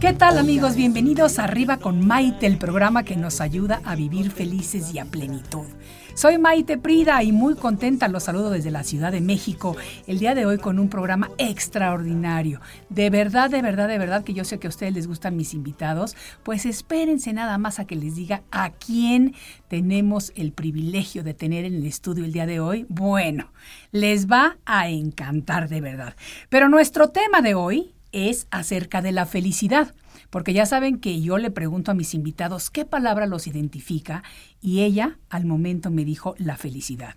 ¿Qué 0.00 0.12
tal 0.12 0.38
amigos? 0.38 0.76
Bienvenidos 0.76 1.40
Arriba 1.40 1.78
con 1.78 2.06
Maite, 2.06 2.46
el 2.46 2.56
programa 2.56 3.02
que 3.02 3.16
nos 3.16 3.40
ayuda 3.40 3.80
a 3.84 3.96
vivir 3.96 4.30
felices 4.30 4.94
y 4.94 5.00
a 5.00 5.04
plenitud. 5.06 5.66
Soy 6.14 6.38
Maite 6.38 6.78
Prida 6.78 7.20
y 7.24 7.32
muy 7.32 7.56
contenta 7.56 8.06
los 8.06 8.22
saludo 8.22 8.50
desde 8.50 8.70
la 8.70 8.84
Ciudad 8.84 9.10
de 9.10 9.20
México 9.20 9.76
el 10.06 10.20
día 10.20 10.36
de 10.36 10.46
hoy 10.46 10.58
con 10.58 10.78
un 10.78 10.88
programa 10.88 11.32
extraordinario. 11.36 12.60
De 12.90 13.10
verdad, 13.10 13.50
de 13.50 13.60
verdad, 13.60 13.88
de 13.88 13.98
verdad 13.98 14.22
que 14.22 14.34
yo 14.34 14.44
sé 14.44 14.60
que 14.60 14.68
a 14.68 14.70
ustedes 14.70 14.92
les 14.92 15.08
gustan 15.08 15.36
mis 15.36 15.52
invitados, 15.52 16.14
pues 16.44 16.64
espérense 16.64 17.32
nada 17.32 17.58
más 17.58 17.80
a 17.80 17.84
que 17.84 17.96
les 17.96 18.14
diga 18.14 18.44
a 18.52 18.70
quién 18.70 19.34
tenemos 19.66 20.32
el 20.36 20.52
privilegio 20.52 21.24
de 21.24 21.34
tener 21.34 21.64
en 21.64 21.74
el 21.74 21.86
estudio 21.86 22.24
el 22.24 22.32
día 22.32 22.46
de 22.46 22.60
hoy. 22.60 22.86
Bueno, 22.88 23.50
les 23.90 24.30
va 24.30 24.58
a 24.64 24.88
encantar 24.88 25.68
de 25.68 25.80
verdad. 25.80 26.14
Pero 26.50 26.68
nuestro 26.68 27.08
tema 27.08 27.42
de 27.42 27.56
hoy 27.56 27.94
es 28.12 28.46
acerca 28.50 29.02
de 29.02 29.12
la 29.12 29.26
felicidad. 29.26 29.94
Porque 30.30 30.52
ya 30.52 30.66
saben 30.66 30.98
que 30.98 31.20
yo 31.20 31.38
le 31.38 31.50
pregunto 31.50 31.90
a 31.90 31.94
mis 31.94 32.14
invitados 32.14 32.70
qué 32.70 32.84
palabra 32.84 33.26
los 33.26 33.46
identifica 33.46 34.22
y 34.60 34.80
ella 34.80 35.18
al 35.30 35.46
momento 35.46 35.90
me 35.90 36.04
dijo 36.04 36.34
la 36.38 36.56
felicidad. 36.56 37.14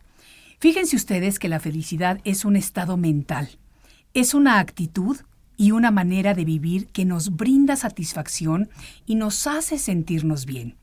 Fíjense 0.60 0.96
ustedes 0.96 1.40
que 1.40 1.50
la 1.50 1.60
felicidad 1.60 2.22
es 2.24 2.46
un 2.46 2.56
estado 2.56 2.96
mental, 2.96 3.50
es 4.14 4.34
una 4.34 4.60
actitud 4.60 5.18
y 5.58 5.72
una 5.72 5.92
manera 5.92 6.34
de 6.34 6.46
vivir 6.46 6.88
que 6.88 7.06
nos 7.06 7.36
brinda 7.36 7.76
satisfacción 7.76 8.70
y 9.06 9.16
nos 9.16 9.48
hace 9.48 9.78
sentirnos 9.78 10.46
bien. 10.46 10.76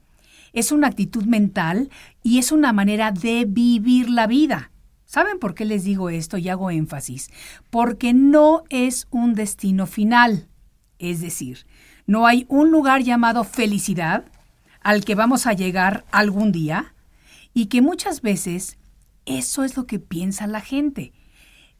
Es 0.52 0.72
una 0.72 0.88
actitud 0.88 1.24
mental 1.24 1.90
y 2.22 2.38
es 2.38 2.52
una 2.52 2.72
manera 2.72 3.12
de 3.12 3.44
vivir 3.44 4.10
la 4.10 4.26
vida. 4.26 4.70
¿Saben 5.08 5.38
por 5.38 5.54
qué 5.54 5.64
les 5.64 5.84
digo 5.84 6.10
esto 6.10 6.36
y 6.36 6.50
hago 6.50 6.70
énfasis? 6.70 7.30
Porque 7.70 8.12
no 8.12 8.64
es 8.68 9.08
un 9.10 9.32
destino 9.32 9.86
final. 9.86 10.48
Es 10.98 11.22
decir, 11.22 11.64
no 12.06 12.26
hay 12.26 12.44
un 12.50 12.70
lugar 12.70 13.02
llamado 13.02 13.42
felicidad 13.42 14.26
al 14.82 15.06
que 15.06 15.14
vamos 15.14 15.46
a 15.46 15.54
llegar 15.54 16.04
algún 16.10 16.52
día 16.52 16.94
y 17.54 17.66
que 17.66 17.80
muchas 17.80 18.20
veces 18.20 18.76
eso 19.24 19.64
es 19.64 19.78
lo 19.78 19.86
que 19.86 19.98
piensa 19.98 20.46
la 20.46 20.60
gente. 20.60 21.14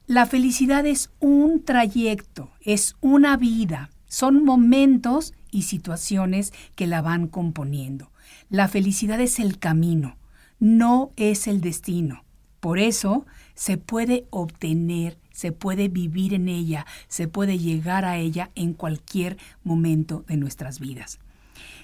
La 0.06 0.24
felicidad 0.24 0.86
es 0.86 1.10
un 1.20 1.62
trayecto, 1.62 2.50
es 2.62 2.96
una 3.02 3.36
vida, 3.36 3.90
son 4.06 4.42
momentos 4.42 5.34
y 5.50 5.64
situaciones 5.64 6.54
que 6.76 6.86
la 6.86 7.02
van 7.02 7.28
componiendo. 7.28 8.10
La 8.48 8.68
felicidad 8.68 9.20
es 9.20 9.38
el 9.38 9.58
camino, 9.58 10.16
no 10.60 11.12
es 11.16 11.46
el 11.46 11.60
destino. 11.60 12.24
Por 12.60 12.78
eso 12.78 13.26
se 13.54 13.76
puede 13.76 14.26
obtener 14.30 15.18
se 15.38 15.52
puede 15.52 15.86
vivir 15.86 16.34
en 16.34 16.48
ella, 16.48 16.84
se 17.06 17.28
puede 17.28 17.60
llegar 17.60 18.04
a 18.04 18.16
ella 18.16 18.50
en 18.56 18.72
cualquier 18.74 19.36
momento 19.62 20.24
de 20.26 20.36
nuestras 20.36 20.80
vidas. 20.80 21.20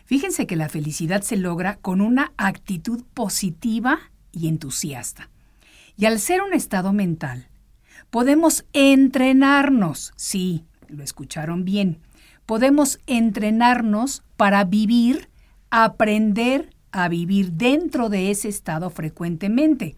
Fíjense 0.06 0.48
que 0.48 0.56
la 0.56 0.68
felicidad 0.68 1.22
se 1.22 1.36
logra 1.36 1.76
con 1.76 2.00
una 2.00 2.32
actitud 2.36 3.04
positiva 3.14 4.10
y 4.32 4.48
entusiasta. 4.48 5.30
Y 5.96 6.06
al 6.06 6.18
ser 6.18 6.42
un 6.42 6.52
estado 6.52 6.92
mental, 6.92 7.46
podemos 8.10 8.64
entrenarnos, 8.72 10.12
sí, 10.16 10.64
lo 10.88 11.04
escucharon 11.04 11.64
bien, 11.64 12.00
podemos 12.46 12.98
entrenarnos 13.06 14.24
para 14.36 14.64
vivir, 14.64 15.28
aprender 15.70 16.70
a 16.90 17.08
vivir 17.08 17.52
dentro 17.52 18.08
de 18.08 18.32
ese 18.32 18.48
estado 18.48 18.90
frecuentemente. 18.90 19.94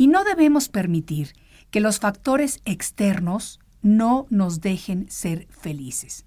Y 0.00 0.06
no 0.06 0.24
debemos 0.24 0.70
permitir 0.70 1.34
que 1.70 1.78
los 1.78 1.98
factores 1.98 2.62
externos 2.64 3.60
no 3.82 4.26
nos 4.30 4.62
dejen 4.62 5.10
ser 5.10 5.46
felices. 5.50 6.24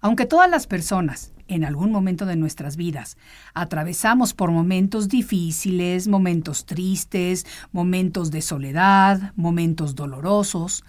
Aunque 0.00 0.26
todas 0.26 0.50
las 0.50 0.66
personas, 0.66 1.30
en 1.46 1.64
algún 1.64 1.92
momento 1.92 2.26
de 2.26 2.34
nuestras 2.34 2.76
vidas, 2.76 3.16
atravesamos 3.54 4.34
por 4.34 4.50
momentos 4.50 5.06
difíciles, 5.06 6.08
momentos 6.08 6.66
tristes, 6.66 7.46
momentos 7.70 8.32
de 8.32 8.42
soledad, 8.42 9.32
momentos 9.36 9.94
dolorosos, 9.94 10.82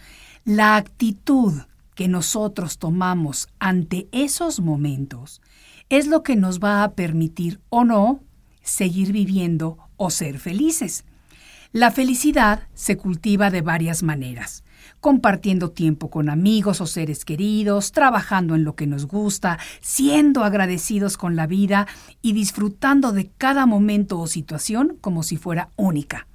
la 0.46 0.75
actitud 0.75 1.53
que 1.94 2.07
nosotros 2.07 2.80
tomamos 2.80 3.47
ante 3.59 4.07
esos 4.12 4.59
momentos 4.59 5.40
es 5.90 6.07
lo 6.07 6.24
que 6.24 6.36
nos 6.36 6.59
va 6.59 6.84
a 6.84 6.94
permitir 6.94 7.59
o 7.69 7.84
no 7.84 8.22
seguir 8.63 9.12
viviendo 9.12 9.78
o 9.97 10.09
ser 10.09 10.40
felices. 10.40 11.06
La 11.72 11.91
felicidad 11.91 12.63
se 12.74 12.97
cultiva 12.97 13.52
de 13.52 13.62
varias 13.62 14.02
maneras, 14.02 14.63
compartiendo 15.00 15.69
tiempo 15.69 16.09
con 16.09 16.31
amigos 16.31 16.81
o 16.81 16.88
seres 16.88 17.25
queridos, 17.25 17.91
trabajando 17.91 18.56
en 18.56 18.63
lo 18.63 18.75
que 18.75 18.88
nos 18.88 19.06
gusta, 19.06 19.59
siendo 19.80 20.44
agradecidos 20.44 21.16
con 21.16 21.35
la 21.35 21.46
vida 21.46 21.85
y 22.24 22.34
disfrutando 22.34 23.12
de 23.12 23.30
cada 23.38 23.68
momento 23.68 24.19
o 24.19 24.25
situación 24.25 24.97
como 25.00 25.22
si 25.22 25.38
fuera 25.38 25.69
única. 25.75 26.25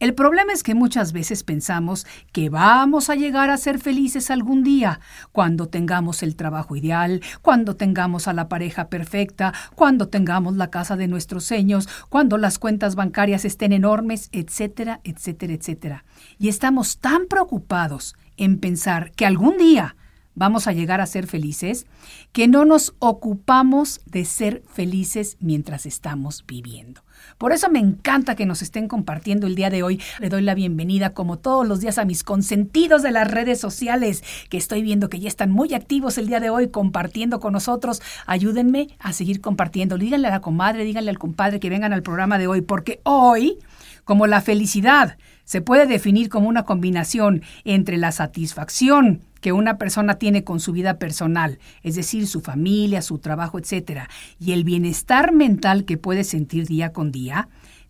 El 0.00 0.14
problema 0.14 0.52
es 0.52 0.62
que 0.62 0.76
muchas 0.76 1.12
veces 1.12 1.42
pensamos 1.42 2.06
que 2.30 2.50
vamos 2.50 3.10
a 3.10 3.16
llegar 3.16 3.50
a 3.50 3.56
ser 3.56 3.80
felices 3.80 4.30
algún 4.30 4.62
día, 4.62 5.00
cuando 5.32 5.66
tengamos 5.66 6.22
el 6.22 6.36
trabajo 6.36 6.76
ideal, 6.76 7.20
cuando 7.42 7.74
tengamos 7.74 8.28
a 8.28 8.32
la 8.32 8.48
pareja 8.48 8.90
perfecta, 8.90 9.52
cuando 9.74 10.08
tengamos 10.08 10.54
la 10.54 10.70
casa 10.70 10.94
de 10.94 11.08
nuestros 11.08 11.44
sueños, 11.44 11.88
cuando 12.10 12.38
las 12.38 12.60
cuentas 12.60 12.94
bancarias 12.94 13.44
estén 13.44 13.72
enormes, 13.72 14.28
etcétera, 14.30 15.00
etcétera, 15.02 15.54
etcétera. 15.54 16.04
Y 16.38 16.48
estamos 16.48 16.98
tan 16.98 17.26
preocupados 17.26 18.14
en 18.36 18.60
pensar 18.60 19.10
que 19.10 19.26
algún 19.26 19.58
día 19.58 19.96
vamos 20.36 20.68
a 20.68 20.72
llegar 20.72 21.00
a 21.00 21.06
ser 21.06 21.26
felices, 21.26 21.86
que 22.30 22.46
no 22.46 22.64
nos 22.64 22.94
ocupamos 23.00 24.00
de 24.06 24.24
ser 24.24 24.62
felices 24.72 25.36
mientras 25.40 25.86
estamos 25.86 26.44
viviendo. 26.46 27.02
Por 27.38 27.52
eso 27.52 27.70
me 27.70 27.78
encanta 27.78 28.34
que 28.34 28.46
nos 28.46 28.62
estén 28.62 28.88
compartiendo 28.88 29.46
el 29.46 29.54
día 29.54 29.70
de 29.70 29.84
hoy. 29.84 30.02
Le 30.18 30.28
doy 30.28 30.42
la 30.42 30.56
bienvenida 30.56 31.14
como 31.14 31.38
todos 31.38 31.66
los 31.66 31.80
días 31.80 31.96
a 31.98 32.04
mis 32.04 32.24
consentidos 32.24 33.02
de 33.02 33.12
las 33.12 33.30
redes 33.30 33.60
sociales 33.60 34.24
que 34.50 34.56
estoy 34.56 34.82
viendo 34.82 35.08
que 35.08 35.20
ya 35.20 35.28
están 35.28 35.52
muy 35.52 35.72
activos 35.72 36.18
el 36.18 36.26
día 36.26 36.40
de 36.40 36.50
hoy 36.50 36.68
compartiendo 36.68 37.38
con 37.38 37.52
nosotros. 37.52 38.02
Ayúdenme 38.26 38.88
a 38.98 39.12
seguir 39.12 39.40
compartiendo. 39.40 39.98
Díganle 39.98 40.26
a 40.26 40.32
la 40.32 40.40
comadre, 40.40 40.82
díganle 40.82 41.10
al 41.10 41.18
compadre 41.18 41.60
que 41.60 41.70
vengan 41.70 41.92
al 41.92 42.02
programa 42.02 42.38
de 42.38 42.48
hoy 42.48 42.60
porque 42.60 43.00
hoy, 43.04 43.58
como 44.04 44.26
la 44.26 44.40
felicidad 44.40 45.16
se 45.44 45.62
puede 45.62 45.86
definir 45.86 46.28
como 46.28 46.48
una 46.48 46.64
combinación 46.64 47.42
entre 47.64 47.98
la 47.98 48.10
satisfacción 48.10 49.22
que 49.40 49.52
una 49.52 49.78
persona 49.78 50.14
tiene 50.14 50.44
con 50.44 50.60
su 50.60 50.72
vida 50.72 50.98
personal, 50.98 51.58
es 51.82 51.94
decir, 51.96 52.26
su 52.26 52.40
familia, 52.40 53.02
su 53.02 53.18
trabajo, 53.18 53.58
etc., 53.58 54.02
y 54.38 54.52
el 54.52 54.64
bienestar 54.64 55.32
mental 55.32 55.84
que 55.84 55.96
puede 55.96 56.24
sentir 56.24 56.66
día 56.66 56.92
con 56.92 57.12
día, 57.12 57.48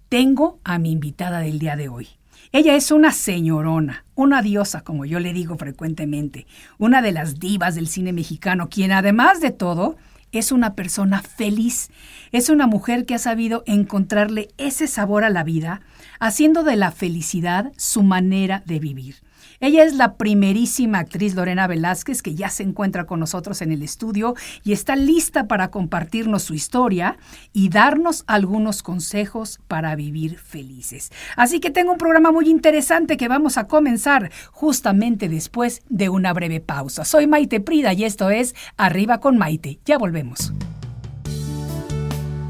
tengo 0.09 0.59
a 0.65 0.79
mi 0.79 0.93
invitada 0.93 1.41
del 1.41 1.59
día 1.59 1.77
de 1.77 1.89
hoy. 1.89 2.09
Ella 2.51 2.77
es 2.77 2.91
una 2.91 3.13
señorona, 3.13 4.05
una 4.15 4.41
diosa, 4.41 4.81
como 4.81 5.05
yo 5.05 5.21
le 5.21 5.35
digo 5.35 5.57
frecuentemente, 5.57 6.47
una 6.79 7.03
de 7.03 7.13
las 7.13 7.39
divas 7.39 7.75
del 7.75 7.89
cine 7.89 8.13
mexicano, 8.13 8.71
quien 8.71 8.91
además 8.93 9.41
de 9.41 9.51
todo 9.51 9.97
es 10.33 10.53
una 10.53 10.75
persona 10.75 11.23
feliz, 11.23 11.91
es 12.33 12.49
una 12.49 12.67
mujer 12.67 13.07
que 13.07 13.15
ha 13.15 13.19
sabido 13.19 13.63
encontrarle 13.67 14.49
ese 14.59 14.87
sabor 14.87 15.25
a 15.25 15.31
la 15.31 15.45
vida, 15.45 15.81
haciendo 16.21 16.63
de 16.63 16.77
la 16.77 16.91
felicidad 16.91 17.73
su 17.77 18.03
manera 18.03 18.63
de 18.67 18.79
vivir. 18.79 19.17
Ella 19.61 19.83
es 19.83 19.95
la 19.95 20.15
primerísima 20.15 21.01
actriz 21.01 21.35
Lorena 21.35 21.67
Velázquez 21.67 22.23
que 22.23 22.37
ya 22.37 22.49
se 22.49 22.63
encuentra 22.63 23.07
con 23.07 23.19
nosotros 23.19 23.61
en 23.61 23.73
el 23.73 23.83
estudio 23.83 24.35
y 24.63 24.73
está 24.73 24.95
lista 24.95 25.49
para 25.49 25.71
compartirnos 25.71 26.45
su 26.45 26.55
historia 26.55 27.19
y 27.53 27.69
darnos 27.69 28.23
algunos 28.29 28.85
consejos 28.85 29.59
para 29.67 29.97
vivir 29.97 30.39
felices. 30.39 31.11
Así 31.37 31.59
que 31.59 31.71
tengo 31.71 31.93
un 31.93 31.99
programa 31.99 32.31
muy 32.31 32.49
interesante 32.49 33.17
que 33.17 33.27
vamos 33.27 33.59
a 33.59 33.67
comenzar 33.67 34.31
justamente 34.53 35.29
después 35.29 35.83
de 35.89 36.09
una 36.09 36.33
breve 36.33 36.61
pausa. 36.61 37.05
Soy 37.05 37.27
Maite 37.27 37.61
Prida 37.61 37.93
y 37.93 38.05
esto 38.05 38.31
es 38.31 38.55
Arriba 38.77 39.19
con 39.19 39.39
Maite. 39.39 39.81
Ya 39.85 39.99
volvemos. 39.99 40.53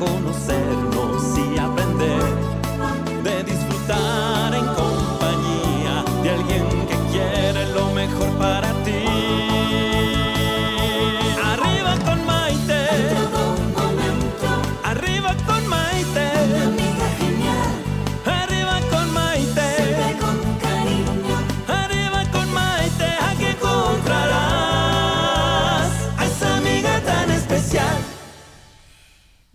de 0.00 0.06
conocernos 0.06 0.86
y 0.86 0.89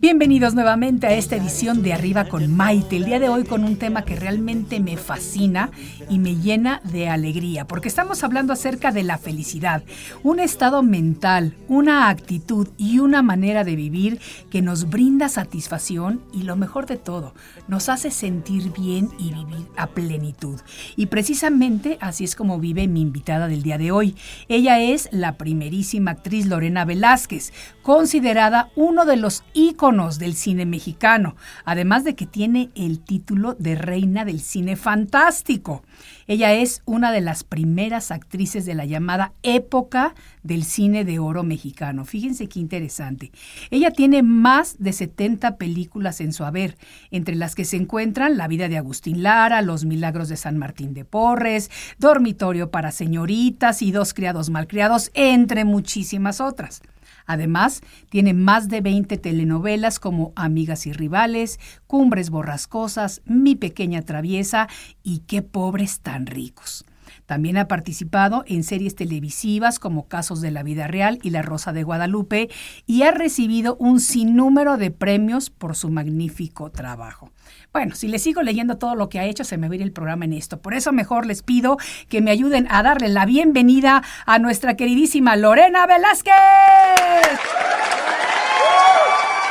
Bienvenidos 0.06 0.54
nuevamente 0.54 1.08
a 1.08 1.14
esta 1.14 1.34
edición 1.34 1.82
de 1.82 1.92
Arriba 1.92 2.26
con 2.26 2.54
Maite. 2.54 2.96
El 2.96 3.06
día 3.06 3.18
de 3.18 3.28
hoy 3.28 3.42
con 3.42 3.64
un 3.64 3.74
tema 3.74 4.04
que 4.04 4.14
realmente 4.14 4.78
me 4.78 4.96
fascina 4.96 5.72
y 6.08 6.20
me 6.20 6.36
llena 6.36 6.80
de 6.84 7.08
alegría, 7.08 7.66
porque 7.66 7.88
estamos 7.88 8.22
hablando 8.22 8.52
acerca 8.52 8.92
de 8.92 9.02
la 9.02 9.18
felicidad, 9.18 9.82
un 10.22 10.38
estado 10.38 10.84
mental, 10.84 11.56
una 11.66 12.08
actitud 12.08 12.68
y 12.76 13.00
una 13.00 13.20
manera 13.22 13.64
de 13.64 13.74
vivir 13.74 14.20
que 14.48 14.62
nos 14.62 14.88
brinda 14.88 15.28
satisfacción 15.28 16.22
y 16.32 16.44
lo 16.44 16.54
mejor 16.54 16.86
de 16.86 16.98
todo, 16.98 17.34
nos 17.66 17.88
hace 17.88 18.12
sentir 18.12 18.72
bien 18.72 19.10
y 19.18 19.34
vivir 19.34 19.66
a 19.76 19.88
plenitud. 19.88 20.60
Y 20.94 21.06
precisamente 21.06 21.98
así 22.00 22.22
es 22.22 22.36
como 22.36 22.60
vive 22.60 22.86
mi 22.86 23.00
invitada 23.00 23.48
del 23.48 23.64
día 23.64 23.76
de 23.76 23.90
hoy. 23.90 24.14
Ella 24.46 24.78
es 24.78 25.08
la 25.10 25.36
primerísima 25.36 26.12
actriz 26.12 26.46
Lorena 26.46 26.84
Velázquez, 26.84 27.52
considerada 27.82 28.70
uno 28.76 29.04
de 29.04 29.16
los 29.16 29.42
íconos 29.52 29.95
del 29.96 30.34
cine 30.34 30.66
mexicano, 30.66 31.36
además 31.64 32.04
de 32.04 32.14
que 32.14 32.26
tiene 32.26 32.68
el 32.74 33.00
título 33.00 33.54
de 33.54 33.76
reina 33.76 34.26
del 34.26 34.40
cine 34.40 34.76
fantástico. 34.76 35.82
Ella 36.26 36.52
es 36.52 36.82
una 36.84 37.12
de 37.12 37.22
las 37.22 37.44
primeras 37.44 38.10
actrices 38.10 38.66
de 38.66 38.74
la 38.74 38.84
llamada 38.84 39.32
época 39.42 40.14
del 40.42 40.64
cine 40.64 41.04
de 41.04 41.18
oro 41.18 41.44
mexicano. 41.44 42.04
Fíjense 42.04 42.46
qué 42.46 42.60
interesante. 42.60 43.32
Ella 43.70 43.90
tiene 43.90 44.22
más 44.22 44.76
de 44.78 44.92
70 44.92 45.56
películas 45.56 46.20
en 46.20 46.34
su 46.34 46.44
haber, 46.44 46.76
entre 47.10 47.34
las 47.34 47.54
que 47.54 47.64
se 47.64 47.76
encuentran 47.76 48.36
La 48.36 48.48
vida 48.48 48.68
de 48.68 48.76
Agustín 48.76 49.22
Lara, 49.22 49.62
Los 49.62 49.86
milagros 49.86 50.28
de 50.28 50.36
San 50.36 50.58
Martín 50.58 50.92
de 50.92 51.06
Porres, 51.06 51.70
Dormitorio 51.98 52.70
para 52.70 52.92
señoritas 52.92 53.80
y 53.80 53.92
Dos 53.92 54.12
criados 54.12 54.50
malcriados, 54.50 55.10
entre 55.14 55.64
muchísimas 55.64 56.42
otras. 56.42 56.82
Además, 57.26 57.82
tiene 58.08 58.34
más 58.34 58.68
de 58.68 58.80
20 58.80 59.18
telenovelas 59.18 59.98
como 59.98 60.32
Amigas 60.36 60.86
y 60.86 60.92
Rivales, 60.92 61.58
Cumbres 61.86 62.30
Borrascosas, 62.30 63.22
Mi 63.24 63.56
Pequeña 63.56 64.02
Traviesa 64.02 64.68
y 65.02 65.20
Qué 65.20 65.42
pobres 65.42 66.00
tan 66.00 66.26
ricos. 66.26 66.84
También 67.26 67.56
ha 67.56 67.66
participado 67.66 68.44
en 68.46 68.62
series 68.62 68.94
televisivas 68.94 69.78
como 69.80 70.06
Casos 70.06 70.40
de 70.40 70.52
la 70.52 70.62
Vida 70.62 70.86
Real 70.86 71.18
y 71.22 71.30
La 71.30 71.42
Rosa 71.42 71.72
de 71.72 71.82
Guadalupe 71.82 72.48
y 72.86 73.02
ha 73.02 73.10
recibido 73.10 73.76
un 73.80 74.00
sinnúmero 74.00 74.76
de 74.76 74.92
premios 74.92 75.50
por 75.50 75.74
su 75.74 75.90
magnífico 75.90 76.70
trabajo. 76.70 77.32
Bueno, 77.76 77.94
si 77.94 78.08
les 78.08 78.22
sigo 78.22 78.42
leyendo 78.42 78.78
todo 78.78 78.94
lo 78.94 79.10
que 79.10 79.20
ha 79.20 79.24
hecho, 79.24 79.44
se 79.44 79.58
me 79.58 79.68
va 79.68 79.74
a 79.74 79.76
ir 79.76 79.82
el 79.82 79.92
programa 79.92 80.24
en 80.24 80.32
esto. 80.32 80.62
Por 80.62 80.72
eso 80.72 80.92
mejor 80.92 81.26
les 81.26 81.42
pido 81.42 81.76
que 82.08 82.22
me 82.22 82.30
ayuden 82.30 82.66
a 82.70 82.82
darle 82.82 83.10
la 83.10 83.26
bienvenida 83.26 84.02
a 84.24 84.38
nuestra 84.38 84.78
queridísima 84.78 85.36
Lorena 85.36 85.86
Velázquez. 85.86 86.32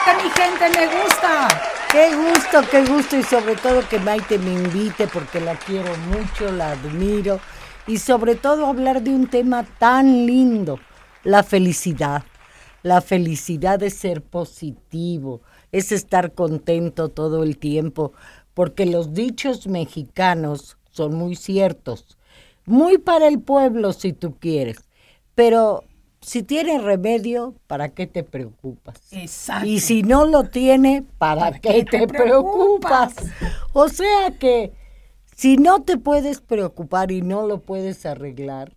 ¡Que 0.05 0.23
mi 0.23 0.29
gente 0.31 0.79
me 0.79 0.87
gusta! 0.87 1.47
Qué 1.91 2.15
gusto, 2.15 2.63
qué 2.71 2.83
gusto 2.85 3.15
y 3.15 3.21
sobre 3.21 3.57
todo 3.57 3.87
que 3.87 3.99
Maite 3.99 4.39
me 4.39 4.53
invite 4.53 5.07
porque 5.07 5.39
la 5.39 5.53
quiero 5.53 5.95
mucho, 6.09 6.51
la 6.51 6.71
admiro 6.71 7.39
y 7.85 7.99
sobre 7.99 8.33
todo 8.33 8.65
hablar 8.65 9.03
de 9.03 9.11
un 9.11 9.27
tema 9.27 9.61
tan 9.77 10.25
lindo, 10.25 10.79
la 11.23 11.43
felicidad. 11.43 12.23
La 12.81 13.01
felicidad 13.01 13.83
es 13.83 13.95
ser 13.95 14.23
positivo, 14.23 15.41
es 15.75 15.91
estar 15.91 16.31
contento 16.31 17.09
todo 17.09 17.43
el 17.43 17.57
tiempo, 17.57 18.13
porque 18.53 18.85
los 18.85 19.13
dichos 19.13 19.67
mexicanos 19.67 20.77
son 20.89 21.15
muy 21.15 21.35
ciertos, 21.35 22.17
muy 22.65 22.97
para 22.97 23.27
el 23.27 23.41
pueblo 23.41 23.91
si 23.91 24.13
tú 24.13 24.37
quieres, 24.39 24.77
pero 25.35 25.83
si 26.21 26.43
tiene 26.43 26.79
remedio, 26.79 27.55
¿para 27.67 27.89
qué 27.89 28.07
te 28.07 28.23
preocupas? 28.23 29.01
Exacto. 29.11 29.67
Y 29.67 29.81
si 29.81 30.01
no 30.01 30.25
lo 30.25 30.45
tiene, 30.45 31.03
¿para, 31.17 31.59
qué, 31.59 31.83
te, 31.83 32.07
preocupas? 32.07 33.13
O 33.73 33.89
sea 33.89 34.31
que 34.39 34.71
si 35.35 35.57
no 35.57 35.81
te 35.81 35.97
puedes 35.97 36.39
preocupar 36.39 37.11
y 37.11 37.21
no 37.21 37.45
lo 37.45 37.59
puedes 37.59 38.05
arreglar, 38.05 38.71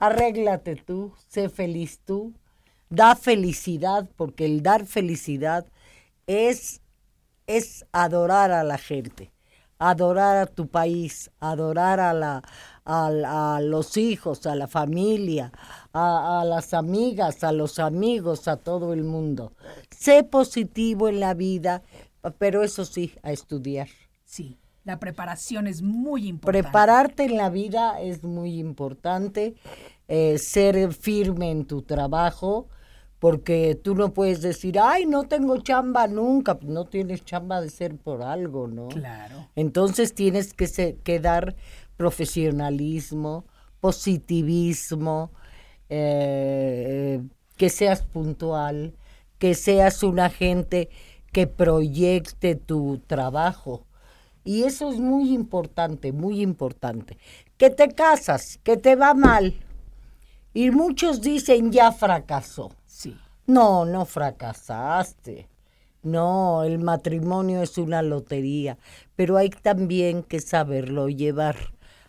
arréglate 0.00 0.74
tú, 0.74 1.12
sé 1.28 1.48
feliz 1.48 2.00
tú, 2.04 2.32
da 2.90 3.14
felicidad, 3.14 4.10
porque 4.16 4.44
el 4.44 4.64
dar 4.64 4.86
felicidad 4.86 5.66
es, 6.26 6.80
es 7.46 7.84
adorar 7.92 8.50
a 8.52 8.64
la 8.64 8.78
gente, 8.78 9.32
adorar 9.78 10.36
a 10.36 10.46
tu 10.46 10.68
país, 10.68 11.30
adorar 11.40 12.00
a, 12.00 12.12
la, 12.12 12.42
a, 12.84 13.56
a 13.56 13.60
los 13.60 13.96
hijos, 13.96 14.46
a 14.46 14.54
la 14.54 14.68
familia, 14.68 15.52
a, 15.92 16.40
a 16.40 16.44
las 16.44 16.74
amigas, 16.74 17.44
a 17.44 17.52
los 17.52 17.78
amigos, 17.78 18.48
a 18.48 18.56
todo 18.56 18.92
el 18.92 19.04
mundo. 19.04 19.52
Sé 19.90 20.24
positivo 20.24 21.08
en 21.08 21.20
la 21.20 21.34
vida, 21.34 21.82
pero 22.38 22.62
eso 22.62 22.84
sí, 22.84 23.14
a 23.22 23.32
estudiar. 23.32 23.88
Sí, 24.24 24.58
la 24.84 24.98
preparación 24.98 25.66
es 25.66 25.82
muy 25.82 26.26
importante. 26.26 26.62
Prepararte 26.62 27.24
en 27.24 27.36
la 27.36 27.50
vida 27.50 28.00
es 28.00 28.24
muy 28.24 28.58
importante, 28.58 29.54
eh, 30.08 30.38
ser 30.38 30.92
firme 30.92 31.50
en 31.50 31.66
tu 31.66 31.82
trabajo, 31.82 32.68
porque 33.22 33.76
tú 33.80 33.94
no 33.94 34.12
puedes 34.12 34.42
decir, 34.42 34.80
ay, 34.80 35.06
no 35.06 35.22
tengo 35.22 35.56
chamba 35.58 36.08
nunca, 36.08 36.58
no 36.62 36.86
tienes 36.86 37.24
chamba 37.24 37.60
de 37.60 37.70
ser 37.70 37.96
por 37.96 38.20
algo, 38.20 38.66
¿no? 38.66 38.88
Claro. 38.88 39.48
Entonces 39.54 40.12
tienes 40.12 40.52
que, 40.54 40.66
se- 40.66 40.96
que 41.04 41.20
dar 41.20 41.54
profesionalismo, 41.96 43.44
positivismo, 43.78 45.30
eh, 45.88 47.22
que 47.56 47.68
seas 47.68 48.02
puntual, 48.02 48.92
que 49.38 49.54
seas 49.54 50.02
una 50.02 50.28
gente 50.28 50.88
que 51.30 51.46
proyecte 51.46 52.56
tu 52.56 52.98
trabajo. 53.06 53.86
Y 54.42 54.64
eso 54.64 54.90
es 54.90 54.98
muy 54.98 55.32
importante, 55.32 56.10
muy 56.10 56.40
importante. 56.40 57.18
Que 57.56 57.70
te 57.70 57.86
casas, 57.90 58.58
que 58.64 58.76
te 58.76 58.96
va 58.96 59.14
mal. 59.14 59.54
Y 60.54 60.72
muchos 60.72 61.20
dicen, 61.20 61.70
ya 61.70 61.92
fracasó. 61.92 62.72
No, 63.52 63.84
no 63.84 64.04
fracasaste. 64.06 65.48
No, 66.02 66.64
el 66.64 66.78
matrimonio 66.78 67.62
es 67.62 67.78
una 67.78 68.02
lotería, 68.02 68.76
pero 69.14 69.36
hay 69.36 69.50
también 69.50 70.22
que 70.24 70.40
saberlo 70.40 71.08
llevar. 71.08 71.56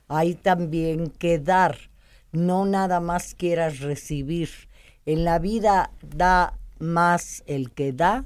Hay 0.08 0.34
también 0.36 1.10
que 1.12 1.38
dar. 1.40 1.78
No 2.32 2.66
nada 2.66 3.00
más 3.00 3.36
quieras 3.36 3.80
recibir. 3.82 4.50
En 5.06 5.24
la 5.26 5.38
vida 5.38 5.92
da 6.02 6.58
más 6.80 7.44
el 7.46 7.72
que 7.72 7.92
da 7.94 8.26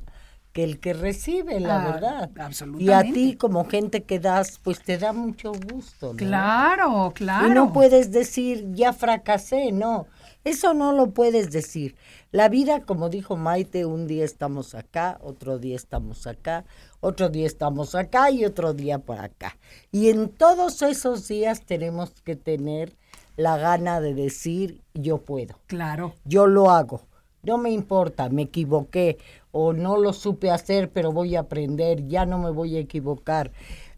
que 0.54 0.64
el 0.64 0.80
que 0.80 0.94
recibe, 0.94 1.60
la 1.60 1.84
Ah, 1.84 1.92
verdad. 1.92 2.30
Y 2.36 2.40
a 2.40 2.46
absolutamente. 2.48 3.14
ti 3.14 3.36
como 3.36 3.66
gente 3.66 4.04
que 4.04 4.20
das, 4.20 4.60
pues 4.64 4.82
te 4.82 4.98
da 4.98 5.14
mucho 5.14 5.52
gusto. 5.52 6.14
¿no? 6.14 6.18
Claro, 6.18 7.12
claro. 7.14 7.48
Y 7.48 7.52
no 7.52 7.72
puedes 7.74 8.12
decir, 8.12 8.66
ya 8.74 8.92
fracasé, 8.92 9.72
no. 9.72 10.08
Eso 10.44 10.74
no 10.74 10.94
lo 10.94 11.12
puedes 11.12 11.52
decir. 11.52 11.96
La 12.32 12.50
vida, 12.50 12.82
como 12.82 13.10
dijo 13.10 13.38
Maite, 13.38 13.86
un 13.86 14.06
día 14.06 14.26
estamos 14.26 14.76
acá, 14.76 15.18
otro 15.22 15.60
día 15.60 15.78
estamos 15.78 16.28
acá, 16.28 16.66
otro 17.00 17.30
día 17.30 17.48
estamos 17.48 17.96
acá 17.96 18.32
y 18.32 18.44
otro 18.44 18.74
día 18.74 19.00
por 19.00 19.20
acá. 19.20 19.58
Y 19.92 20.10
en 20.10 20.28
todos 20.30 20.82
esos 20.82 21.28
días 21.28 21.66
tenemos 21.66 22.12
que 22.22 22.36
tener 22.36 22.98
la 23.38 23.58
gana 23.58 24.02
de 24.02 24.14
decir, 24.14 24.82
yo 24.94 25.20
puedo, 25.20 25.56
Claro. 25.68 26.16
yo 26.26 26.48
lo 26.48 26.70
hago. 26.72 27.02
No 27.44 27.58
me 27.58 27.72
importa, 27.72 28.28
me 28.30 28.42
equivoqué 28.44 29.18
o 29.52 29.72
no 29.72 29.96
lo 29.96 30.12
supe 30.12 30.52
hacer, 30.52 30.92
pero 30.92 31.14
voy 31.14 31.38
a 31.38 31.42
aprender, 31.42 32.08
ya 32.08 32.26
no 32.26 32.40
me 32.40 32.50
voy 32.50 32.76
a 32.76 32.80
equivocar. 32.80 33.52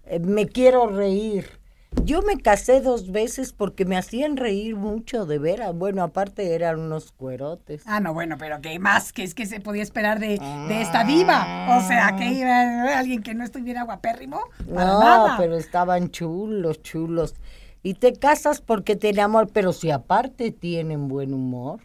eh, 0.05 0.19
me 0.19 0.47
quiero 0.47 0.87
reír. 0.87 1.58
Yo 2.03 2.21
me 2.21 2.37
casé 2.37 2.81
dos 2.81 3.11
veces 3.11 3.51
porque 3.51 3.85
me 3.85 3.97
hacían 3.97 4.37
reír 4.37 4.75
mucho, 4.75 5.25
de 5.25 5.39
veras. 5.39 5.75
Bueno, 5.75 6.03
aparte 6.03 6.53
eran 6.53 6.79
unos 6.79 7.11
cuerotes. 7.11 7.83
Ah, 7.85 7.99
no, 7.99 8.13
bueno, 8.13 8.37
pero 8.37 8.61
¿qué 8.61 8.79
más? 8.79 9.11
¿Qué 9.11 9.23
es 9.23 9.33
que 9.33 9.45
se 9.45 9.59
podía 9.59 9.83
esperar 9.83 10.19
de, 10.19 10.39
de 10.67 10.81
esta 10.81 11.03
diva? 11.03 11.77
O 11.77 11.87
sea, 11.87 12.15
que 12.15 12.25
iba 12.27 12.97
alguien 12.97 13.21
que 13.21 13.33
no 13.33 13.43
estuviera 13.43 13.83
guapérrimo. 13.83 14.39
Para 14.73 14.85
no, 14.85 14.99
nada. 14.99 15.37
pero 15.37 15.55
estaban 15.55 16.09
chulos, 16.11 16.81
chulos. 16.83 17.35
Y 17.81 17.95
te 17.95 18.13
casas 18.13 18.61
porque 18.61 18.95
tienen 18.95 19.25
amor, 19.25 19.49
pero 19.51 19.73
si 19.73 19.89
aparte 19.89 20.51
tienen 20.51 21.07
buen 21.07 21.33
humor, 21.33 21.81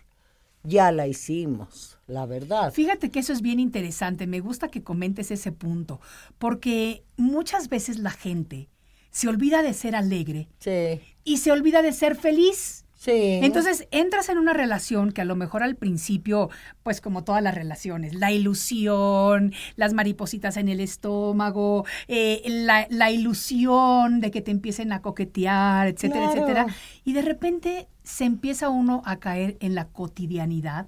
ya 0.64 0.90
la 0.90 1.06
hicimos, 1.06 1.98
la 2.06 2.26
verdad. 2.26 2.72
Fíjate 2.72 3.10
que 3.10 3.20
eso 3.20 3.32
es 3.32 3.42
bien 3.42 3.60
interesante. 3.60 4.26
Me 4.26 4.40
gusta 4.40 4.68
que 4.68 4.82
comentes 4.82 5.30
ese 5.30 5.52
punto, 5.52 6.00
porque 6.38 7.04
muchas 7.16 7.68
veces 7.68 7.98
la 7.98 8.10
gente 8.10 8.68
se 9.14 9.28
olvida 9.28 9.62
de 9.62 9.72
ser 9.74 9.94
alegre 9.94 10.48
Sí, 10.58 11.00
y 11.22 11.36
se 11.36 11.52
olvida 11.52 11.82
de 11.82 11.92
ser 11.92 12.16
feliz. 12.16 12.84
sí. 12.96 13.38
Entonces 13.42 13.86
entras 13.92 14.28
en 14.28 14.38
una 14.38 14.54
relación 14.54 15.12
que 15.12 15.20
a 15.20 15.24
lo 15.24 15.36
mejor 15.36 15.62
al 15.62 15.76
principio, 15.76 16.48
pues 16.82 17.00
como 17.00 17.22
todas 17.22 17.40
las 17.42 17.54
relaciones, 17.54 18.14
la 18.14 18.32
ilusión, 18.32 19.52
las 19.76 19.92
maripositas 19.92 20.56
en 20.56 20.68
el 20.68 20.80
estómago, 20.80 21.84
eh, 22.08 22.42
la, 22.46 22.86
la 22.90 23.10
ilusión 23.12 24.20
de 24.20 24.30
que 24.32 24.40
te 24.40 24.50
empiecen 24.50 24.90
a 24.92 25.00
coquetear, 25.00 25.86
etcétera, 25.88 26.26
Claro. 26.32 26.32
etcétera. 26.42 26.66
Y 27.04 27.12
de 27.12 27.22
repente 27.22 27.88
se 28.02 28.24
empieza 28.24 28.68
uno 28.68 29.00
a 29.04 29.16
caer 29.20 29.56
en 29.60 29.74
la 29.76 29.86
cotidianidad. 29.88 30.86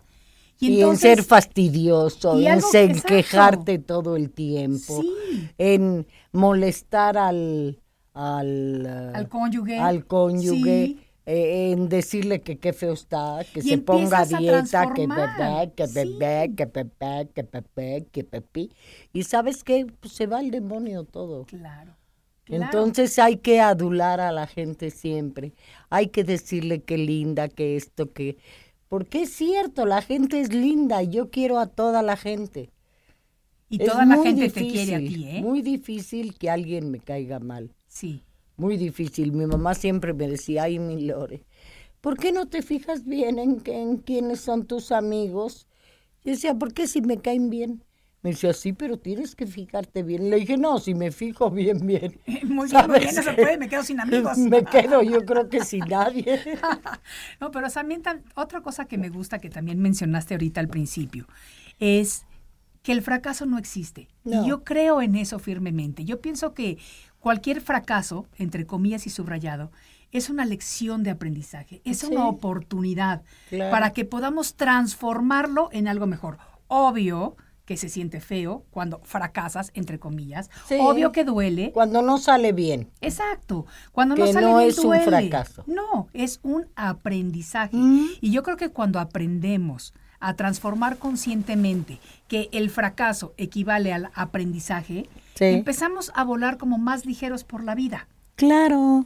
Y, 0.59 0.69
Y, 0.69 0.75
entonces, 0.81 1.05
en 1.05 1.17
ser 1.17 1.25
fastidioso, 1.25 2.41
y 2.41 2.47
en, 2.47 2.53
algo- 2.55 3.03
quejarte 3.07 3.79
todo 3.79 4.17
el 4.17 4.31
tiempo, 4.31 5.03
Sí. 5.03 5.49
en 5.59 6.07
molestar 6.33 7.19
al 7.19 7.79
al, 8.17 9.13
Al 9.13 9.29
cónyuge. 9.29 9.79
al 9.79 10.07
cónyuge, 10.07 10.87
Sí. 10.87 11.01
eh, 11.27 11.73
en 11.73 11.89
decirle 11.89 12.43
que 12.43 12.59
qué 12.59 12.73
feo 12.73 12.93
está, 12.95 13.47
que 13.53 13.63
Y 13.63 13.63
se 13.63 13.79
ponga 13.79 14.21
a 14.21 14.27
dieta, 14.27 14.93
que 14.95 15.07
bebé, 15.07 15.73
que 15.77 15.87
Sí. 15.87 16.19
bebé, 16.19 16.55
que 16.57 16.67
bebé, 16.67 17.29
que 17.35 17.43
bebé, 17.43 18.07
que 18.13 18.25
pepi. 18.25 18.73
Y 19.13 19.25
sabes 19.25 19.65
qué, 19.65 19.87
Pues 20.01 20.13
se 20.15 20.27
va 20.27 20.39
al 20.39 20.51
demonio 20.51 21.05
todo. 21.05 21.45
Claro. 21.47 21.97
claro. 22.45 22.65
Entonces 22.65 23.19
hay 23.19 23.39
que 23.39 23.61
adular 23.61 24.21
a 24.21 24.33
la 24.33 24.47
gente 24.47 24.91
siempre. 24.91 25.53
Hay 25.91 26.09
que 26.09 26.25
decirle 26.25 26.83
que 26.83 26.99
linda, 26.99 27.49
que 27.49 27.77
esto, 27.77 28.13
que... 28.13 28.39
Porque 28.89 29.23
es 29.23 29.33
cierto, 29.35 29.85
la 29.87 30.01
gente 30.03 30.41
es 30.41 30.53
linda 30.55 31.03
y 31.03 31.09
yo 31.09 31.31
quiero 31.31 31.59
a 31.59 31.67
toda 31.67 32.03
la 32.03 32.17
gente. 32.17 32.71
y 33.69 33.83
Es 33.83 33.89
toda 33.91 34.07
la 34.07 34.17
gente 34.19 34.49
te 34.51 34.67
quiere 34.69 34.95
a 34.95 34.99
ti, 34.99 35.25
¿eh? 35.29 35.43
Muy 35.43 35.63
difícil 35.63 36.35
que 36.39 36.51
alguien 36.51 36.91
me 36.91 37.01
caiga 37.01 37.39
mal. 37.41 37.75
Sí. 37.97 38.23
Muy 38.59 38.77
difícil. 38.77 39.33
Mi 39.33 39.47
mamá 39.47 39.75
siempre 39.75 40.13
me 40.13 40.29
decía, 40.29 40.65
ay, 40.65 40.79
mi 40.79 41.01
Lore, 41.01 41.47
¿por 42.03 42.19
qué 42.19 42.31
no 42.31 42.47
te 42.47 42.61
fijas 42.61 43.07
bien 43.07 43.39
en, 43.39 43.97
quiénes 44.01 44.41
son 44.41 44.67
tus 44.67 44.93
amigos? 44.93 45.67
Yo 46.23 46.33
decía, 46.33 46.55
¿por 46.55 46.75
qué 46.75 46.87
si 46.87 47.01
me 47.01 47.23
caen 47.23 47.49
bien? 47.49 47.85
Me 48.21 48.33
decía, 48.33 48.53
sí, 48.53 48.75
pero 48.75 48.99
tienes 48.99 49.35
que 49.35 49.47
fijarte 49.47 50.03
bien. 50.03 50.29
Le 50.29 50.37
dije, 50.37 50.59
no, 50.59 50.79
si 50.79 50.95
me 50.95 51.11
fijo 51.11 51.51
bien, 51.51 51.87
bien. 51.87 52.21
Muy 52.47 52.69
bien, 52.69 52.87
muy 52.87 52.99
bien, 52.99 53.15
no 53.15 53.23
se 53.23 53.33
puede, 53.33 53.57
me 53.57 53.69
quedo 53.69 53.83
sin 53.83 53.99
amigos. 53.99 54.37
me 54.39 54.63
quedo 54.63 55.03
yo 55.03 55.25
creo 55.25 55.49
que 55.49 55.65
sin 55.65 55.85
nadie. 55.89 56.43
No, 57.41 57.51
pero 57.51 57.71
también 57.71 58.03
otra 58.35 58.61
cosa 58.61 58.85
que 58.85 58.99
me 58.99 59.09
gusta 59.09 59.39
que 59.39 59.49
también 59.49 59.81
mencionaste 59.81 60.35
ahorita 60.35 60.61
al 60.61 60.69
principio 60.69 61.27
es 61.79 62.27
que 62.83 62.93
el 62.93 63.03
fracaso 63.03 63.47
no 63.47 63.59
existe. 63.59 64.07
No. 64.23 64.45
Y 64.45 64.49
yo 64.49 64.65
creo 64.65 65.03
en 65.03 65.17
eso 65.17 65.39
firmemente. 65.39 66.05
Yo 66.05 66.21
pienso 66.21 66.55
que 66.55 66.79
cualquier 67.27 67.61
fracaso, 67.61 68.29
entre 68.39 68.67
comillas 68.67 69.05
y 69.09 69.11
subrayado, 69.11 69.73
es 70.13 70.31
una 70.31 70.45
lección 70.45 71.03
de 71.03 71.11
aprendizaje, 71.11 71.83
es 71.85 71.99
Sí. 71.99 72.07
una 72.07 72.29
oportunidad 72.29 73.23
Claro. 73.49 73.73
para 73.73 73.93
que 73.93 74.05
podamos 74.05 74.55
transformarlo 74.55 75.69
en 75.73 75.89
algo 75.89 76.07
mejor. 76.07 76.39
Obvio 76.69 77.37
que 77.65 77.77
se 77.77 77.89
siente 77.89 78.21
feo 78.21 78.65
cuando 78.71 79.01
fracasas, 79.03 79.73
entre 79.75 79.99
comillas. 79.99 80.51
Sí. 80.69 80.77
Obvio 80.79 81.11
que 81.11 81.25
duele. 81.25 81.73
Cuando 81.73 82.01
no 82.01 82.19
sale 82.19 82.53
bien. 82.53 82.91
Exacto. 83.01 83.67
Cuando 83.91 84.15
no 84.15 84.25
sale 84.29 84.47
no 84.47 84.59
bien, 84.59 84.71
es 84.71 84.79
un 84.79 84.95
fracaso. 85.01 85.65
No, 85.67 86.07
es 86.13 86.39
un 86.45 86.67
aprendizaje. 86.77 87.77
Mm. 87.77 88.07
Y 88.21 88.31
yo 88.31 88.45
creo 88.45 88.57
que 88.57 88.69
cuando 88.71 89.01
aprendemos 89.01 89.95
a 90.21 90.35
transformar 90.35 90.99
conscientemente 90.99 91.99
que 92.29 92.49
el 92.53 92.71
fracaso 92.71 93.35
equivale 93.37 93.93
al 93.93 94.11
aprendizaje, 94.15 95.09
Sí. 95.37 95.45
empezamos 95.45 96.11
a 96.15 96.25
volar 96.25 96.57
como 96.59 96.79
más 96.79 97.07
ligeros 97.07 97.45
por 97.45 97.63
la 97.63 97.75
vida. 97.75 98.09
Claro. 98.37 99.05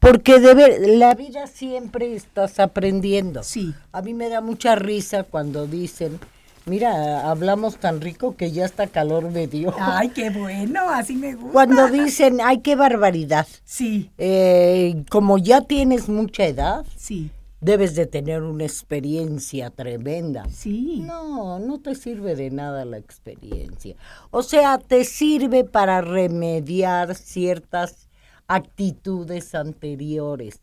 Porque 0.00 0.38
de 0.40 0.54
ver, 0.54 0.80
la 0.88 1.14
vida 1.14 1.46
siempre 1.46 2.14
estás 2.14 2.58
aprendiendo. 2.60 3.42
Sí. 3.42 3.74
A 3.92 4.00
mí 4.02 4.14
me 4.14 4.28
da 4.28 4.40
mucha 4.40 4.74
risa 4.76 5.24
cuando 5.24 5.66
dicen, 5.66 6.20
mira, 6.66 7.28
hablamos 7.28 7.78
tan 7.78 8.00
rico 8.00 8.36
que 8.36 8.52
ya 8.52 8.64
hasta 8.64 8.86
calor 8.86 9.30
me 9.30 9.46
dio. 9.48 9.74
Ay, 9.80 10.10
qué 10.10 10.30
bueno, 10.30 10.88
así 10.88 11.16
me 11.16 11.34
gusta. 11.34 11.52
Cuando 11.52 11.88
dicen, 11.88 12.38
ay, 12.42 12.58
qué 12.58 12.76
barbaridad. 12.76 13.46
Sí, 13.64 14.10
Eh, 14.18 15.02
como 15.10 15.38
ya 15.38 15.62
tienes 15.62 16.08
mucha 16.08 16.44
edad, 16.44 16.84
sí, 16.96 17.30
debes 17.60 17.94
de 17.94 18.06
tener 18.06 18.42
una 18.42 18.64
experiencia 18.64 19.70
tremenda. 19.70 20.44
sí. 20.48 21.02
No, 21.04 21.58
no 21.58 21.80
te 21.80 21.94
sirve 21.94 22.36
de 22.36 22.50
nada 22.50 22.84
la 22.84 22.98
experiencia. 22.98 23.96
O 24.30 24.42
sea, 24.42 24.78
te 24.78 25.04
sirve 25.04 25.64
para 25.64 26.00
remediar 26.00 27.14
ciertas 27.14 28.08
actitudes 28.46 29.54
anteriores. 29.54 30.60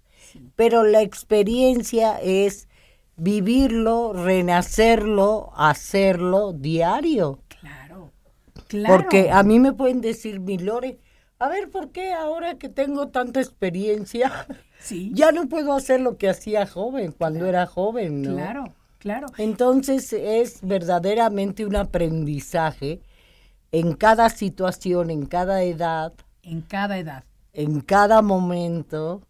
Pero 0.56 0.84
la 0.84 1.02
experiencia 1.02 2.20
es 2.22 2.68
vivirlo, 3.16 4.14
renacerlo, 4.14 5.52
hacerlo 5.56 6.52
diario. 6.52 7.40
Claro, 7.48 8.12
claro. 8.68 8.96
Porque 8.96 9.30
a 9.32 9.44
mí 9.44 9.60
me 9.60 9.74
pueden 9.74 10.02
decir, 10.02 10.40
mi 10.40 10.58
Lore, 10.58 10.98
a 11.38 11.48
ver, 11.48 11.70
¿por 11.70 11.92
qué 11.92 12.14
ahora 12.14 12.58
que 12.58 12.70
tengo 12.70 13.10
tanta 13.10 13.40
experiencia 13.40 14.48
Sí, 14.86 15.12
ya 15.14 15.32
no 15.32 15.48
puedo 15.50 15.74
hacer 15.74 16.00
lo 16.02 16.18
que 16.18 16.30
hacía 16.30 16.66
joven, 16.68 17.12
cuando 17.12 17.46
era 17.48 17.66
joven, 17.66 18.22
¿no? 18.22 18.36
claro, 18.36 18.74
claro. 19.00 19.28
Entonces 19.38 20.14
es 20.14 20.60
verdaderamente 20.62 21.66
un 21.66 21.76
aprendizaje 21.76 23.02
en 23.72 23.94
cada 23.94 24.30
situación, 24.30 25.10
en 25.10 25.26
cada 25.26 25.64
edad, 25.64 26.14
En 26.44 26.62
cada 26.62 26.98
edad. 27.00 27.24
en 27.54 27.82
cada 27.82 28.22
momento 28.22 29.22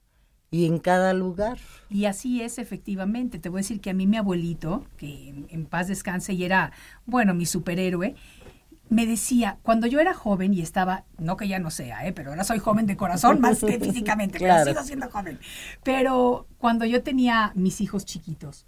y 0.51 0.65
en 0.65 0.77
cada 0.79 1.13
lugar. 1.13 1.57
Y 1.89 2.05
así 2.05 2.41
es 2.41 2.57
efectivamente. 2.59 3.39
Te 3.39 3.49
voy 3.49 3.59
a 3.59 3.61
decir 3.63 3.79
que 3.81 3.89
a 3.91 3.93
mí 3.93 4.07
mi 4.07 4.17
abuelito, 4.17 4.83
que 4.97 5.29
en, 5.29 5.47
en 5.49 5.65
paz 5.65 5.87
descanse 5.87 6.33
y 6.33 6.43
era, 6.43 6.71
bueno, 7.05 7.33
mi 7.33 7.45
superhéroe, 7.45 8.15
me 8.89 9.05
decía, 9.05 9.57
cuando 9.63 9.87
yo 9.87 9.99
era 9.99 10.13
joven 10.13 10.53
y 10.53 10.61
estaba, 10.61 11.05
no 11.17 11.37
que 11.37 11.47
ya 11.47 11.59
no 11.59 11.71
sea, 11.71 12.05
¿eh? 12.07 12.13
pero 12.13 12.29
ahora 12.29 12.43
soy 12.43 12.59
joven 12.59 12.85
de 12.85 12.95
corazón 12.95 13.39
más 13.41 13.59
que 13.63 13.79
físicamente, 13.79 14.37
Claro. 14.37 14.63
pero 14.65 14.75
sigo 14.75 14.85
siendo 14.87 15.09
joven. 15.09 15.39
Pero 15.83 16.47
cuando 16.57 16.85
yo 16.85 17.01
tenía 17.03 17.51
mis 17.55 17.81
hijos 17.81 18.05
chiquitos, 18.05 18.65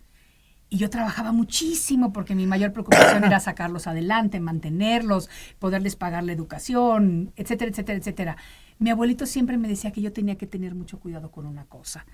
y 0.70 0.80
yo 0.80 0.90
trabajaba 0.90 1.32
muchísimo 1.32 2.12
porque 2.12 2.36
mi 2.36 2.46
mayor 2.46 2.74
preocupación 2.74 3.24
era 3.24 3.40
sacarlos 3.40 3.88
adelante, 3.88 4.42
mantenerlos, 4.42 5.30
poderles 5.60 5.96
pagar 5.96 6.26
la 6.26 6.34
educación, 6.34 7.32
etcétera, 7.38 7.72
etcétera, 7.72 7.98
etcétera. 8.00 8.38
Mi 8.78 8.90
abuelito 8.90 9.26
siempre 9.26 9.58
me 9.58 9.70
decía 9.70 9.92
que 9.92 10.02
yo 10.02 10.12
tenía 10.12 10.36
que 10.36 10.46
tener 10.46 10.76
mucho 10.76 11.00
cuidado 11.00 11.32
con 11.32 11.46
una 11.46 11.64
cosa. 11.66 12.06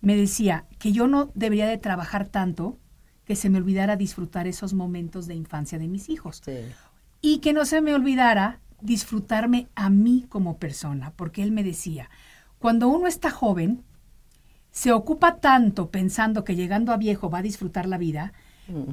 Me 0.00 0.16
decía 0.16 0.64
que 0.78 0.92
yo 0.92 1.06
no 1.06 1.30
debería 1.34 1.66
de 1.66 1.76
trabajar 1.76 2.26
tanto 2.28 2.78
que 3.26 3.36
se 3.36 3.50
me 3.50 3.58
olvidara 3.58 3.96
disfrutar 3.96 4.46
esos 4.46 4.72
momentos 4.72 5.26
de 5.26 5.34
infancia 5.34 5.78
de 5.78 5.88
mis 5.88 6.08
hijos. 6.08 6.40
Sí. 6.42 6.56
Y 7.20 7.38
que 7.38 7.52
no 7.52 7.64
se 7.64 7.80
me 7.80 7.94
olvidara 7.94 8.60
disfrutarme 8.80 9.68
a 9.74 9.90
mí 9.90 10.26
como 10.28 10.58
persona, 10.58 11.12
porque 11.16 11.42
él 11.42 11.52
me 11.52 11.64
decía, 11.64 12.10
cuando 12.58 12.88
uno 12.88 13.06
está 13.06 13.30
joven, 13.30 13.82
se 14.70 14.92
ocupa 14.92 15.36
tanto 15.36 15.90
pensando 15.90 16.44
que 16.44 16.54
llegando 16.54 16.92
a 16.92 16.96
viejo 16.96 17.30
va 17.30 17.38
a 17.38 17.42
disfrutar 17.42 17.86
la 17.86 17.98
vida, 17.98 18.32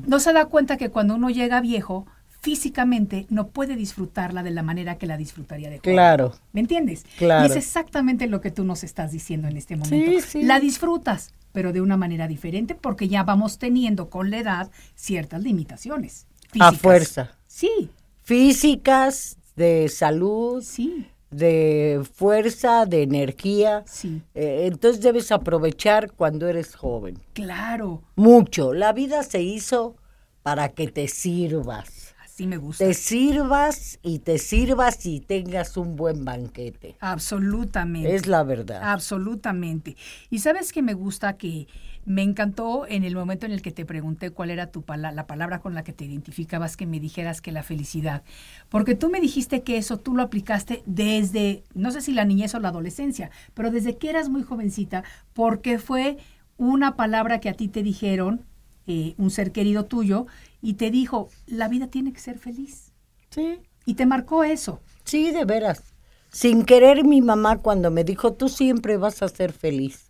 no 0.08 0.20
se 0.20 0.32
da 0.32 0.46
cuenta 0.46 0.78
que 0.78 0.90
cuando 0.90 1.16
uno 1.16 1.30
llega 1.30 1.58
a 1.58 1.62
viejo, 1.62 2.08
físicamente 2.42 3.26
no 3.30 3.48
puede 3.48 3.76
disfrutarla 3.76 4.42
de 4.42 4.52
la 4.52 4.64
manera 4.64 4.98
que 4.98 5.06
la 5.06 5.18
disfrutaría 5.18 5.70
de 5.70 5.80
joven. 5.80 5.96
Claro. 5.96 6.34
¿Me 6.54 6.62
entiendes? 6.62 7.06
Claro. 7.18 7.44
Y 7.44 7.50
es 7.50 7.58
exactamente 7.58 8.28
lo 8.28 8.40
que 8.40 8.52
tú 8.52 8.64
nos 8.64 8.84
estás 8.84 9.12
diciendo 9.12 9.48
en 9.48 9.58
este 9.58 9.76
momento. 9.76 10.22
Sí, 10.22 10.22
sí. 10.22 10.44
La 10.44 10.60
disfrutas, 10.60 11.34
pero 11.52 11.74
de 11.74 11.82
una 11.82 11.98
manera 11.98 12.28
diferente 12.28 12.76
porque 12.76 13.08
ya 13.08 13.24
vamos 13.24 13.58
teniendo 13.58 14.10
con 14.10 14.30
la 14.30 14.38
edad 14.38 14.72
ciertas 14.96 15.42
limitaciones. 15.42 16.26
A 16.26 16.72
físicas. 16.72 16.78
fuerza. 16.78 17.32
Sí, 17.48 17.90
Físicas, 18.26 19.38
de 19.56 19.88
salud, 19.88 20.64
sí, 20.64 21.08
de 21.30 22.02
fuerza, 22.12 22.88
de 22.88 23.04
energía. 23.04 23.84
sí. 23.86 24.24
Eh, 24.34 24.64
entonces 24.66 25.02
debes 25.02 25.32
aprovechar 25.32 26.12
cuando 26.12 26.48
eres 26.48 26.76
joven. 26.76 27.20
Claro. 27.34 28.02
Mucho. 28.16 28.74
La 28.74 28.94
vida 28.94 29.22
se 29.22 29.44
hizo 29.44 29.96
para 30.42 30.70
que 30.70 30.88
te 30.88 31.08
sirvas. 31.08 32.16
Sí 32.28 32.48
me 32.48 32.58
gusta. 32.58 32.84
Te 32.84 32.94
sirvas 32.96 34.00
y 34.02 34.20
te 34.20 34.40
sirvas 34.40 35.06
y 35.06 35.22
tengas 35.22 35.78
un 35.78 35.96
buen 35.96 36.26
banquete. 36.26 36.98
Absolutamente. 37.00 38.14
Es 38.14 38.28
la 38.28 38.44
verdad. 38.44 38.82
Absolutamente. 38.84 39.96
Y 40.30 40.40
sabes 40.40 40.74
que 40.74 40.82
me 40.82 40.96
gusta 40.96 41.38
que 41.38 41.68
me 42.06 42.22
encantó 42.22 42.86
en 42.88 43.04
el 43.04 43.16
momento 43.16 43.46
en 43.46 43.52
el 43.52 43.62
que 43.62 43.72
te 43.72 43.86
pregunté 43.86 44.30
cuál 44.30 44.52
era 44.52 44.72
tu 44.72 44.84
pala 44.84 45.12
la 45.12 45.28
palabra 45.28 45.60
con 45.60 45.74
la 45.74 45.84
que 45.84 45.92
te 45.92 46.06
identificabas, 46.06 46.78
que 46.78 46.86
me 46.86 47.00
dijeras 47.00 47.42
que 47.42 47.52
la 47.52 47.64
felicidad. 47.64 48.24
Porque 48.70 48.96
tú 48.96 49.10
me 49.10 49.20
dijiste 49.20 49.64
que 49.64 49.78
eso 49.78 49.98
tú 49.98 50.16
lo 50.16 50.24
aplicaste 50.24 50.84
desde, 50.86 51.64
no 51.74 51.92
sé 51.92 52.02
si 52.02 52.14
la 52.14 52.26
niñez 52.26 52.54
o 52.54 52.60
la 52.60 52.70
adolescencia, 52.70 53.32
pero 53.54 53.72
desde 53.72 53.98
que 53.98 54.10
eras 54.10 54.30
muy 54.30 54.44
jovencita, 54.44 55.04
porque 55.34 55.80
fue 55.80 56.18
una 56.58 56.96
palabra 56.96 57.40
que 57.40 57.50
a 57.50 57.54
ti 57.54 57.68
te 57.68 57.82
dijeron, 57.82 58.46
eh, 58.88 59.16
un 59.18 59.32
ser 59.32 59.52
querido 59.52 59.86
tuyo, 59.86 60.28
y 60.62 60.76
te 60.76 60.92
dijo, 60.92 61.30
la 61.48 61.68
vida 61.68 61.88
tiene 61.88 62.14
que 62.14 62.20
ser 62.20 62.38
feliz. 62.38 62.92
Sí. 63.32 63.60
Y 63.86 63.96
te 63.96 64.06
marcó 64.06 64.44
eso. 64.44 64.80
Sí, 65.04 65.32
de 65.32 65.46
veras. 65.46 65.84
Sin 66.32 66.66
querer 66.66 67.04
mi 67.04 67.22
mamá 67.22 67.58
cuando 67.58 67.92
me 67.92 68.04
dijo, 68.04 68.34
tú 68.34 68.50
siempre 68.50 68.98
vas 68.98 69.22
a 69.22 69.28
ser 69.28 69.54
feliz. 69.54 70.05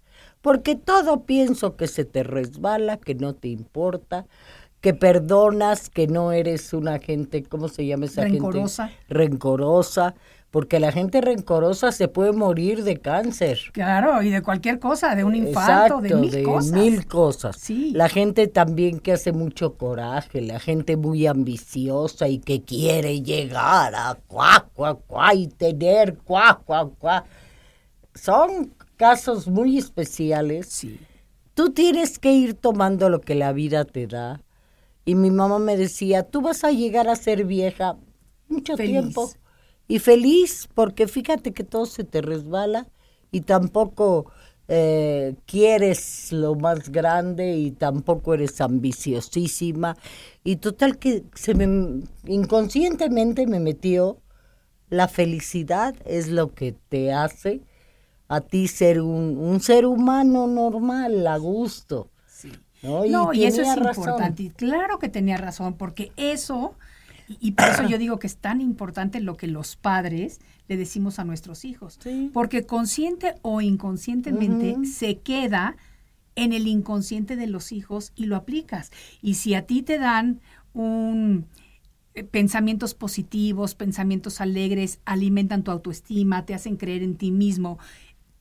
Porque 0.46 0.76
todo 0.76 1.24
pienso 1.26 1.76
que 1.76 1.88
se 1.88 2.06
te 2.06 2.22
resbala, 2.22 2.98
que 2.98 3.16
no 3.16 3.34
te 3.34 3.48
importa, 3.48 4.28
que 4.80 4.94
perdonas, 4.94 5.90
que 5.90 6.06
no 6.06 6.32
eres 6.34 6.72
una 6.72 7.00
gente, 7.00 7.42
¿cómo 7.42 7.68
se 7.68 7.88
llama 7.88 8.06
esa 8.06 8.26
Rencorosa. 8.26 8.90
gente? 8.90 9.04
Rencorosa. 9.10 10.14
Porque 10.52 10.80
la 10.80 10.92
gente 10.92 11.20
rencorosa 11.20 11.92
se 11.92 12.10
puede 12.10 12.32
morir 12.32 12.84
de 12.84 12.98
cáncer. 12.98 13.58
Claro, 13.74 14.22
y 14.22 14.30
de 14.30 14.44
cualquier 14.44 14.78
cosa, 14.78 15.16
de 15.16 15.24
un 15.24 15.34
infarto, 15.34 16.00
de 16.00 16.14
mil 16.14 16.30
de 16.30 16.44
cosas. 16.44 16.72
mil 16.74 17.08
cosas. 17.08 17.56
Sí. 17.58 17.90
La 17.96 18.08
gente 18.08 18.46
también 18.48 19.00
que 19.00 19.14
hace 19.14 19.32
mucho 19.32 19.74
coraje, 19.74 20.42
la 20.42 20.60
gente 20.60 20.96
muy 20.96 21.26
ambiciosa 21.26 22.28
y 22.28 22.38
que 22.38 22.62
quiere 22.62 23.24
llegar 23.24 23.96
a 23.96 24.16
cuá, 24.28 24.68
cuá, 24.76 24.94
cuá 24.94 25.34
y 25.34 25.48
tener 25.48 26.20
cuá, 26.20 26.62
cuá, 26.64 26.88
cuá. 27.00 27.26
Son 28.14 28.75
casos 28.98 29.48
muy 29.48 29.78
especiales. 29.78 30.68
Sí. 30.68 31.00
Tú 31.54 31.72
tienes 31.72 32.20
que 32.20 32.34
ir 32.34 32.54
tomando 32.54 33.10
lo 33.10 33.22
que 33.22 33.36
la 33.36 33.54
vida 33.54 33.86
te 33.86 34.08
da. 34.08 34.42
Y 35.06 35.16
mi 35.16 35.32
mamá 35.32 35.60
me 35.60 35.78
decía, 35.78 36.24
tú 36.24 36.42
vas 36.42 36.64
a 36.64 36.72
llegar 36.72 37.08
a 37.08 37.16
ser 37.16 37.46
vieja 37.46 37.98
mucho 38.48 38.76
Feliz. 38.76 38.92
tiempo. 38.92 39.32
Y 39.88 40.00
feliz, 40.00 40.68
porque 40.74 41.08
fíjate 41.08 41.54
que 41.54 41.64
todo 41.64 41.86
se 41.86 42.04
te 42.04 42.22
resbala 42.22 42.88
y 43.32 43.42
tampoco 43.42 44.32
eh, 44.68 45.36
quieres 45.46 46.32
lo 46.32 46.56
más 46.56 46.92
grande 46.92 47.56
y 47.56 47.72
tampoco 47.72 48.34
eres 48.34 48.60
ambiciosísima. 48.62 49.96
Y 50.44 50.56
total 50.56 50.98
que 50.98 51.24
se 51.36 51.54
me 51.54 52.02
inconscientemente 52.26 53.46
me 53.46 53.60
metió 53.60 54.18
la 54.90 55.08
felicidad 55.08 55.96
es 56.06 56.30
lo 56.30 56.54
que 56.54 56.76
te 56.90 57.12
hace 57.12 57.62
a 58.28 58.42
ti 58.42 58.68
ser 58.68 59.02
un, 59.02 59.38
un 59.38 59.60
ser 59.60 59.86
humano 59.86 60.48
normal, 60.48 61.26
a 61.28 61.38
gusto. 61.38 62.10
Sí. 62.28 62.52
¿no? 62.84 63.06
Y, 63.06 63.10
No, 63.10 63.34
y 63.34 63.46
eso 63.46 63.62
es 63.62 63.76
razón. 63.76 64.04
importante. 64.04 64.44
Y 64.44 64.50
Claro 64.50 65.00
que 65.00 65.10
tenía 65.10 65.38
razón, 65.38 65.76
porque 65.76 66.12
eso, 66.18 66.76
y, 67.28 67.52
por 67.52 67.68
eso 67.70 67.88
yo 67.88 67.98
digo 67.98 68.20
que 68.20 68.28
es 68.28 68.38
tan 68.38 68.62
importante 68.62 69.20
lo 69.20 69.38
que 69.38 69.48
los 69.48 69.76
padres 69.76 70.40
le 70.68 70.78
decimos 70.78 71.20
a 71.20 71.24
nuestros 71.24 71.66
hijos. 71.66 72.00
Sí. 72.02 72.32
Porque 72.34 72.66
consciente 72.66 73.36
o 73.42 73.62
inconscientemente 73.62 74.86
se 74.86 75.20
queda 75.20 75.76
en 76.36 76.52
el 76.52 76.68
inconsciente 76.68 77.36
de 77.36 77.48
los 77.48 77.72
hijos 77.72 78.12
y 78.16 78.26
lo 78.26 78.36
aplicas. 78.36 78.92
Y 79.22 79.36
si 79.36 79.54
a 79.54 79.66
ti 79.66 79.84
te 79.84 79.98
dan 79.98 80.42
un 80.74 81.46
eh, 82.16 82.24
pensamientos 82.24 82.94
positivos, 82.94 83.76
pensamientos 83.76 84.40
alegres, 84.40 85.00
alimentan 85.04 85.64
tu 85.64 85.72
autoestima, 85.72 86.46
te 86.46 86.54
hacen 86.54 86.78
creer 86.78 87.04
en 87.04 87.16
ti 87.16 87.30
mismo, 87.30 87.78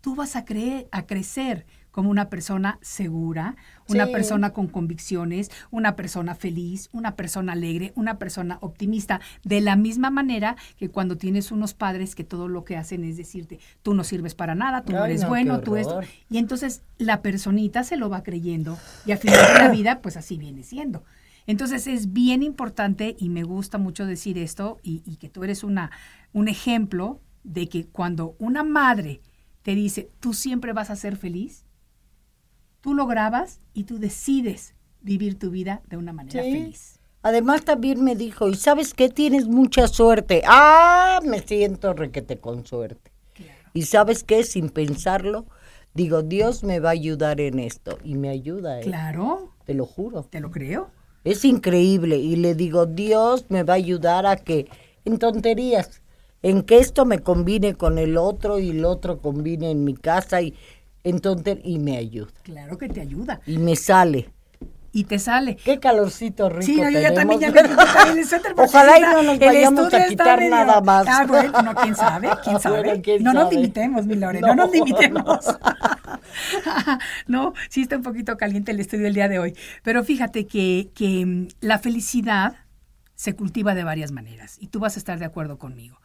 tú 0.05 0.15
vas 0.15 0.37
a 0.37 0.45
creer, 0.45 0.87
a 0.93 1.07
crecer 1.07 1.65
como 1.91 2.11
una 2.11 2.29
persona 2.29 2.79
segura, 2.83 3.57
una 3.89 4.05
Sí. 4.05 4.13
persona 4.13 4.51
con 4.51 4.67
convicciones, 4.67 5.51
una 5.71 5.97
persona 5.97 6.35
feliz, 6.35 6.91
una 6.93 7.17
persona 7.17 7.53
alegre, 7.55 7.93
una 7.97 8.19
persona 8.19 8.59
optimista, 8.61 9.23
de 9.45 9.63
la 9.63 9.77
misma 9.77 10.11
manera 10.11 10.57
que 10.77 10.91
cuando 10.91 11.17
tienes 11.17 11.51
unos 11.53 11.73
padres 11.73 12.15
que 12.15 12.23
todo 12.23 12.49
lo 12.49 12.65
que 12.65 12.77
hacen 12.77 13.03
es 13.03 13.17
decirte, 13.17 13.61
tú 13.83 13.95
no 13.95 14.05
sirves 14.05 14.35
para 14.35 14.55
nada, 14.55 14.85
tú 14.85 14.93
no 14.93 15.07
eres 15.07 15.23
no, 15.23 15.29
bueno, 15.29 15.61
tú 15.61 15.77
esto. 15.77 16.01
Y 16.29 16.37
entonces 16.37 16.83
la 16.99 17.23
personita 17.23 17.83
se 17.83 17.97
lo 17.97 18.11
va 18.11 18.23
creyendo 18.23 18.77
y 19.07 19.13
al 19.13 19.19
final 19.19 19.55
de 19.55 19.59
la 19.59 19.69
vida, 19.71 20.03
pues 20.03 20.19
así 20.19 20.37
viene 20.37 20.65
siendo. 20.65 21.03
Entonces 21.47 21.87
es 21.87 22.13
bien 22.13 22.43
importante 22.43 23.17
y 23.19 23.31
me 23.31 23.43
gusta 23.45 23.79
mucho 23.79 24.05
decir 24.05 24.37
esto 24.37 24.81
y, 24.83 25.03
y 25.07 25.17
que 25.17 25.31
tú 25.31 25.45
eres 25.45 25.65
una, 25.65 25.91
un 26.35 26.49
ejemplo 26.49 27.21
de 27.43 27.71
que 27.71 27.87
cuando 27.87 28.35
una 28.39 28.65
madre 28.65 29.23
te 29.65 29.75
dice, 29.75 30.09
tú 30.21 30.33
siempre 30.35 30.73
vas 30.73 30.91
a 30.91 30.97
ser 30.97 31.17
feliz, 31.17 31.65
tú 32.81 32.95
lo 32.95 33.07
grabas 33.07 33.61
y 33.73 33.85
tú 33.85 33.99
decides 33.99 34.75
vivir 35.01 35.39
tu 35.39 35.51
vida 35.51 35.83
de 35.89 35.97
una 35.97 36.13
manera 36.13 36.43
Sí. 36.43 36.53
feliz. 36.53 37.01
Además 37.23 37.65
también 37.65 38.05
me 38.05 38.15
dijo, 38.15 38.49
¿y 38.51 38.55
sabes 38.55 38.93
qué? 38.93 39.09
Tienes 39.09 39.49
mucha 39.49 39.89
suerte. 39.89 40.43
Ah, 40.47 41.21
me 41.25 41.41
siento 41.41 41.95
requete 41.95 42.39
con 42.39 42.67
suerte. 42.67 43.11
Y 43.73 43.83
sabes 43.83 44.23
qué, 44.23 44.45
sin 44.45 44.69
pensarlo, 44.69 45.47
digo, 45.95 46.23
Dios 46.23 46.63
me 46.63 46.79
va 46.81 46.91
a 46.91 46.93
ayudar 46.93 47.41
en 47.41 47.59
esto. 47.59 47.99
Y 48.05 48.15
me 48.17 48.29
ayuda, 48.29 48.81
¿eh? 48.81 48.85
Claro, 48.85 49.55
te 49.65 49.73
lo 49.75 49.87
juro. 49.87 50.25
te 50.25 50.41
lo 50.41 50.51
creo. 50.51 50.91
Es 51.25 51.45
increíble. 51.47 52.19
Y 52.19 52.37
le 52.37 52.55
digo, 52.55 52.85
Dios 52.85 53.47
me 53.49 53.63
va 53.63 53.73
a 53.73 53.77
ayudar 53.77 54.27
a 54.27 54.37
que, 54.37 54.69
en 55.07 55.19
tonterías, 55.19 56.03
en 56.45 56.63
que 56.63 56.79
esto 56.79 57.07
me 57.07 57.21
combine 57.21 57.75
con 57.75 57.99
el 57.99 58.19
otro 58.19 58.59
y 58.59 58.71
el 58.71 58.85
otro 58.85 59.19
combine 59.19 59.71
en 59.71 59.83
mi 59.83 59.95
casa 59.95 60.43
y 60.43 60.55
en 61.03 61.21
tonter 61.21 61.61
y 61.65 61.79
me 61.79 61.97
ayuda. 61.97 62.29
Claro 62.43 62.77
que 62.77 62.89
te 62.89 63.01
ayuda. 63.01 63.41
Y 63.47 63.57
me 63.59 63.77
sale. 63.77 64.29
Y 64.93 65.05
te 65.05 65.19
sale. 65.19 65.57
Qué 65.57 65.81
calorcito 65.81 66.49
rico 66.51 66.63
Sí, 66.63 66.77
no, 66.77 66.89
yo 66.91 67.01
ya 67.01 67.13
también 67.15 67.41
ya 67.41 67.51
me 67.51 67.61
el 67.63 68.25
suéter 68.27 68.55
Ojalá 68.57 68.99
y 68.99 69.03
no 69.03 69.23
nos 69.25 69.39
vayamos 69.41 69.93
a 69.93 70.07
quitar 70.07 70.39
medio- 70.39 70.51
nada 70.55 70.81
más. 70.83 71.07
Ah, 71.09 71.25
bueno, 71.27 71.63
no, 71.63 71.75
quién 71.75 71.97
sabe, 71.97 72.29
quién 72.45 72.61
sabe. 72.61 72.83
Bueno, 72.85 73.03
quién 73.03 73.25
no 73.25 73.33
nos 73.33 73.53
limitemos, 73.53 74.07
mi 74.07 74.15
Lore, 74.15 74.41
no, 74.41 74.49
No. 74.49 74.55
nos 74.55 74.71
limitemos. 74.73 75.27
no, 77.27 77.55
sí 77.71 77.83
está 77.83 77.97
un 77.97 78.03
poquito 78.03 78.37
caliente 78.37 78.73
el 78.73 78.81
estudio 78.81 79.07
el 79.07 79.15
día 79.15 79.29
de 79.29 79.39
hoy. 79.39 79.57
Pero 79.83 80.05
fíjate 80.05 80.47
que, 80.47 80.91
que 80.95 81.25
mm, 81.27 81.49
la 81.61 81.79
felicidad 81.79 82.57
se 83.15 83.35
cultiva 83.35 83.75
de 83.75 83.85
varias 83.85 84.13
maneras 84.13 84.57
y 84.61 84.69
tú 84.69 84.81
vas 84.81 84.97
a 84.97 84.99
estar 84.99 85.19
de 85.19 85.25
acuerdo 85.25 85.59
conmigo. 85.59 85.99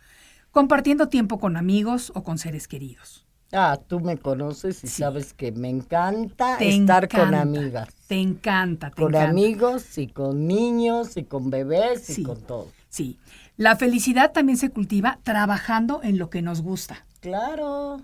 Compartiendo 0.64 1.08
tiempo 1.08 1.40
con 1.40 1.56
amigos 1.56 2.12
o 2.16 2.24
con 2.26 2.38
seres 2.38 2.68
queridos. 2.68 3.26
Ah, 3.54 3.80
tú 3.88 4.02
me 4.02 4.18
conoces 4.18 4.84
y 4.84 4.88
Sí. 4.88 5.02
sabes 5.02 5.34
que 5.34 5.54
me 5.54 5.70
encanta 5.70 6.58
Te 6.58 6.68
estar 6.68 7.08
con 7.08 7.34
amigas. 7.34 7.88
Te 8.10 8.16
encanta, 8.20 8.90
te 8.90 9.02
Con 9.02 9.16
encanta. 9.16 9.30
amigos 9.30 9.98
y 9.98 10.08
con 10.08 10.48
niños 10.48 11.16
y 11.16 11.24
con 11.24 11.50
bebés 11.50 12.02
Sí. 12.04 12.20
y 12.20 12.24
con 12.26 12.42
todo. 12.42 12.68
Sí. 12.90 13.18
La 13.56 13.78
felicidad 13.78 14.34
también 14.34 14.58
se 14.58 14.70
cultiva 14.70 15.20
trabajando 15.24 16.02
en 16.04 16.18
lo 16.18 16.30
que 16.30 16.42
nos 16.42 16.62
gusta. 16.62 17.06
Claro. 17.22 18.02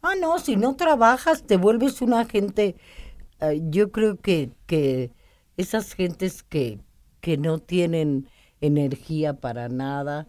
Ah, 0.00 0.14
no, 0.18 0.38
si 0.38 0.56
no 0.56 0.76
trabajas 0.76 1.42
te 1.42 1.58
vuelves 1.58 2.00
una 2.00 2.24
gente, 2.24 2.76
eh, 3.40 3.60
yo 3.68 3.92
creo 3.92 4.16
que, 4.18 4.52
que 4.64 5.12
esas 5.58 5.92
gentes 5.92 6.42
que, 6.42 6.80
que 7.20 7.36
no 7.36 7.58
tienen 7.58 8.26
energía 8.62 9.34
para 9.34 9.68
nada, 9.68 10.28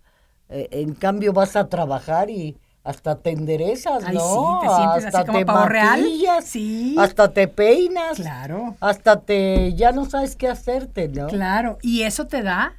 eh, 0.50 0.68
en 0.72 0.94
cambio 0.94 1.34
vas 1.34 1.56
a 1.56 1.68
trabajar 1.70 2.30
y 2.30 2.58
hasta 2.84 3.16
te 3.18 3.32
enderezas, 3.32 4.04
Ay, 4.06 4.16
¿no? 4.16 4.22
sí, 4.22 4.68
te 4.68 4.76
sientes 4.76 5.06
así 5.06 5.08
hasta 5.08 5.26
como 5.26 5.40
te 5.40 5.46
pavo 5.46 5.66
real. 5.66 6.06
Sí. 6.44 6.96
hasta 7.00 7.32
te 7.34 7.48
peinas, 7.48 8.18
Claro. 8.18 8.76
hasta 8.80 9.22
te, 9.22 9.74
ya 9.74 9.92
no 9.92 10.06
sabes 10.06 10.36
qué 10.36 10.48
hacerte, 10.48 11.08
¿no? 11.08 11.28
Claro, 11.28 11.80
y 11.82 12.04
eso 12.04 12.28
te 12.28 12.44
da 12.44 12.76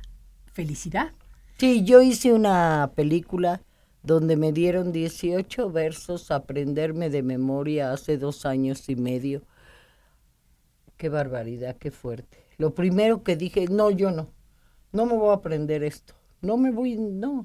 felicidad. 0.52 1.10
Sí, 1.58 1.82
yo 1.84 2.02
hice 2.02 2.32
una 2.32 2.92
película 2.94 3.60
donde 4.02 4.36
me 4.36 4.52
dieron 4.52 4.92
18 4.92 5.70
versos 5.72 6.30
a 6.30 6.36
aprenderme 6.36 7.10
de 7.10 7.22
memoria 7.24 7.92
hace 7.92 8.16
dos 8.18 8.46
años 8.46 8.88
y 8.88 8.94
medio. 8.94 9.42
Qué 10.96 11.08
barbaridad, 11.08 11.76
qué 11.76 11.90
fuerte. 11.90 12.38
Lo 12.58 12.74
primero 12.74 13.22
que 13.22 13.36
dije, 13.36 13.66
no, 13.68 13.90
yo 13.90 14.10
no, 14.12 14.28
no 14.92 15.06
me 15.06 15.14
voy 15.14 15.30
a 15.30 15.34
aprender 15.34 15.82
esto, 15.82 16.14
no 16.40 16.56
me 16.56 16.70
voy, 16.70 16.96
no. 16.96 17.44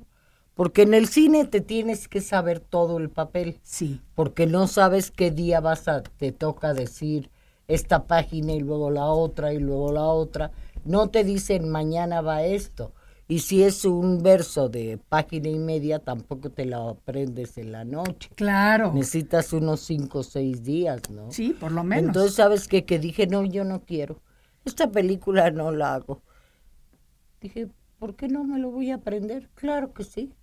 Porque 0.54 0.84
en 0.84 0.94
el 0.94 1.08
cine 1.08 1.46
te 1.46 1.62
tienes 1.62 2.08
que 2.08 2.22
saber 2.22 2.60
todo 2.60 2.98
el 2.98 3.10
papel, 3.10 3.58
Sí, 3.64 4.02
porque 4.16 4.46
no 4.48 4.68
sabes 4.68 5.12
qué 5.12 5.32
día 5.32 5.60
vas 5.60 5.88
a, 5.88 6.04
te 6.04 6.32
toca 6.32 6.74
decir 6.74 7.30
esta 7.68 8.06
página 8.06 8.52
y 8.54 8.60
luego 8.60 8.92
la 8.92 9.06
otra 9.06 9.54
y 9.54 9.60
luego 9.60 9.92
la 9.92 10.04
otra. 10.04 10.52
No 10.84 11.10
te 11.10 11.24
dicen 11.24 11.70
mañana 11.70 12.22
va 12.22 12.44
esto. 12.44 12.94
Y 13.28 13.40
si 13.40 13.64
es 13.64 13.86
un 13.86 14.22
verso 14.22 14.68
de 14.68 15.00
página 15.08 15.48
y 15.48 15.58
media, 15.58 16.00
tampoco 16.00 16.50
te 16.50 16.66
lo 16.66 16.90
aprendes 16.90 17.58
en 17.58 17.72
la 17.72 17.86
noche. 17.86 18.30
claro. 18.36 18.92
Necesitas 18.94 19.54
unos 19.54 19.80
cinco 19.80 20.20
o 20.20 20.24
seis 20.24 20.64
días, 20.64 21.10
¿no? 21.10 21.32
Sí, 21.32 21.56
por 21.58 21.72
lo 21.72 21.82
menos. 21.86 22.08
Entonces, 22.08 22.34
¿sabes 22.36 22.68
qué? 22.68 22.84
Que 22.84 23.00
dije, 23.00 23.28
no, 23.28 23.46
yo 23.46 23.64
no 23.64 23.84
quiero. 23.84 24.20
Esta 24.66 24.92
película 24.92 25.50
no 25.50 25.72
la 25.72 25.94
hago. 25.94 26.22
Dije, 27.40 27.70
¿por 28.00 28.16
qué 28.16 28.28
no 28.28 28.44
me 28.44 28.60
lo 28.60 28.70
voy 28.70 28.92
a 28.92 28.96
aprender? 28.96 29.50
Claro 29.56 29.94
que 29.94 30.04
sí. 30.04 30.34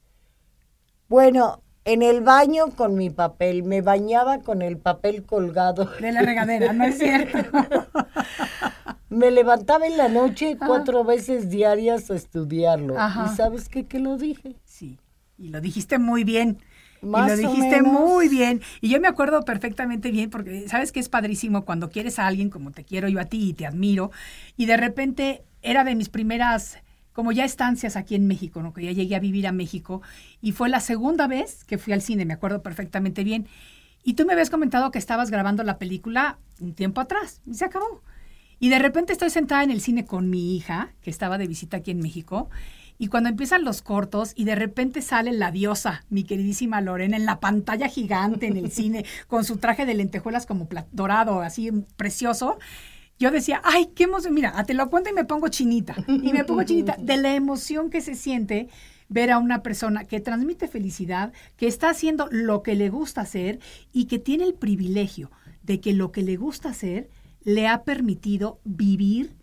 Bueno, 1.09 1.63
en 1.87 2.03
el 2.03 2.21
baño 2.21 2.67
con 2.77 2.95
mi 2.95 3.09
papel, 3.09 3.63
me 3.63 3.81
bañaba 3.81 4.41
con 4.41 4.61
el 4.61 4.77
papel 4.77 5.25
colgado. 5.25 5.87
De 6.01 6.13
la 6.13 6.21
regadera, 6.21 6.75
¿no 6.75 6.85
es 6.85 6.99
cierto? 6.99 7.39
me 9.09 9.31
levantaba 9.31 9.87
en 9.87 9.97
la 9.97 10.09
noche 10.09 10.59
cuatro 10.59 11.05
veces 11.05 11.49
diarias 11.49 12.11
a 12.11 12.15
estudiarlo. 12.15 12.95
¿Y 12.95 13.35
sabes 13.35 13.71
qué? 13.71 13.87
Que 13.87 14.01
lo 14.01 14.19
dije. 14.19 14.57
Sí, 14.65 14.99
y 15.39 15.49
lo 15.49 15.63
dijiste 15.63 15.99
muy 15.99 16.25
bien. 16.25 16.59
Más 17.01 17.27
y 17.27 17.43
lo 17.43 17.49
dijiste 17.49 17.81
muy 17.81 18.29
bien. 18.29 18.61
Y 18.83 18.91
yo 18.91 19.01
me 19.01 19.09
acuerdo 19.09 19.43
perfectamente 19.47 20.11
bien 20.11 20.29
porque 20.29 20.69
sabes 20.69 20.93
que 20.93 21.01
es 21.01 21.09
padrísimo 21.09 21.65
cuando 21.65 21.89
quieres 21.89 22.19
a 22.19 22.27
alguien 22.27 22.51
como 22.51 22.71
te 22.73 22.85
quiero 22.85 23.09
yo 23.09 23.19
a 23.19 23.25
ti 23.25 23.49
y 23.49 23.55
te 23.55 23.65
admiro. 23.65 24.11
Y 24.59 24.67
de 24.67 24.77
repente 24.77 25.43
era 25.63 25.85
de 25.85 25.95
mis 25.95 26.11
primeras 26.11 26.79
como 27.19 27.33
ya 27.33 27.45
estancias 27.45 27.97
aquí 27.97 28.15
en 28.15 28.29
México, 28.29 28.63
¿no? 28.63 28.73
que 28.73 28.85
ya 28.85 28.93
llegué 28.93 29.17
a 29.17 29.19
vivir 29.19 29.49
a 29.49 29.51
México, 29.51 30.03
y 30.41 30.53
fue 30.53 30.69
la 30.69 30.79
segunda 30.79 31.27
vez 31.27 31.65
que 31.65 31.77
fui 31.77 31.93
al 31.93 32.01
cine, 32.01 32.25
me 32.25 32.35
acuerdo 32.35 32.63
perfectamente 32.63 33.25
bien. 33.25 33.49
Y 34.05 34.15
tú 34.15 34.25
me 34.25 34.35
habías 34.35 34.51
comentado 34.51 34.93
que 34.93 35.01
estabas 35.01 35.29
grabando 35.29 35.65
la 35.65 35.79
película 35.79 36.39
un 36.61 36.75
tiempo 36.75 37.01
atrás, 37.01 37.41
y 37.45 37.55
se 37.55 37.65
acabó. 37.65 38.03
Y 38.61 38.69
de 38.69 38.79
repente 38.79 39.13
estoy 39.13 39.31
sentada 39.31 39.65
en 39.65 39.73
el 39.73 39.81
cine 39.81 40.05
con 40.05 40.31
mi 40.31 40.55
hija, 40.55 40.93
que 41.03 41.11
estaba 41.11 41.39
de 41.39 41.49
visita 41.49 41.79
aquí 41.79 41.91
en 41.91 41.99
México, 41.99 42.51
y 42.99 43.09
cuando 43.09 43.31
empiezan 43.31 43.65
los 43.65 43.83
cortos 43.83 44.33
y 44.37 44.45
de 44.45 44.55
repente 44.55 45.03
sale 45.03 45.33
la 45.33 45.51
diosa, 45.51 46.05
mi 46.11 46.23
queridísima 46.23 46.81
Lorena, 46.81 47.17
en 47.17 47.27
la 47.27 47.41
pantalla 47.41 47.89
gigante 47.89 48.47
en 48.47 48.57
el 48.57 48.71
cine, 48.71 49.05
con 49.27 49.45
su 49.45 49.57
traje 49.57 49.87
de 49.87 49.95
lentejuelas 49.95 50.47
como 50.47 50.69
dorado, 50.93 51.41
así 51.41 51.73
precioso, 51.97 52.59
yo 53.19 53.31
decía, 53.31 53.61
ay, 53.65 53.87
qué 53.95 54.05
emoción, 54.05 54.35
mira, 54.35 54.63
te 54.65 54.75
lo 54.75 54.89
cuento 54.91 55.11
y 55.11 55.13
me 55.13 55.25
pongo 55.25 55.49
chinita, 55.49 55.97
y 56.07 56.33
me 56.33 56.45
pongo 56.45 56.63
chinita 56.63 56.97
de 56.99 57.17
la 57.17 57.35
emoción 57.35 57.91
que 57.91 58.01
se 58.01 58.15
siente 58.15 58.69
ver 59.09 59.31
a 59.31 59.39
una 59.39 59.63
persona 59.63 60.05
que 60.05 60.21
transmite 60.21 60.69
felicidad, 60.69 61.33
que 61.57 61.67
está 61.67 61.91
haciendo 61.91 62.29
lo 62.31 62.63
que 62.63 62.75
le 62.75 62.91
gusta 62.91 63.23
hacer 63.23 63.59
y 63.93 64.05
que 64.05 64.19
tiene 64.19 64.45
el 64.45 64.55
privilegio 64.55 65.31
de 65.63 65.81
que 65.81 65.93
lo 65.93 66.13
que 66.13 66.23
le 66.23 66.37
gusta 66.37 66.71
hacer 66.71 67.11
le 67.43 67.67
ha 67.67 67.85
permitido 67.85 68.61
vivir, 68.65 69.35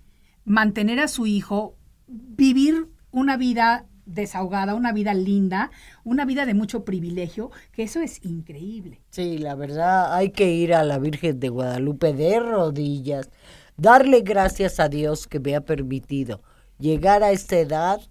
mantener 0.44 1.00
a 1.00 1.08
su 1.08 1.26
hijo, 1.26 1.76
vivir 2.08 2.88
una 3.12 3.38
vida 3.38 3.88
desahogada, 4.06 4.76
una 4.76 4.92
vida 4.92 5.14
linda, 5.14 5.72
una 6.04 6.26
vida 6.26 6.46
de 6.46 6.54
mucho 6.54 6.86
privilegio, 6.86 7.50
que 7.72 7.84
eso 7.84 8.02
es 8.02 8.24
increíble. 8.24 9.02
Sí, 9.10 9.40
la 9.40 9.56
verdad 9.56 10.14
hay 10.14 10.30
que 10.30 10.52
ir 10.52 10.74
a 10.74 10.84
la 10.84 11.00
Virgen 11.00 11.40
de 11.40 11.50
Guadalupe 11.50 12.14
de 12.14 12.40
rodillas 12.40 13.32
darle 13.78 14.22
gracias 14.22 14.80
a 14.80 14.90
Dios 14.90 15.28
que 15.28 15.40
me 15.40 15.56
ha 15.56 15.62
permitido 15.62 16.42
llegar 16.80 17.24
a 17.24 17.32
esta 17.32 17.58
edad 17.58 18.02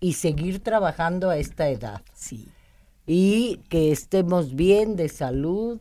y 0.00 0.14
seguir 0.14 0.60
trabajando 0.60 1.30
a 1.30 1.36
esta 1.36 1.68
edad. 1.68 2.02
Sí. 2.14 2.48
Y 3.06 3.60
que 3.68 3.92
estemos 3.92 4.54
bien 4.54 4.96
de 4.96 5.08
salud, 5.08 5.80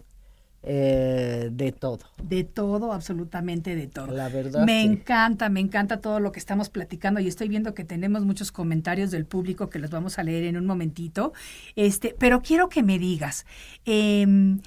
eh, 0.63 1.50
de 1.52 1.72
todo. 1.72 2.00
De 2.22 2.44
todo, 2.44 2.94
absolutamente 2.94 3.76
de 3.76 3.88
todo. 3.88 4.08
La 4.08 4.30
verdad. 4.30 4.63
Me 4.63 4.84
encanta, 4.84 5.50
me 5.50 5.60
encanta 5.60 6.02
todo 6.02 6.20
lo 6.20 6.32
que 6.32 6.39
estamos 6.39 6.70
platicando 6.70 7.20
y 7.20 7.28
estoy 7.28 7.48
viendo 7.48 7.74
que 7.74 7.84
tenemos 7.84 8.26
muchos 8.26 8.52
comentarios 8.52 9.10
del 9.10 9.26
público 9.26 9.70
que 9.70 9.80
los 9.80 9.89
vamos 9.89 10.20
a 10.20 10.24
leer 10.24 10.44
en 10.44 10.58
un 10.58 10.67
momentito. 10.67 11.34
Este, 11.76 12.15
pero 12.17 12.41
quiero 12.41 12.70
que 12.70 12.84
me 12.84 13.00
digas, 13.00 13.46
em, 13.86 14.62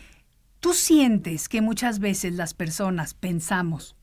¿tú 0.59 0.72
sientes 0.72 1.48
que 1.48 1.61
muchas 1.61 2.00
veces 2.00 2.35
las 2.35 2.55
personas 2.55 3.14
pensamos 3.14 3.94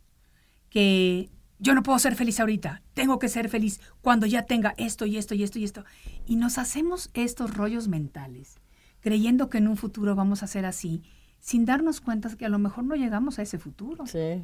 que 0.71 1.29
yo 1.59 1.75
no 1.75 1.83
puedo 1.83 1.99
ser 1.99 2.15
feliz 2.15 2.39
ahorita, 2.39 2.81
tengo 2.95 3.19
que 3.19 3.29
ser 3.29 3.47
feliz 3.49 3.79
cuando 4.01 4.25
ya 4.25 4.45
tenga 4.47 4.73
esto 4.77 5.05
y 5.05 5.17
esto 5.17 5.35
y 5.35 5.43
esto 5.43 5.59
y 5.59 5.63
esto. 5.63 5.85
Y 6.25 6.37
nos 6.37 6.57
hacemos 6.57 7.11
estos 7.13 7.55
rollos 7.55 7.87
mentales, 7.87 8.55
creyendo 9.01 9.49
que 9.49 9.59
en 9.59 9.67
un 9.67 9.77
futuro 9.77 10.15
vamos 10.15 10.41
a 10.41 10.47
ser 10.47 10.65
así, 10.65 11.03
sin 11.39 11.65
darnos 11.65 12.01
cuenta 12.01 12.35
que 12.35 12.45
a 12.45 12.49
lo 12.49 12.57
mejor 12.57 12.85
no 12.85 12.95
llegamos 12.95 13.37
a 13.37 13.43
ese 13.43 13.59
futuro. 13.59 14.07
Sí, 14.07 14.41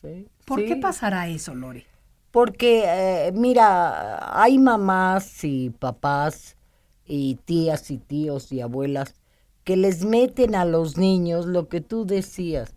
sí. 0.00 0.28
¿Por 0.46 0.64
qué 0.64 0.76
pasará 0.76 1.28
eso, 1.28 1.54
Lore? 1.54 1.86
Porque, 2.30 2.84
eh, 2.86 3.32
mira, 3.32 4.42
hay 4.42 4.58
mamás 4.58 5.44
y 5.44 5.70
papás 5.70 6.56
y 7.04 7.34
tías 7.44 7.90
y 7.90 7.98
tíos 7.98 8.52
y 8.52 8.60
abuelas 8.60 9.14
que 9.64 9.76
les 9.76 10.04
meten 10.04 10.54
a 10.54 10.64
los 10.64 10.96
niños 10.96 11.46
lo 11.46 11.68
que 11.68 11.80
tú 11.80 12.06
decías 12.06 12.74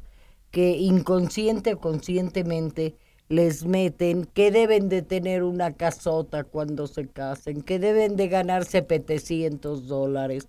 que 0.58 0.76
inconsciente 0.76 1.74
o 1.74 1.80
conscientemente 1.80 2.96
les 3.30 3.64
meten 3.64 4.26
que 4.26 4.50
deben 4.50 4.90
de 4.90 5.04
tener 5.04 5.44
una 5.44 5.74
casota 5.74 6.44
cuando 6.44 6.88
se 6.88 7.08
casen, 7.08 7.62
que 7.62 7.78
deben 7.78 8.16
de 8.16 8.28
ganarse 8.28 8.84
700 8.84 9.88
dólares, 9.88 10.48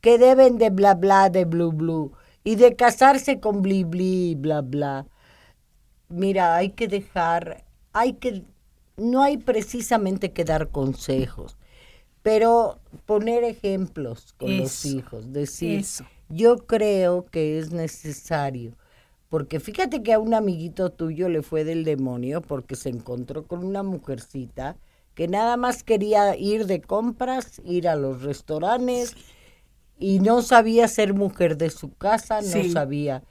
que 0.00 0.16
deben 0.16 0.58
de 0.58 0.70
bla 0.70 0.94
bla 0.94 1.28
de 1.28 1.44
blue 1.44 1.72
blue 1.72 2.12
y 2.44 2.54
de 2.54 2.76
casarse 2.76 3.40
con 3.40 3.60
bli 3.60 3.82
bli 3.82 4.36
bla 4.36 4.60
bla. 4.60 5.06
Mira, 6.08 6.54
hay 6.54 6.68
que 6.70 6.86
dejar, 6.86 7.64
hay 7.92 8.12
que, 8.12 8.44
no 8.96 9.24
hay 9.24 9.38
precisamente 9.38 10.30
que 10.30 10.44
dar 10.44 10.68
consejos, 10.68 11.58
pero 12.22 12.78
poner 13.06 13.42
ejemplos 13.42 14.34
con 14.38 14.56
los 14.56 14.84
hijos, 14.84 15.32
decir, 15.32 15.84
yo 16.28 16.58
creo 16.58 17.26
que 17.26 17.58
es 17.58 17.72
necesario 17.72 18.76
porque 19.28 19.60
fíjate 19.60 20.02
que 20.02 20.12
a 20.12 20.18
un 20.18 20.34
amiguito 20.34 20.90
tuyo 20.90 21.28
le 21.28 21.42
fue 21.42 21.64
del 21.64 21.84
demonio 21.84 22.40
porque 22.40 22.76
se 22.76 22.88
encontró 22.88 23.46
con 23.46 23.64
una 23.64 23.82
mujercita 23.82 24.76
que 25.14 25.28
nada 25.28 25.56
más 25.56 25.82
quería 25.82 26.36
ir 26.36 26.66
de 26.66 26.80
compras, 26.80 27.60
ir 27.64 27.88
a 27.88 27.96
los 27.96 28.22
restaurantes 28.22 29.14
y 29.98 30.20
no 30.20 30.42
sabía 30.42 30.86
ser 30.88 31.12
mujer 31.12 31.56
de 31.56 31.70
su 31.70 31.92
casa, 31.94 32.40
no 32.40 32.72
sabía. 32.72 33.22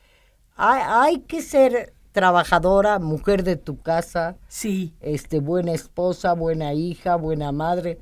Hay, 0.56 0.82
hay, 0.86 1.20
que 1.22 1.42
ser 1.42 1.94
trabajadora, 2.12 3.00
mujer 3.00 3.44
de 3.44 3.56
tu 3.56 3.80
casa, 3.80 4.38
sí. 4.48 4.94
este, 5.00 5.40
buena 5.40 5.72
esposa, 5.72 6.34
buena 6.34 6.74
hija, 6.74 7.16
buena 7.16 7.52
madre. 7.52 8.00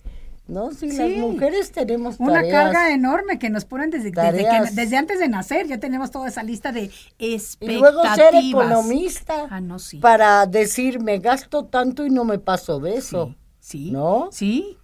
¿No? 0.48 0.72
Sí, 0.72 0.92
las 0.92 1.10
mujeres 1.12 1.72
tenemos 1.72 2.16
Una 2.20 2.48
carga 2.48 2.92
enorme 2.94 3.40
que 3.40 3.50
nos 3.50 3.66
ponen 3.66 3.90
desde, 3.90 4.12
desde, 4.12 4.98
antes 4.98 5.20
de 5.20 5.28
nacer, 5.28 5.68
ya 5.68 5.80
tenemos 5.80 6.12
toda 6.12 6.28
esa 6.28 6.44
lista 6.44 6.72
de 6.72 6.92
expectativas. 7.20 7.58
Y 7.62 7.80
luego 7.80 8.16
ser 8.16 8.36
economista 8.36 9.48
ah, 9.50 9.62
para 10.02 10.46
decir, 10.46 11.00
me 11.00 11.20
gasto 11.20 11.66
tanto 11.66 12.06
y 12.06 12.10
no 12.10 12.26
me 12.26 12.40
paso 12.40 12.80
de 12.80 12.98
eso. 12.98 13.36
Sí, 13.60 13.92
¿No? 13.92 14.30
Sí. 14.32 14.78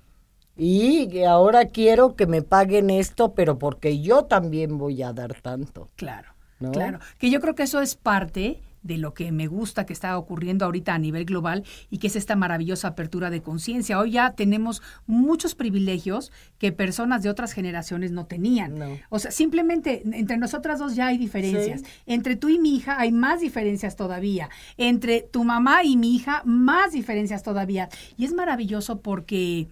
Y 0.57 1.23
ahora 1.23 1.65
quiero 1.65 2.15
que 2.15 2.27
me 2.27 2.41
paguen 2.41 2.89
esto, 2.89 3.33
pero 3.33 3.57
porque 3.57 4.01
yo 4.01 4.25
también 4.25 4.77
voy 4.77 5.01
a 5.03 5.13
dar 5.13 5.39
tanto. 5.41 5.89
Claro, 5.95 6.33
claro. 6.71 6.99
Que 7.17 7.29
yo 7.29 7.39
creo 7.39 7.55
que 7.55 7.63
eso 7.63 7.81
es 7.81 7.95
parte 7.95 8.59
de 8.83 8.97
lo 8.97 9.13
que 9.13 9.31
me 9.31 9.47
gusta 9.47 9.85
que 9.85 9.93
está 9.93 10.17
ocurriendo 10.17 10.65
ahorita 10.65 10.93
a 10.93 10.99
nivel 10.99 11.25
global 11.25 11.63
y 11.89 11.99
que 11.99 12.07
es 12.07 12.15
esta 12.15 12.35
maravillosa 12.35 12.89
apertura 12.89 13.29
de 13.29 13.41
conciencia. 13.41 13.99
Hoy 13.99 14.11
ya 14.11 14.31
tenemos 14.31 14.81
muchos 15.05 15.55
privilegios 15.55 16.31
que 16.57 16.71
personas 16.71 17.23
de 17.23 17.29
otras 17.29 17.53
generaciones 17.53 18.11
no 18.11 18.25
tenían. 18.25 18.99
O 19.09 19.19
sea, 19.19 19.31
simplemente 19.31 20.01
entre 20.05 20.37
nosotras 20.37 20.79
dos 20.79 20.95
ya 20.95 21.07
hay 21.07 21.17
diferencias. 21.17 21.83
Entre 22.05 22.35
tú 22.35 22.49
y 22.49 22.59
mi 22.59 22.75
hija 22.75 22.99
hay 22.99 23.11
más 23.11 23.41
diferencias 23.41 23.95
todavía. 23.95 24.49
Entre 24.77 25.21
tu 25.21 25.43
mamá 25.43 25.83
y 25.83 25.97
mi 25.97 26.15
hija, 26.15 26.41
más 26.45 26.93
diferencias 26.93 27.43
todavía. 27.43 27.89
Y 28.17 28.25
es 28.25 28.33
maravilloso 28.33 29.01
porque... 29.01 29.67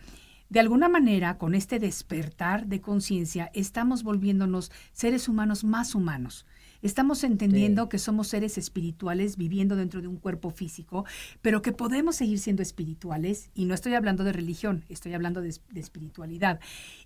De 0.49 0.59
alguna 0.59 0.89
manera, 0.89 1.37
con 1.37 1.53
este 1.53 1.77
despertar 1.77 2.65
de 2.65 2.81
conciencia, 2.81 3.51
estamos 3.53 4.01
volviéndonos 4.01 4.71
seres 4.93 5.29
humanos 5.29 5.63
más 5.63 5.93
humanos. 5.93 6.47
Estamos 6.81 7.23
entendiendo 7.23 7.89
que 7.89 7.97
somos 7.97 8.29
seres 8.29 8.57
espirituales 8.57 9.35
viviendo 9.37 9.75
dentro 9.75 10.01
de 10.01 10.07
un 10.07 10.17
cuerpo 10.17 10.49
físico, 10.49 11.05
pero 11.41 11.61
que 11.61 11.73
podemos 11.73 12.15
seguir 12.15 12.39
siendo 12.39 12.61
espirituales, 12.61 13.49
y 13.53 13.65
no 13.65 13.73
estoy 13.73 13.95
hablando 13.95 14.23
de 14.23 14.31
religión, 14.31 14.85
estoy 14.89 15.13
hablando 15.13 15.41
de, 15.41 15.49
espiritualidad, 15.75 16.59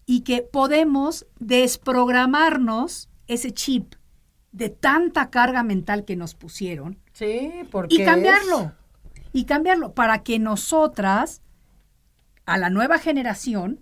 y 0.06 0.22
que 0.22 0.42
podemos 0.42 1.26
desprogramarnos 1.40 3.10
ese 3.28 3.52
chip 3.52 3.96
de 4.52 4.70
tanta 4.70 5.32
carga 5.32 5.64
mental 5.64 6.06
que 6.06 6.16
nos 6.16 6.36
pusieron. 6.36 7.00
Sí, 7.14 7.52
porque 7.72 7.96
y 7.96 8.06
cambiarlo. 8.06 8.74
Y 9.32 9.46
cambiarlo 9.46 9.94
para 9.94 10.22
que 10.22 10.38
nosotras, 10.38 11.42
a 12.46 12.60
la 12.60 12.70
nueva 12.70 13.00
generación, 13.00 13.80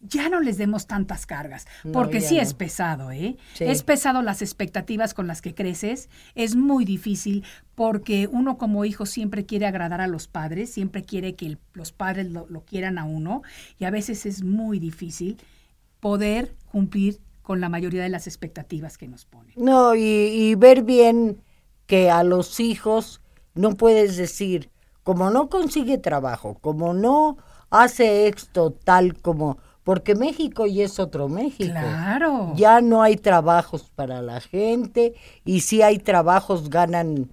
ya 0.00 0.28
no 0.28 0.40
les 0.40 0.56
demos 0.56 0.86
tantas 0.86 1.26
cargas, 1.26 1.66
porque 1.92 2.20
sí 2.20 2.38
es 2.38 2.54
pesado, 2.54 3.10
¿eh? 3.10 3.36
Es 3.58 3.82
pesado 3.82 4.22
las 4.22 4.40
expectativas 4.40 5.12
con 5.12 5.26
las 5.26 5.42
que 5.42 5.54
creces, 5.54 6.08
es 6.34 6.56
muy 6.56 6.84
difícil 6.84 7.44
porque 7.74 8.28
uno 8.30 8.56
como 8.56 8.84
hijo 8.84 9.04
siempre 9.04 9.44
quiere 9.44 9.66
agradar 9.66 10.00
a 10.00 10.06
los 10.06 10.26
padres, 10.26 10.72
siempre 10.72 11.04
quiere 11.04 11.34
que 11.34 11.58
los 11.74 11.92
padres 11.92 12.30
lo, 12.30 12.46
quieran 12.64 12.98
a 12.98 13.04
uno 13.04 13.42
y 13.78 13.84
a 13.84 13.90
veces 13.90 14.24
es 14.24 14.42
muy 14.42 14.78
difícil 14.78 15.36
poder 16.00 16.54
cumplir 16.70 17.20
con 17.42 17.60
la 17.60 17.68
mayoría 17.68 18.02
de 18.02 18.08
las 18.08 18.26
expectativas 18.26 18.96
que 18.96 19.08
nos 19.08 19.26
ponen. 19.26 19.52
No, 19.56 19.94
y, 19.94 20.00
y 20.00 20.54
ver 20.54 20.82
bien 20.82 21.42
que 21.86 22.10
a 22.10 22.22
los 22.22 22.60
hijos 22.60 23.20
no 23.54 23.76
puedes 23.76 24.16
decir, 24.16 24.70
como 25.02 25.30
no 25.30 25.48
consigue 25.48 25.98
trabajo, 25.98 26.56
como 26.60 26.94
no 26.94 27.36
hace 27.70 28.28
esto 28.28 28.72
tal 28.72 29.20
como, 29.20 29.58
porque 29.90 30.14
México 30.14 30.66
ya 30.66 30.84
es 30.84 31.00
otro 31.00 31.28
México. 31.28 31.72
Claro. 31.72 32.52
Ya 32.54 32.80
no 32.80 33.02
hay 33.02 33.16
trabajos 33.16 33.90
para 33.96 34.22
la 34.22 34.40
gente 34.40 35.14
y 35.44 35.62
si 35.62 35.82
hay 35.82 35.98
trabajos 35.98 36.70
ganan 36.70 37.32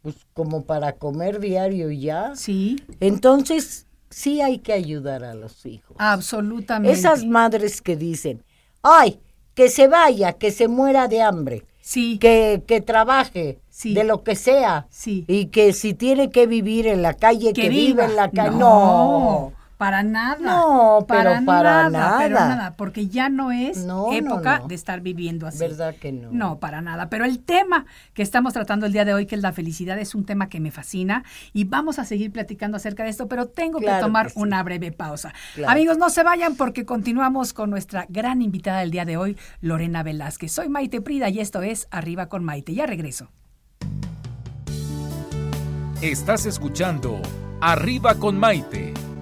pues 0.00 0.14
como 0.32 0.64
para 0.64 0.92
comer 0.92 1.38
diario 1.38 1.90
ya. 1.90 2.34
Sí, 2.34 2.82
Entonces, 3.00 3.86
sí 4.08 4.40
hay 4.40 4.56
que 4.60 4.72
ayudar 4.72 5.22
a 5.22 5.34
los 5.34 5.66
hijos. 5.66 5.98
absolutamente. 5.98 6.98
Esas 6.98 7.26
madres 7.26 7.82
que 7.82 7.94
dicen, 7.94 8.42
ay, 8.82 9.20
que 9.52 9.68
se 9.68 9.86
vaya, 9.86 10.32
que 10.32 10.50
se 10.50 10.66
muera 10.66 11.08
de 11.08 11.20
hambre, 11.20 11.66
Sí, 11.82 12.18
que, 12.18 12.62
que 12.66 12.80
trabaje 12.80 13.58
Sí. 13.68 13.92
de 13.92 14.04
lo 14.04 14.22
que 14.22 14.34
sea, 14.34 14.86
Sí. 14.88 15.26
y 15.28 15.46
que 15.46 15.74
si 15.74 15.92
tiene 15.92 16.30
que 16.30 16.46
vivir 16.46 16.86
en 16.86 17.02
la 17.02 17.12
calle, 17.12 17.52
que, 17.52 17.68
viva 17.68 18.06
en 18.06 18.16
la 18.16 18.30
calle. 18.30 18.56
No, 18.56 19.50
No, 19.50 19.52
para 19.78 20.02
nada. 20.02 20.38
No, 20.40 21.04
pero 21.08 21.30
para 21.46 21.84
Pero 21.88 21.90
nada. 21.90 22.28
nada, 22.28 22.76
porque 22.76 23.06
ya 23.06 23.28
no 23.28 23.52
es 23.52 23.78
No, 23.84 24.12
época 24.12 24.58
no. 24.58 24.68
de 24.68 24.74
estar 24.74 25.00
viviendo 25.00 25.46
así. 25.46 25.60
¿Verdad 25.60 25.94
que 25.94 26.10
no? 26.12 26.30
No, 26.32 26.58
para 26.58 26.82
nada. 26.82 27.08
Pero 27.08 27.24
el 27.24 27.38
tema 27.38 27.86
que 28.12 28.22
estamos 28.22 28.52
tratando 28.52 28.86
el 28.86 28.92
día 28.92 29.04
de 29.04 29.14
hoy, 29.14 29.24
que 29.26 29.36
es 29.36 29.40
la 29.40 29.52
felicidad, 29.52 29.96
es 29.98 30.16
un 30.16 30.24
tema 30.26 30.48
que 30.48 30.58
me 30.58 30.72
fascina 30.72 31.22
y 31.52 31.62
vamos 31.64 32.00
a 32.00 32.04
seguir 32.04 32.32
platicando 32.32 32.76
acerca 32.76 33.04
de 33.04 33.10
esto, 33.10 33.28
pero 33.28 33.46
tengo 33.46 33.78
que 33.78 33.88
tomar 34.00 34.26
que 34.26 34.32
sí. 34.32 34.40
una 34.40 34.62
breve 34.64 34.90
pausa. 34.90 35.32
Claro. 35.54 35.72
Amigos, 35.72 35.96
no 35.96 36.10
se 36.10 36.24
vayan 36.24 36.56
porque 36.56 36.84
continuamos 36.84 37.52
con 37.52 37.70
nuestra 37.70 38.04
gran 38.08 38.42
invitada 38.42 38.80
del 38.80 38.90
día 38.90 39.04
de 39.04 39.16
hoy, 39.16 39.38
Lorena 39.60 40.02
Velázquez. 40.02 40.50
Soy 40.50 40.68
Maite 40.68 41.00
Prida 41.00 41.28
y 41.28 41.38
esto 41.38 41.62
es 41.62 41.86
Arriba 41.92 42.26
con 42.28 42.42
Maite. 42.44 42.74
Ya 42.74 42.84
regreso. 42.86 43.28
Estás 46.02 46.46
escuchando 46.46 47.20
Arriba 47.60 48.14
con 48.16 48.38
Maite. 48.38 48.92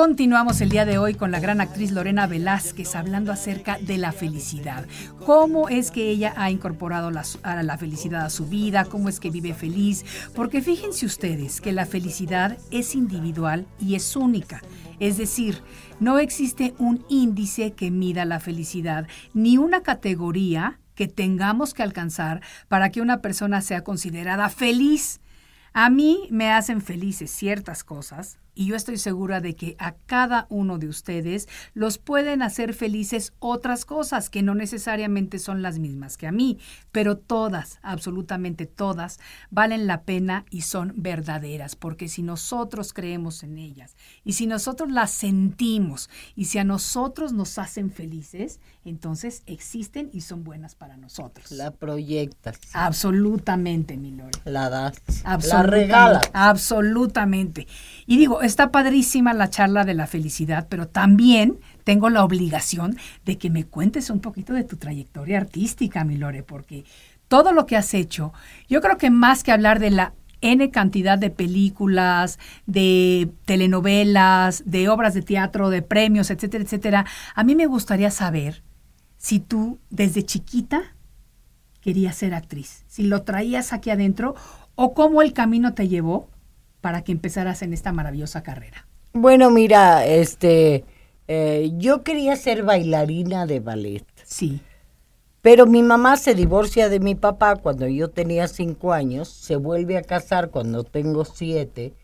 Continuamos 0.00 0.62
el 0.62 0.70
día 0.70 0.86
de 0.86 0.96
hoy 0.96 1.12
con 1.12 1.30
la 1.30 1.40
gran 1.40 1.60
actriz 1.60 1.90
Lorena 1.90 2.26
Velázquez 2.26 2.96
hablando 2.96 3.32
acerca 3.32 3.76
de 3.78 3.98
la 3.98 4.12
felicidad. 4.12 4.86
Cómo 5.26 5.68
es 5.68 5.90
que 5.90 6.08
ella 6.08 6.32
ha 6.38 6.50
incorporado 6.50 7.10
la, 7.10 7.22
la 7.62 7.76
felicidad 7.76 8.24
a 8.24 8.30
su 8.30 8.46
vida, 8.46 8.86
cómo 8.86 9.10
es 9.10 9.20
que 9.20 9.28
vive 9.28 9.52
feliz. 9.52 10.06
Porque 10.34 10.62
fíjense 10.62 11.04
ustedes 11.04 11.60
que 11.60 11.72
la 11.72 11.84
felicidad 11.84 12.56
es 12.70 12.94
individual 12.94 13.66
y 13.78 13.94
es 13.94 14.16
única. 14.16 14.62
Es 15.00 15.18
decir, 15.18 15.62
no 16.00 16.18
existe 16.18 16.72
un 16.78 17.04
índice 17.10 17.72
que 17.72 17.90
mida 17.90 18.24
la 18.24 18.40
felicidad, 18.40 19.06
ni 19.34 19.58
una 19.58 19.82
categoría 19.82 20.80
que 20.94 21.08
tengamos 21.08 21.74
que 21.74 21.82
alcanzar 21.82 22.40
para 22.68 22.88
que 22.88 23.02
una 23.02 23.20
persona 23.20 23.60
sea 23.60 23.84
considerada 23.84 24.48
feliz. 24.48 25.20
A 25.74 25.90
mí 25.90 26.26
me 26.30 26.50
hacen 26.50 26.80
felices 26.80 27.30
ciertas 27.30 27.84
cosas 27.84 28.38
y 28.60 28.66
yo 28.66 28.76
estoy 28.76 28.98
segura 28.98 29.40
de 29.40 29.56
que 29.56 29.74
a 29.78 29.94
cada 29.94 30.46
uno 30.50 30.76
de 30.76 30.86
ustedes 30.86 31.48
los 31.72 31.96
pueden 31.96 32.42
hacer 32.42 32.74
felices 32.74 33.32
otras 33.38 33.86
cosas 33.86 34.28
que 34.28 34.42
no 34.42 34.54
necesariamente 34.54 35.38
son 35.38 35.62
las 35.62 35.78
mismas 35.78 36.18
que 36.18 36.26
a 36.26 36.32
mí, 36.32 36.58
pero 36.92 37.16
todas, 37.16 37.78
absolutamente 37.80 38.66
todas, 38.66 39.18
valen 39.50 39.86
la 39.86 40.02
pena 40.02 40.44
y 40.50 40.60
son 40.60 40.92
verdaderas, 40.96 41.74
porque 41.74 42.06
si 42.06 42.22
nosotros 42.22 42.92
creemos 42.92 43.44
en 43.44 43.56
ellas 43.56 43.96
y 44.24 44.34
si 44.34 44.46
nosotros 44.46 44.90
las 44.90 45.10
sentimos 45.10 46.10
y 46.36 46.44
si 46.44 46.58
a 46.58 46.64
nosotros 46.64 47.32
nos 47.32 47.56
hacen 47.56 47.90
felices, 47.90 48.60
entonces 48.84 49.42
existen 49.46 50.10
y 50.12 50.20
son 50.20 50.44
buenas 50.44 50.74
para 50.74 50.98
nosotros. 50.98 51.50
La 51.50 51.70
proyectas, 51.70 52.58
Absolutamente, 52.74 53.96
mi 53.96 54.10
Lore. 54.10 54.38
la 54.44 54.68
das, 54.68 55.00
la 55.24 55.62
regalas. 55.62 56.30
Absolutamente. 56.34 57.66
Y 58.06 58.18
digo, 58.18 58.42
está 58.50 58.70
padrísima 58.70 59.32
la 59.32 59.48
charla 59.48 59.84
de 59.84 59.94
la 59.94 60.06
felicidad, 60.06 60.66
pero 60.68 60.88
también 60.88 61.58
tengo 61.84 62.10
la 62.10 62.24
obligación 62.24 62.96
de 63.24 63.38
que 63.38 63.48
me 63.48 63.64
cuentes 63.64 64.10
un 64.10 64.20
poquito 64.20 64.52
de 64.52 64.64
tu 64.64 64.76
trayectoria 64.76 65.38
artística, 65.38 66.04
mi 66.04 66.16
Lore, 66.16 66.42
porque 66.42 66.84
todo 67.28 67.52
lo 67.52 67.64
que 67.64 67.76
has 67.76 67.94
hecho, 67.94 68.32
yo 68.68 68.80
creo 68.80 68.98
que 68.98 69.08
más 69.08 69.44
que 69.44 69.52
hablar 69.52 69.78
de 69.78 69.90
la 69.90 70.12
N 70.40 70.70
cantidad 70.70 71.18
de 71.18 71.30
películas, 71.30 72.38
de 72.66 73.30
telenovelas, 73.44 74.62
de 74.66 74.88
obras 74.88 75.14
de 75.14 75.22
teatro, 75.22 75.70
de 75.70 75.82
premios, 75.82 76.30
etcétera, 76.30 76.64
etcétera, 76.64 77.06
a 77.34 77.44
mí 77.44 77.54
me 77.54 77.66
gustaría 77.66 78.10
saber 78.10 78.62
si 79.16 79.38
tú 79.38 79.78
desde 79.90 80.24
chiquita 80.24 80.96
querías 81.80 82.16
ser 82.16 82.34
actriz, 82.34 82.84
si 82.88 83.04
lo 83.04 83.22
traías 83.22 83.72
aquí 83.72 83.90
adentro 83.90 84.34
o 84.74 84.94
cómo 84.94 85.22
el 85.22 85.32
camino 85.34 85.74
te 85.74 85.88
llevó 85.88 86.29
para 86.80 87.02
que 87.02 87.12
empezaras 87.12 87.62
en 87.62 87.72
esta 87.72 87.92
maravillosa 87.92 88.42
carrera. 88.42 88.86
Bueno, 89.12 89.50
mira, 89.50 90.06
este, 90.06 90.84
eh, 91.28 91.72
yo 91.76 92.02
quería 92.02 92.36
ser 92.36 92.62
bailarina 92.62 93.46
de 93.46 93.60
ballet, 93.60 94.04
Sí, 94.24 94.60
pero 95.42 95.66
mi 95.66 95.82
mamá 95.82 96.16
se 96.16 96.34
divorcia 96.34 96.88
de 96.88 97.00
mi 97.00 97.14
papá 97.14 97.56
cuando 97.56 97.88
yo 97.88 98.10
tenía 98.10 98.46
cinco 98.46 98.92
años, 98.92 99.28
se 99.28 99.56
vuelve 99.56 99.96
a 99.96 100.02
casar 100.02 100.50
cuando 100.50 100.84
tengo 100.84 101.24
siete, 101.24 101.94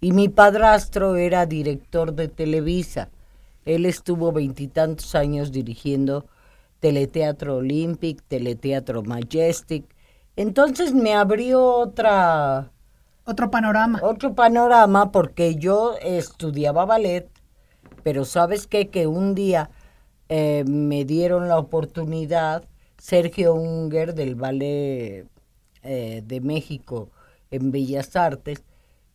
y 0.00 0.12
mi 0.12 0.28
padrastro 0.28 1.16
era 1.16 1.46
director 1.46 2.14
de 2.14 2.28
Televisa. 2.28 3.08
Él 3.64 3.86
estuvo 3.86 4.30
veintitantos 4.30 5.16
años 5.16 5.50
dirigiendo 5.50 6.26
Teleteatro 6.78 7.56
Olympic, 7.56 8.22
Teleteatro 8.28 9.02
Majestic. 9.02 9.84
Entonces 10.36 10.94
me 10.94 11.14
abrió 11.14 11.64
otra, 11.64 12.70
otro 13.26 13.50
panorama. 13.50 14.00
otro 14.02 14.34
panorama 14.34 15.12
porque 15.12 15.56
yo 15.56 15.94
estudiaba 16.00 16.86
ballet, 16.86 17.28
pero 18.02 18.24
sabes 18.24 18.66
qué? 18.66 18.88
que 18.88 19.06
un 19.06 19.34
día 19.34 19.70
eh, 20.28 20.64
me 20.66 21.04
dieron 21.04 21.48
la 21.48 21.58
oportunidad, 21.58 22.64
Sergio 22.98 23.54
Unger 23.54 24.14
del 24.14 24.34
Ballet 24.34 25.26
eh, 25.82 26.22
de 26.24 26.40
México 26.40 27.10
en 27.50 27.70
Bellas 27.70 28.16
Artes, 28.16 28.64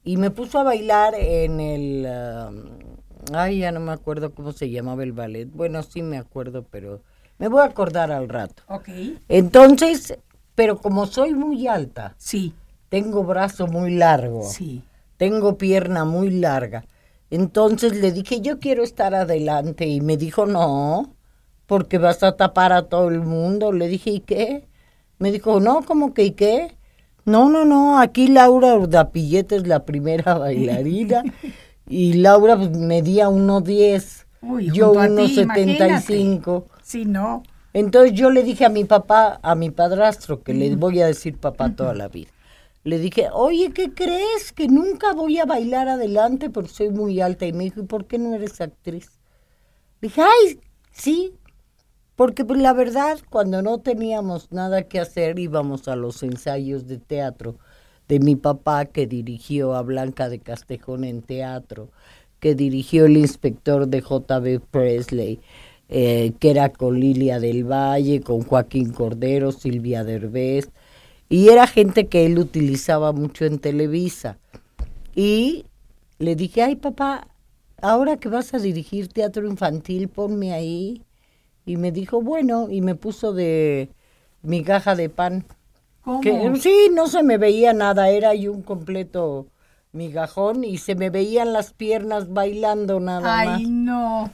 y 0.04 0.17
me 0.17 0.32
puso 0.32 0.60
a 0.60 0.63
bailar 0.63 1.13
en 1.15 1.60
el... 1.60 2.08
um, 2.08 3.36
ay, 3.36 3.60
ya 3.60 3.71
no 3.71 3.80
me 3.80 3.91
acuerdo 3.91 4.34
cómo 4.34 4.52
se 4.52 4.69
llamaba 4.69 5.04
el 5.04 5.12
ballet. 5.12 5.47
Bueno, 5.52 5.84
sí 5.84 6.02
me 6.02 6.17
acuerdo, 6.17 6.63
pero 6.63 7.04
me 7.38 7.47
voy 7.47 7.62
a 7.62 7.65
acordar 7.65 8.12
al 8.12 8.28
rato. 8.28 8.63
Ok, 8.67 8.89
Entonces, 9.28 10.17
pero 10.56 10.78
como 10.78 11.06
soy 11.06 11.34
muy 11.34 11.67
alta, 11.67 12.15
sí, 12.17 12.54
tengo 12.91 13.23
brazo 13.23 13.67
muy 13.67 13.95
largo 13.95 14.43
sí. 14.43 14.84
tengo 15.15 15.58
pierna 15.58 16.04
muy 16.04 16.30
larga. 16.30 16.84
Entonces 17.30 17.95
le 17.95 18.12
dije, 18.12 18.41
yo 18.41 18.60
quiero 18.60 18.84
estar 18.84 19.15
adelante 19.15 19.88
y 19.88 20.01
me 20.01 20.17
dijo, 20.17 20.45
no, 20.45 21.15
porque 21.65 21.97
vas 21.97 22.21
a 22.21 22.36
tapar 22.36 22.73
a 22.73 22.89
todo 22.89 23.08
el 23.08 23.21
mundo. 23.21 23.71
Le 23.71 23.88
dije, 23.88 24.10
¿y 24.10 24.19
qué? 24.19 24.67
Me 25.19 25.32
dijo, 25.32 25.62
no, 25.62 25.84
¿cómo 25.84 26.13
que 26.13 26.25
y 26.25 26.32
qué? 26.32 26.75
No, 27.23 27.49
no, 27.49 27.63
no, 27.63 27.99
aquí 27.99 28.27
Laura 28.27 28.75
Urdapillete 28.75 29.56
es 29.56 29.67
la 29.67 29.86
primera 29.86 30.34
bailarina 30.38 31.23
y 31.88 32.13
Laura 32.13 32.58
pues, 32.58 32.71
medía 32.71 33.30
1,10, 33.30 34.25
Uy, 34.41 34.69
yo 34.73 34.88
junto 34.88 35.21
a 35.21 35.25
ti, 35.25 35.38
1,75. 35.38 36.65
Sí, 36.84 37.06
no. 37.06 37.43
Entonces 37.71 38.12
yo 38.12 38.30
le 38.32 38.43
dije 38.43 38.65
a 38.65 38.69
mi 38.69 38.84
papá, 38.84 39.39
a 39.41 39.56
mi 39.56 39.71
padrastro, 39.71 40.43
que 40.43 40.54
le 40.54 40.75
voy 40.75 40.99
a 40.99 41.06
decir 41.06 41.38
papá 41.38 41.69
toda 41.73 41.93
la 41.93 42.10
vida. 42.10 42.32
Le 42.84 43.00
dije, 43.00 43.30
oye, 43.34 43.72
¿qué 43.74 43.94
crees? 43.94 44.52
Que 44.54 44.67
nunca 44.67 45.13
voy 45.13 45.38
a 45.39 45.46
bailar 45.46 45.88
adelante 45.88 46.50
porque 46.50 46.70
soy 46.72 46.89
muy 46.89 47.22
alta. 47.22 47.46
Y 47.46 47.54
me 47.54 47.65
dijo, 47.65 47.82
¿y 47.82 47.86
por 47.86 48.06
qué 48.08 48.17
no 48.20 48.34
eres 48.36 48.62
actriz? 48.62 49.20
Le 50.02 50.10
dije, 50.10 50.22
ay, 50.22 50.60
sí, 50.91 51.34
Porque 52.15 52.46
pues, 52.46 52.60
la 52.62 52.74
verdad, 52.74 53.20
cuando 53.30 53.62
no 53.62 53.80
teníamos 53.80 54.52
nada 54.52 54.84
que 54.84 55.00
hacer, 55.00 55.39
íbamos 55.39 55.88
a 55.88 55.96
los 55.96 56.24
ensayos 56.24 56.88
de 56.88 57.00
teatro 57.00 57.58
de 58.08 58.20
mi 58.20 58.36
papá 58.36 58.86
que 58.86 59.08
dirigió 59.08 59.76
a 59.76 59.82
Blanca 59.84 60.30
de 60.30 60.39
Castejón 60.39 61.04
en 61.06 61.22
teatro, 61.24 61.91
que 62.39 62.56
dirigió 62.56 63.06
el 63.06 63.17
inspector 63.17 63.88
de 63.88 64.02
JB 64.02 64.62
Presley, 64.72 65.41
eh, 65.89 66.34
que 66.39 66.52
era 66.52 66.70
con 66.72 67.00
Lilia 67.00 67.39
del 67.39 67.63
Valle, 67.65 68.22
con 68.22 68.44
Joaquín 68.44 68.91
Cordero, 68.94 69.52
Silvia 69.52 70.04
Derbez, 70.04 70.72
y 71.32 71.48
era 71.48 71.65
gente 71.65 72.08
que 72.08 72.26
él 72.26 72.38
utilizaba 72.38 73.13
mucho 73.13 73.46
en 73.46 73.58
Televisa. 73.58 74.38
Y 75.15 75.65
le 76.20 76.36
dije, 76.36 76.62
ay 76.62 76.76
papá, 76.76 77.30
ahora 77.82 78.17
que 78.17 78.28
vas 78.28 78.54
a 78.54 78.60
dirigir 78.60 79.08
teatro 79.08 79.48
infantil, 79.48 80.10
ponme 80.10 80.52
ahí. 80.52 81.04
Y 81.65 81.78
me 81.78 81.94
dijo, 81.94 82.22
bueno, 82.22 82.67
y 82.70 82.82
me 82.82 82.96
puso 82.96 83.32
de 83.32 83.89
migaja 84.41 84.94
de 84.96 85.08
pan. 85.08 85.46
¿Cómo? 86.04 86.20
Que, 86.20 86.54
sí, 86.60 86.91
no 86.94 87.08
se 87.08 87.24
me 87.24 87.38
veía 87.38 87.72
nada, 87.72 88.10
era 88.10 88.36
yo 88.36 88.52
un 88.52 88.62
completo 88.62 89.48
migajón 89.94 90.65
y 90.65 90.80
se 90.80 90.96
me 90.96 91.10
veían 91.10 91.54
las 91.54 91.72
piernas 91.72 92.34
bailando 92.34 93.00
nada 93.00 93.22
más. 93.22 93.58
Ay, 93.60 93.67
no. 93.67 94.30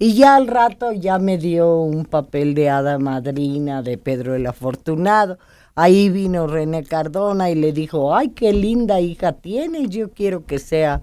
Y 0.00 0.14
ya 0.14 0.34
al 0.34 0.48
rato 0.48 0.90
ya 0.90 1.20
me 1.20 1.38
dio 1.38 1.82
un 1.82 2.04
papel 2.04 2.54
de 2.54 2.68
hada 2.68 2.98
madrina 2.98 3.82
de 3.82 3.96
Pedro 3.96 4.34
el 4.34 4.44
Afortunado. 4.46 5.38
Ahí 5.76 6.08
vino 6.08 6.46
René 6.46 6.84
Cardona 6.84 7.50
y 7.50 7.54
le 7.54 7.72
dijo, 7.72 8.14
ay, 8.14 8.30
qué 8.30 8.52
linda 8.52 9.00
hija 9.00 9.32
tienes, 9.32 9.90
yo 9.90 10.10
quiero 10.10 10.46
que 10.46 10.58
sea 10.58 11.02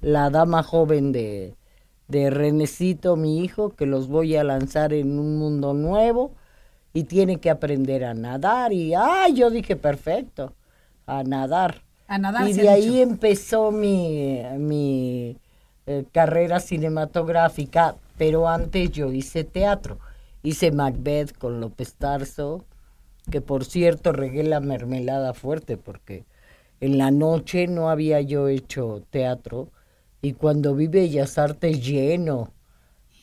la 0.00 0.30
dama 0.30 0.62
joven 0.62 1.10
de, 1.10 1.54
de 2.06 2.30
Renecito, 2.30 3.16
mi 3.16 3.42
hijo, 3.44 3.70
que 3.70 3.84
los 3.84 4.06
voy 4.08 4.36
a 4.36 4.44
lanzar 4.44 4.92
en 4.92 5.18
un 5.18 5.38
mundo 5.38 5.74
nuevo 5.74 6.32
y 6.92 7.04
tiene 7.04 7.38
que 7.38 7.50
aprender 7.50 8.04
a 8.04 8.14
nadar. 8.14 8.72
Y, 8.72 8.94
ay, 8.94 9.34
yo 9.34 9.50
dije, 9.50 9.76
perfecto, 9.76 10.54
a 11.06 11.24
nadar. 11.24 11.82
A 12.06 12.18
nadar 12.18 12.48
y 12.48 12.52
de 12.52 12.68
ahí 12.68 12.90
dicho. 12.90 13.02
empezó 13.02 13.72
mi, 13.72 14.40
mi 14.58 15.36
eh, 15.86 16.04
carrera 16.12 16.60
cinematográfica, 16.60 17.96
pero 18.18 18.48
antes 18.48 18.92
yo 18.92 19.10
hice 19.12 19.44
teatro. 19.44 19.98
Hice 20.42 20.70
Macbeth 20.72 21.36
con 21.38 21.60
López 21.60 21.94
Tarso, 21.94 22.64
que 23.30 23.40
por 23.40 23.64
cierto 23.64 24.12
regué 24.12 24.42
la 24.44 24.60
mermelada 24.60 25.34
fuerte 25.34 25.76
porque 25.76 26.24
en 26.80 26.98
la 26.98 27.10
noche 27.10 27.66
no 27.68 27.88
había 27.90 28.20
yo 28.20 28.48
hecho 28.48 29.02
teatro 29.10 29.70
y 30.20 30.34
cuando 30.34 30.74
vi 30.74 30.88
Bellas 30.88 31.38
Artes 31.38 31.84
lleno, 31.84 32.52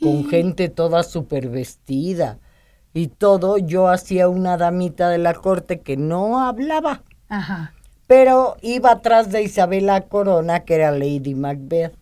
con 0.02 0.26
gente 0.26 0.70
toda 0.70 1.04
súper 1.04 1.50
vestida 1.50 2.40
y 2.94 3.08
todo, 3.08 3.58
yo 3.58 3.88
hacía 3.90 4.30
una 4.30 4.58
damita 4.58 5.10
de 5.10 5.18
la 5.20 5.34
corte 5.36 5.82
que 5.82 5.98
no 5.98 6.40
hablaba 6.42 7.04
Ajá. 7.30 7.74
pero 8.08 8.58
iba 8.62 8.92
atrás 8.92 9.32
de 9.32 9.44
Isabela 9.44 10.02
Corona, 10.08 10.62
que 10.66 10.76
era 10.76 10.92
Lady 10.92 11.36
Macbeth. 11.36 11.96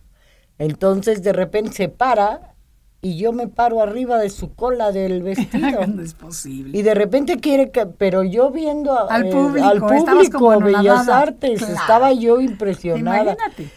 Entonces 0.58 1.22
de 1.22 1.32
repente 1.32 1.72
se 1.72 1.88
para 1.88 2.54
y 3.00 3.16
yo 3.16 3.32
me 3.32 3.46
paro 3.48 3.80
arriba 3.80 4.18
de 4.18 4.28
su 4.30 4.54
cola 4.54 4.90
del 4.92 5.22
vestido. 5.22 5.86
no 5.86 6.02
es 6.02 6.14
posible. 6.14 6.76
y 6.76 6.82
de 6.82 6.94
repente 6.94 7.36
quiere 7.38 7.70
que, 7.70 7.86
pero 7.86 8.24
yo 8.24 8.50
viendo 8.50 8.92
a- 8.98 9.06
Al 9.06 9.26
eh, 9.26 9.30
público, 9.30 9.66
al 9.68 9.76
estabas 9.76 10.04
público 10.30 10.38
como 10.38 10.60
Bellas. 10.60 11.08
Artes, 11.08 11.58
Claro. 11.60 11.74
estaba 11.74 12.12
yo 12.12 12.40
impresionada. 12.40 13.34
Imagínate. 13.34 13.70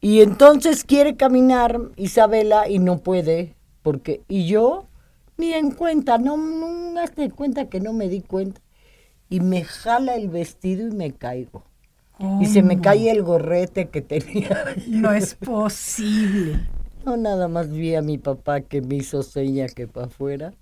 Y 0.00 0.20
entonces 0.20 0.84
quiere 0.84 1.16
caminar 1.16 1.80
Isabela 1.96 2.68
y 2.68 2.78
no 2.78 2.98
puede, 2.98 3.54
porque, 3.82 4.20
y 4.28 4.46
yo 4.46 4.86
ni 5.36 5.52
en 5.52 5.70
cuenta, 5.70 6.18
no, 6.18 6.36
no 6.36 7.00
hazte 7.00 7.30
cuenta 7.30 7.68
que 7.68 7.80
no 7.80 7.92
me 7.92 8.08
di 8.08 8.20
cuenta. 8.20 8.60
Y 9.30 9.40
me 9.40 9.64
jala 9.64 10.14
el 10.14 10.28
vestido 10.28 10.86
y 10.86 10.90
me 10.90 11.12
caigo. 11.12 11.64
Y 12.40 12.46
se 12.46 12.62
me 12.62 12.80
cae 12.80 13.10
el 13.10 13.22
gorrete 13.22 13.88
que 13.88 14.00
tenía. 14.02 14.64
No 14.86 15.10
es 15.12 15.34
posible. 15.34 16.60
No, 17.04 17.16
nada 17.16 17.48
más 17.48 17.70
vi 17.70 17.94
a 17.94 18.02
mi 18.02 18.18
papá 18.18 18.62
que 18.62 18.80
me 18.80 18.96
hizo 18.96 19.22
seña 19.22 19.66
que 19.66 19.86
para 19.86 20.06
afuera 20.06 20.54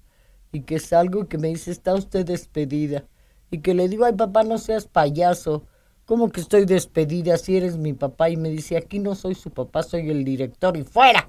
y 0.50 0.62
que 0.62 0.78
salgo 0.78 1.22
y 1.22 1.26
que 1.26 1.38
me 1.38 1.48
dice, 1.48 1.70
está 1.70 1.94
usted 1.94 2.26
despedida. 2.26 3.04
Y 3.50 3.58
que 3.58 3.74
le 3.74 3.88
digo, 3.88 4.04
ay 4.04 4.14
papá, 4.14 4.42
no 4.42 4.58
seas 4.58 4.86
payaso. 4.86 5.64
¿Cómo 6.04 6.30
que 6.30 6.40
estoy 6.40 6.64
despedida 6.64 7.36
si 7.38 7.56
eres 7.56 7.76
mi 7.76 7.92
papá? 7.92 8.28
Y 8.28 8.36
me 8.36 8.50
dice, 8.50 8.76
aquí 8.76 8.98
no 8.98 9.14
soy 9.14 9.34
su 9.34 9.50
papá, 9.50 9.82
soy 9.82 10.10
el 10.10 10.24
director 10.24 10.76
y 10.76 10.82
fuera. 10.82 11.28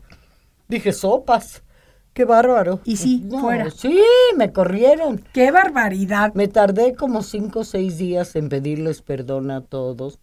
Dije, 0.67 0.91
sopas. 0.91 1.63
Qué 2.13 2.25
bárbaro. 2.25 2.79
Y 2.83 2.97
sí, 2.97 3.21
No, 3.25 3.41
fuera. 3.41 3.71
Sí, 3.71 3.99
me 4.37 4.51
corrieron. 4.51 5.23
¡Qué 5.33 5.51
barbaridad! 5.51 6.33
Me 6.35 6.47
tardé 6.47 6.95
como 6.95 7.23
cinco 7.23 7.61
o 7.61 7.63
seis 7.63 7.97
días 7.97 8.35
en 8.35 8.49
pedirles 8.49 9.01
perdón 9.01 9.49
a 9.49 9.61
todos, 9.61 10.19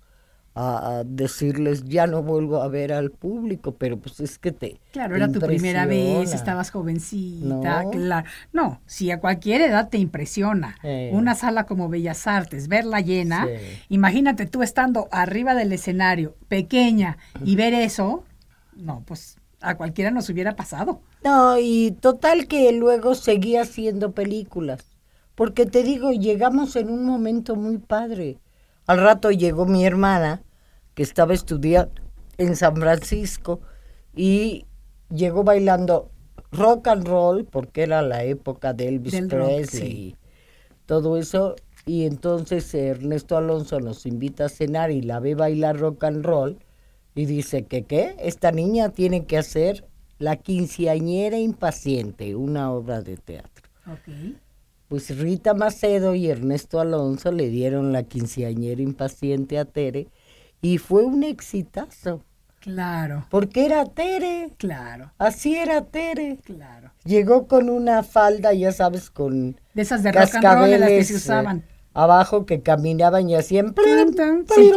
a, 0.55 1.03
decirles 1.07 1.85
ya 1.85 2.07
no 2.07 2.23
vuelvo 2.23 2.61
a 2.63 2.69
ver 2.69 2.93
al 2.93 3.11
público, 3.11 3.73
pero 3.77 3.99
pues 3.99 4.21
es 4.21 4.39
que 4.39 4.53
te. 4.53 4.81
Claro, 4.93 5.11
te 5.15 5.17
era 5.23 5.33
tu 5.33 5.41
primera 5.41 5.87
vez, 5.87 6.35
estabas 6.35 6.71
jovencita, 6.71 7.85
No. 7.85 7.91
claro. 7.91 8.29
No, 8.53 8.81
si 8.87 9.11
a 9.11 9.21
cualquier 9.21 9.61
edad 9.63 9.89
te 9.89 9.99
impresiona 9.99 10.77
Eh. 10.83 11.11
una 11.13 11.35
sala 11.35 11.65
como 11.67 11.89
Bellas 11.89 12.27
Artes, 12.27 12.69
verla 12.69 13.01
llena, 13.01 13.47
Sí. 13.47 13.79
imagínate 13.91 14.47
tú 14.47 14.63
estando 14.63 15.09
arriba 15.13 15.55
del 15.55 15.73
escenario, 15.73 16.35
pequeña, 16.49 17.17
y 17.45 17.57
ver 17.57 17.73
eso, 17.75 18.25
no, 18.77 19.03
pues 19.07 19.37
a 19.61 19.77
cualquiera 19.77 20.11
nos 20.11 20.29
hubiera 20.31 20.57
pasado. 20.57 21.01
No, 21.23 21.59
y 21.59 21.93
total 22.01 22.47
que 22.49 22.73
luego 22.73 23.15
seguí 23.15 23.57
haciendo 23.57 24.13
películas. 24.13 24.85
Porque 25.35 25.65
te 25.67 25.83
digo, 25.83 26.13
llegamos 26.13 26.77
en 26.77 26.91
un 26.91 27.05
momento 27.05 27.57
muy 27.57 27.79
padre. 27.79 28.39
Al 28.87 28.99
rato 29.01 29.31
llegó 29.31 29.67
mi 29.67 29.85
hermana, 29.85 30.43
que 30.95 31.03
estaba 31.03 31.35
estudiando 31.35 31.93
en 32.39 32.57
San 32.57 32.77
Francisco, 32.77 33.61
y 34.15 34.67
llegó 35.11 35.45
bailando 35.45 36.11
rock 36.53 36.89
and 36.89 37.07
roll, 37.07 37.45
porque 37.45 37.83
era 37.83 38.03
la 38.03 38.25
época 38.25 38.73
de 38.73 38.89
Elvis 38.89 39.13
Del 39.13 39.31
rock, 39.31 39.47
Presley 39.47 39.81
sí. 39.81 39.89
y 39.89 40.17
todo 40.87 41.17
eso. 41.17 41.57
Y 41.87 42.05
entonces 42.05 42.73
Ernesto 42.75 43.37
Alonso 43.37 43.81
nos 43.81 44.07
invita 44.07 44.47
a 44.47 44.49
cenar 44.49 44.91
y 44.91 45.01
la 45.01 45.21
ve 45.21 45.35
bailar 45.35 45.79
rock 45.79 46.05
and 46.05 46.25
roll. 46.25 46.59
Y 47.15 47.27
dice 47.27 47.65
que, 47.65 47.85
¿qué? 47.85 48.17
Esta 48.21 48.53
niña 48.53 48.91
tiene 48.91 49.25
que 49.27 49.39
hacer 49.39 49.87
La 50.19 50.37
quinceañera 50.37 51.39
impaciente, 51.39 52.37
una 52.37 52.71
obra 52.73 53.01
de 53.01 53.17
teatro. 53.17 53.71
Pues 54.91 55.17
Rita 55.17 55.55
Macedo 55.55 56.17
y 56.17 56.29
Ernesto 56.29 56.81
Alonso 56.81 57.31
le 57.31 57.49
dieron 57.49 57.93
La 57.93 58.03
quinceañera 58.03 58.83
impaciente 58.83 59.57
a 59.57 59.65
Tere 59.65 60.09
y 60.61 60.79
fue 60.79 61.05
un 61.05 61.23
exitazo, 61.23 62.23
Claro, 62.59 63.25
porque 63.31 63.65
era 63.67 63.85
Tere, 63.87 64.51
claro, 64.59 65.13
así 65.17 65.55
era 65.57 65.83
Tere. 65.85 66.39
claro. 66.45 66.91
Llegó 67.05 67.47
con 67.47 67.71
una 67.71 68.03
falda, 68.03 68.53
ya 68.53 68.73
sabes, 68.73 69.11
con 69.11 69.57
De 69.75 69.83
esas 69.83 70.03
de 70.03 70.11
rock 70.11 70.35
and 70.35 70.45
roll 70.59 70.71
de 70.71 70.79
las 70.79 70.89
que 70.91 71.05
se 71.05 71.13
eh, 71.15 71.17
usaban. 71.17 71.65
abajo 71.95 72.45
que 72.45 72.61
caminaban 72.61 73.31
y 73.31 73.37
hacían 73.37 73.73
sí, 74.53 74.73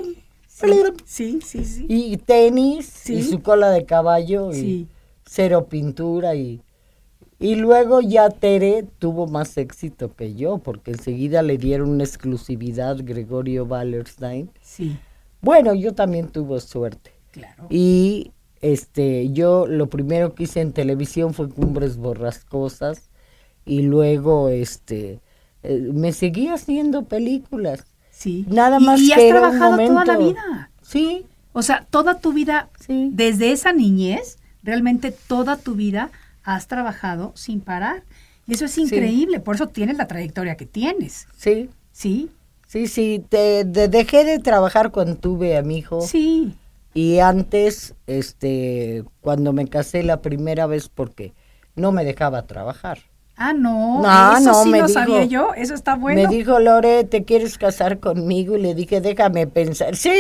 Sí, 1.06 1.40
sí, 1.44 1.66
sí. 1.66 1.86
y 1.90 2.18
tenis 2.18 2.86
Sí. 2.86 3.16
y 3.16 3.24
su 3.24 3.42
cola 3.42 3.72
de 3.72 3.84
caballo 3.86 4.54
y 4.54 4.88
cero 5.26 5.68
pintura 5.68 6.36
y 6.36 6.62
y 7.44 7.56
luego 7.56 8.00
ya 8.02 8.30
Tere 8.30 8.86
tuvo 9.00 9.28
más 9.28 9.58
éxito 9.58 10.16
que 10.16 10.34
yo 10.36 10.60
porque 10.60 10.92
enseguida 10.92 11.42
le 11.42 11.58
dieron 11.58 11.90
una 11.90 12.04
exclusividad 12.04 12.98
Gregorio 13.04 13.66
Wallerstein. 13.66 14.50
Sí, 14.62 14.98
Bueno, 15.42 15.74
yo 15.74 15.94
también 15.94 16.30
tuve 16.30 16.60
suerte. 16.62 17.12
claro. 17.32 17.66
Y 17.70 18.32
este 18.62 19.30
yo 19.32 19.68
lo 19.68 19.88
primero 19.90 20.34
que 20.36 20.44
hice 20.44 20.62
en 20.62 20.72
televisión 20.72 21.34
fue 21.34 21.50
Cumbres 21.50 21.98
Borrascosas 21.98 23.10
y 23.66 23.82
luego 23.82 24.48
este 24.50 25.20
eh, 25.64 25.90
me 25.94 26.12
seguí 26.14 26.48
haciendo 26.48 27.04
películas. 27.06 27.84
Sí. 28.10 28.46
Nada 28.48 28.78
Y- 28.80 28.86
más 28.86 29.02
y, 29.02 29.08
que 29.10 29.14
has 29.16 29.28
trabajado 29.30 29.78
toda 29.86 30.06
la 30.06 30.18
vida. 30.18 30.70
Sí, 30.82 31.26
O 31.56 31.62
sea, 31.62 31.86
toda 31.90 32.20
tu 32.20 32.34
vida, 32.34 32.70
Sí. 32.80 33.10
desde 33.14 33.52
esa 33.52 33.74
niñez, 33.74 34.38
realmente 34.64 35.12
toda 35.12 35.56
tu 35.58 35.76
vida 35.76 36.10
has 36.44 36.68
trabajado 36.68 37.32
sin 37.36 37.62
parar. 37.62 38.04
Y 38.48 38.54
eso 38.56 38.66
es 38.66 38.78
increíble, 38.78 39.40
por 39.40 39.56
eso 39.56 39.68
tienes 39.68 39.98
la 39.98 40.08
trayectoria 40.08 40.56
que 40.56 40.66
tienes. 40.66 41.28
sí. 41.38 41.70
¿Sí? 41.92 42.30
Sí, 42.68 42.88
sí, 42.88 43.24
te, 43.30 43.66
de- 43.66 43.88
dejé 43.88 44.24
de 44.26 44.40
trabajar 44.40 44.92
cuando 44.92 45.16
tuve 45.16 45.56
a 45.58 45.62
mi 45.62 45.78
hijo. 45.78 46.02
Sí. 46.02 46.56
Y 46.96 47.20
antes, 47.20 47.94
este, 48.08 49.04
cuando 49.22 49.54
me 49.54 49.68
casé 49.68 50.02
la 50.02 50.22
primera 50.22 50.66
vez 50.66 50.90
porque 50.90 51.34
no 51.76 51.92
me 51.92 52.04
dejaba 52.04 52.48
trabajar. 52.48 52.98
Ah, 53.36 53.54
no, 53.54 54.02
No, 54.02 54.38
eso 54.38 54.44
no, 54.52 54.64
sí 54.64 54.70
me 54.70 54.80
lo 54.80 54.88
dijo- 54.88 55.00
sabía 55.00 55.26
yo, 55.26 55.54
eso 55.56 55.76
está 55.76 55.96
bueno. 55.96 56.22
Me 56.24 56.28
dijo, 56.36 56.60
Lore, 56.60 57.04
¿te 57.04 57.24
quieres 57.24 57.58
casar 57.60 58.00
conmigo? 58.00 58.58
Y 58.58 58.62
le 58.64 58.74
dije, 58.74 59.02
déjame 59.02 59.46
pensar. 59.46 59.96
Sí. 59.96 60.12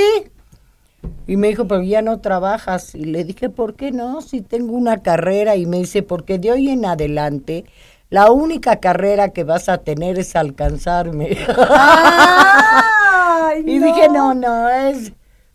Y 1.27 1.37
me 1.37 1.47
dijo, 1.47 1.67
pero 1.67 1.81
ya 1.81 2.01
no 2.01 2.19
trabajas. 2.19 2.95
Y 2.95 3.05
le 3.05 3.23
dije, 3.23 3.49
¿por 3.49 3.75
qué 3.75 3.91
no? 3.91 4.21
Si 4.21 4.41
tengo 4.41 4.73
una 4.73 5.01
carrera. 5.01 5.55
Y 5.55 5.65
me 5.65 5.77
dice, 5.77 6.03
porque 6.03 6.39
de 6.39 6.51
hoy 6.51 6.69
en 6.69 6.85
adelante 6.85 7.65
la 8.13 8.31
única 8.31 8.75
carrera 8.75 9.29
que 9.29 9.43
vas 9.43 9.69
a 9.69 9.79
tener 9.79 10.19
es 10.19 10.35
alcanzarme. 10.35 11.29
y 13.65 13.79
dije, 13.79 14.07
no, 14.09 14.35
no, 14.35 14.69
es 14.69 15.13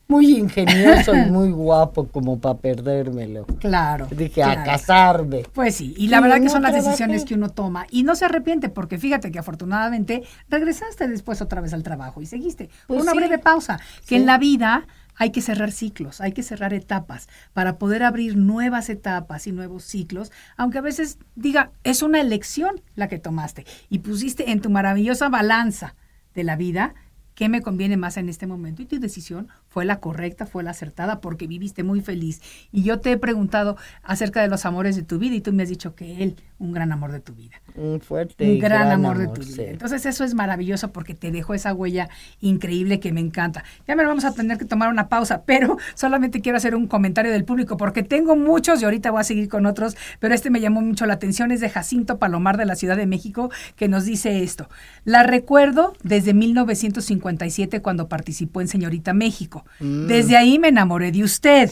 muy 0.09 0.39
ingenioso 0.39 1.15
y 1.15 1.31
muy 1.31 1.53
guapo 1.53 2.09
como 2.09 2.41
para 2.41 2.59
perdérmelo. 2.59 3.47
Claro. 3.61 4.09
Dije, 4.11 4.43
a 4.43 4.65
casarme. 4.65 5.45
Pues 5.53 5.77
sí, 5.77 5.95
y 5.99 6.09
la 6.09 6.21
verdad 6.21 6.41
que 6.41 6.49
son 6.49 6.63
las 6.63 6.73
decisiones 6.73 7.25
que 7.25 7.35
uno 7.35 7.51
toma. 7.51 7.87
Y 7.91 8.03
no 8.03 8.17
se 8.17 8.25
arrepiente, 8.25 8.71
porque 8.71 8.99
fíjate 8.99 9.31
que 9.31 9.39
afortunadamente 9.39 10.25
regresaste 10.49 11.07
después 11.07 11.41
otra 11.41 11.61
vez 11.61 11.73
al 11.75 11.85
trabajo 11.85 12.21
y 12.23 12.27
seguiste. 12.27 12.71
Pues 12.87 13.03
una 13.03 13.13
sí. 13.13 13.19
breve 13.19 13.39
pausa, 13.39 13.79
que 14.07 14.17
en 14.17 14.27
la 14.27 14.39
vida 14.39 14.87
hay 15.19 15.31
que 15.31 15.43
cerrar 15.43 15.73
ciclos, 15.73 16.21
hay 16.21 16.33
que 16.33 16.43
cerrar 16.43 16.73
etapas 16.73 17.29
para 17.53 17.77
poder 17.77 18.03
abrir 18.03 18.37
nuevas 18.37 18.89
etapas 18.89 19.47
y 19.47 19.53
nuevos 19.53 19.85
ciclos, 19.85 20.33
aunque 20.57 20.79
a 20.79 20.83
veces 20.83 21.19
diga, 21.35 21.73
es 21.85 22.03
una 22.03 22.21
elección 22.21 22.81
la 22.95 23.09
que 23.09 23.19
tomaste 23.19 23.67
y 23.91 23.99
pusiste 23.99 24.51
en 24.51 24.61
tu 24.61 24.71
maravillosa 24.71 25.29
balanza 25.29 25.97
de 26.35 26.45
la 26.45 26.57
vida 26.57 26.95
qué 27.35 27.49
me 27.49 27.63
conviene 27.63 27.97
más 27.97 28.17
en 28.17 28.29
este 28.29 28.47
momento 28.47 28.83
y 28.83 28.87
tu 28.87 28.99
decisión 28.99 29.49
fue 29.69 29.85
la 29.85 30.01
correcta, 30.01 30.47
fue 30.47 30.63
la 30.63 30.71
acertada 30.71 31.21
porque 31.21 31.47
viviste 31.47 31.83
muy 31.83 32.01
feliz. 32.01 32.41
Y 32.73 32.83
yo 32.83 33.01
te 33.01 33.13
he 33.13 33.17
preguntado 33.17 33.77
acerca 34.03 34.43
de 34.43 34.49
los 34.49 34.65
amores 34.67 34.97
de 34.97 35.03
tu 35.03 35.19
vida 35.19 35.35
y 35.35 35.41
tú 35.41 35.53
me 35.53 35.63
has 35.63 35.69
dicho 35.69 35.95
que 35.95 36.23
él, 36.23 36.37
un 36.59 36.73
gran 36.73 36.91
amor 36.93 37.13
de 37.13 37.21
tu 37.21 37.35
vida. 37.35 37.61
Un 37.77 38.01
fuerte. 38.01 38.51
Un 38.51 38.59
gran, 38.59 38.91
amor, 38.91 39.19
de 39.19 39.29
tu 39.29 39.43
sí. 39.43 39.53
vida. 39.53 39.71
Entonces 39.71 40.05
eso 40.07 40.25
es 40.25 40.35
maravilloso 40.35 40.91
porque 40.91 41.15
te 41.15 41.31
dejó 41.31 41.55
esa 41.55 41.73
huella 41.73 42.09
increíble 42.41 42.99
que 42.99 43.13
me 43.13 43.21
encanta. 43.21 43.65
Ya 43.87 43.95
me 43.95 44.05
vamos 44.05 44.25
a 44.25 44.33
tener 44.33 44.59
que 44.59 44.65
tomar 44.65 44.89
una 44.89 45.09
pausa, 45.09 45.43
pero 45.45 45.79
solamente 45.95 46.41
quiero 46.41 46.57
hacer 46.57 46.75
un 46.75 46.87
comentario 46.87 47.31
del 47.31 47.45
público 47.45 47.77
porque 47.77 48.03
tengo 48.03 48.37
muchos 48.37 48.83
y 48.83 48.85
ahorita 48.85 49.11
voy 49.11 49.21
a 49.21 49.25
seguir 49.25 49.49
con 49.49 49.67
otros, 49.67 49.97
pero 50.19 50.35
este 50.35 50.51
me 50.51 50.61
llamó 50.61 50.81
mucho 50.81 51.07
la 51.07 51.15
atención, 51.15 51.53
es 51.53 51.61
de 51.61 51.71
Jacinto 51.71 52.19
Palomar 52.19 52.57
de 52.57 52.65
la 52.65 52.75
Ciudad 52.75 52.97
de 52.97 53.07
México 53.07 53.51
que 53.77 53.89
nos 53.89 54.05
dice 54.05 54.43
esto. 54.43 54.69
La 55.05 55.23
recuerdo 55.23 55.95
desde 56.03 56.35
1957 56.35 57.81
cuando 57.83 58.09
participó 58.09 58.61
en 58.61 58.69
Señorita 58.69 59.13
México. 59.13 59.58
Desde 59.81 60.37
ahí 60.37 60.59
me 60.59 60.69
enamoré 60.69 61.13
de 61.13 61.25
usted. 61.25 61.71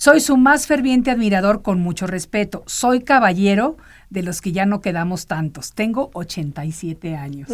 Soy 0.00 0.20
su 0.20 0.38
más 0.38 0.66
ferviente 0.66 1.10
admirador 1.10 1.60
con 1.60 1.78
mucho 1.78 2.06
respeto. 2.06 2.62
Soy 2.64 3.02
caballero 3.02 3.76
de 4.08 4.22
los 4.22 4.40
que 4.40 4.50
ya 4.50 4.64
no 4.64 4.80
quedamos 4.80 5.26
tantos. 5.26 5.74
Tengo 5.74 6.08
87 6.14 7.16
años. 7.16 7.50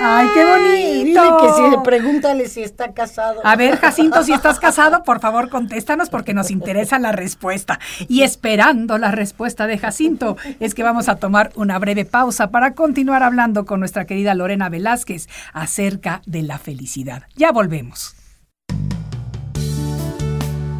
¡Ay, 0.00 0.28
qué 0.32 0.44
bonito! 0.46 1.22
Dile 1.22 1.30
que 1.40 1.76
si, 1.76 1.84
pregúntale 1.84 2.48
si 2.48 2.62
está 2.62 2.94
casado. 2.94 3.42
A 3.44 3.54
ver, 3.54 3.76
Jacinto, 3.76 4.22
si 4.24 4.32
estás 4.32 4.58
casado, 4.58 5.02
por 5.04 5.20
favor, 5.20 5.50
contéstanos 5.50 6.08
porque 6.08 6.32
nos 6.32 6.50
interesa 6.50 6.98
la 6.98 7.12
respuesta. 7.12 7.78
Y 8.08 8.22
esperando 8.22 8.96
la 8.96 9.10
respuesta 9.10 9.66
de 9.66 9.76
Jacinto, 9.76 10.38
es 10.58 10.74
que 10.74 10.82
vamos 10.82 11.10
a 11.10 11.16
tomar 11.16 11.52
una 11.54 11.78
breve 11.78 12.06
pausa 12.06 12.50
para 12.50 12.72
continuar 12.72 13.22
hablando 13.22 13.66
con 13.66 13.78
nuestra 13.78 14.06
querida 14.06 14.34
Lorena 14.34 14.70
Velázquez 14.70 15.28
acerca 15.52 16.22
de 16.24 16.44
la 16.44 16.58
felicidad. 16.58 17.24
Ya 17.36 17.52
volvemos. 17.52 18.16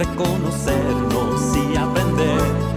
de 0.00 0.06
conocernos 0.16 1.54
y 1.54 1.76
aprender, 1.76 2.69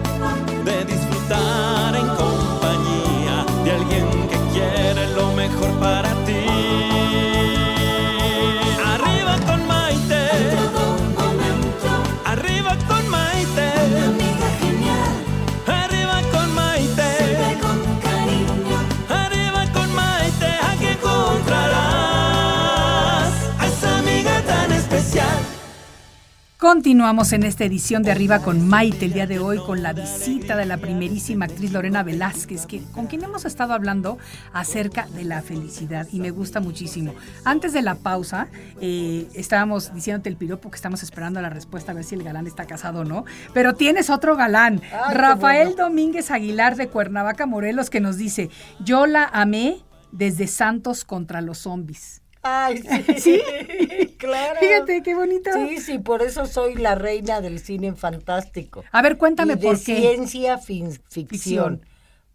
Continuamos 26.64 27.34
en 27.34 27.44
esta 27.44 27.66
edición 27.66 28.04
de 28.04 28.12
Arriba 28.12 28.40
con 28.40 28.66
Maite 28.66 29.04
el 29.08 29.12
día 29.12 29.28
de 29.28 29.38
hoy 29.38 29.58
con 29.58 29.84
la 29.84 29.92
visita 29.92 30.56
de 30.56 30.66
la 30.66 30.78
primerísima 30.78 31.44
actriz 31.44 31.74
Lorena 31.74 32.04
Velázquez, 32.04 32.68
que, 32.68 32.82
con 32.94 33.08
quien 33.08 33.22
hemos 33.22 33.44
estado 33.44 33.74
hablando 33.74 34.18
acerca 34.54 35.06
de 35.08 35.26
la 35.26 35.42
felicidad 35.42 36.08
y 36.10 36.22
me 36.22 36.32
gusta 36.32 36.62
muchísimo. 36.62 37.16
Antes 37.44 37.74
de 37.74 37.82
la 37.82 37.96
pausa, 37.96 38.48
eh, 38.80 39.28
estábamos 39.34 39.94
diciéndote 39.94 40.30
el 40.30 40.38
piropo 40.38 40.72
que 40.72 40.78
estamos 40.78 41.04
esperando 41.04 41.42
la 41.42 41.50
respuesta 41.50 41.92
a 41.92 41.96
ver 41.96 42.06
si 42.06 42.16
el 42.16 42.24
galán 42.24 42.48
está 42.48 42.64
casado 42.64 43.02
o 43.02 43.04
no, 43.04 43.26
pero 43.54 43.74
tienes 43.74 44.10
otro 44.10 44.38
galán, 44.38 44.82
Ay, 44.94 45.16
Rafael 45.16 45.68
bueno. 45.68 45.84
Domínguez 45.90 46.32
Aguilar 46.32 46.78
de 46.78 46.88
Cuernavaca, 46.88 47.46
Morelos, 47.46 47.90
que 47.90 48.00
nos 48.00 48.16
dice, 48.16 48.50
yo 48.80 49.06
la 49.06 49.26
amé 49.26 49.80
desde 50.14 50.48
Santos 50.48 51.04
contra 51.04 51.42
los 51.42 51.58
zombies. 51.58 52.23
Ay, 52.44 52.84
sí. 53.18 53.40
claro. 54.18 54.60
Fíjate, 54.60 55.02
qué 55.02 55.16
bonito. 55.16 55.50
Sí, 55.54 55.78
sí, 55.80 55.98
por 55.98 56.22
eso 56.22 56.46
soy 56.46 56.76
la 56.76 56.96
reina 56.96 57.42
del 57.42 57.60
cine 57.60 57.96
fantástico. 57.96 58.84
A 58.92 59.02
ver, 59.02 59.18
cuéntame 59.18 59.54
y 59.54 59.56
de 59.56 59.62
por 59.66 59.78
qué. 59.82 59.96
ciencia 59.98 60.58
fin- 60.58 60.92
ficción, 61.10 61.28
Ficción. 61.28 61.86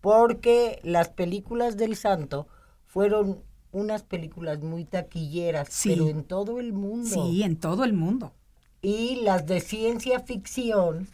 Porque 0.00 0.80
las 0.82 1.09
películas 1.11 1.76
del 1.76 1.96
santo 1.96 2.46
fueron 2.86 3.42
unas 3.72 4.02
películas 4.02 4.61
muy 4.62 4.84
taquilleras, 4.84 5.68
Sí. 5.70 5.90
pero 5.90 6.09
en 6.09 6.24
todo 6.24 6.59
el 6.61 6.72
mundo. 6.72 7.09
Sí, 7.26 7.42
en 7.42 7.56
todo 7.56 7.84
el 7.84 7.92
mundo. 7.92 8.32
Y 8.80 9.16
las 9.22 9.44
de 9.46 9.61
ciencia 9.61 10.20
ficción, 10.20 11.09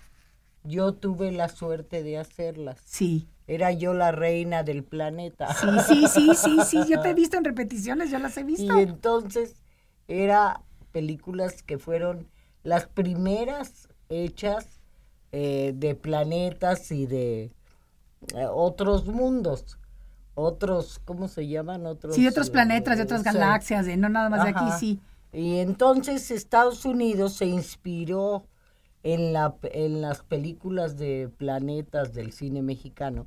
yo 0.62 0.92
tuve 0.92 1.32
la 1.32 1.49
suerte 1.49 2.03
de 2.03 2.18
hacerlas. 2.18 2.78
Sí. 2.84 3.26
Era 3.47 3.72
yo 3.72 3.95
la 3.95 4.12
reina 4.12 4.62
del 4.62 4.84
planeta. 4.84 5.55
Sí, 5.55 5.68
sí, 5.86 6.07
sí, 6.09 6.34
sí, 6.34 6.62
sí, 6.62 6.86
yo 6.88 7.01
te 7.01 7.11
he 7.11 7.14
visto 7.14 7.36
en 7.36 7.45
repeticiones, 7.45 8.11
yo 8.11 8.18
las 8.18 8.36
he 8.36 8.45
Y 8.45 8.45
visto. 8.45 8.78
entonces 8.80 9.62
era 10.09 10.62
películas 10.92 11.62
que 11.62 11.78
fueron 11.78 12.28
las 12.62 12.86
primeras 12.86 13.88
hechas 14.09 14.80
eh, 15.32 15.72
de 15.74 15.95
planetas 15.95 16.90
y 16.92 17.07
de 17.07 17.53
eh, 18.34 18.47
otros 18.51 19.07
mundos, 19.07 19.78
otros, 20.34 21.01
¿cómo 21.05 21.28
se 21.28 21.49
llaman? 21.49 21.86
Otros, 21.86 22.14
Sí, 22.14 22.26
otros 22.26 22.51
eh, 22.51 22.51
planetas, 22.51 22.97
de 22.99 23.05
otras 23.05 23.22
sí. 23.22 23.24
galaxias, 23.24 23.86
de 23.86 23.97
no 23.97 24.09
nada 24.09 24.30
más 24.30 24.42
de 24.42 24.51
aquí, 24.51 24.70
sí. 24.72 25.01
Y 25.32 25.59
entonces 25.59 26.30
Estados 26.30 26.84
Unidos 26.84 27.34
se 27.34 27.47
inspiró 27.47 28.47
en, 29.03 29.32
la, 29.32 29.57
en 29.64 30.01
las 30.01 30.22
películas 30.22 30.97
de 30.97 31.28
planetas 31.36 32.14
del 32.14 32.32
cine 32.32 32.62
mexicano 32.62 33.26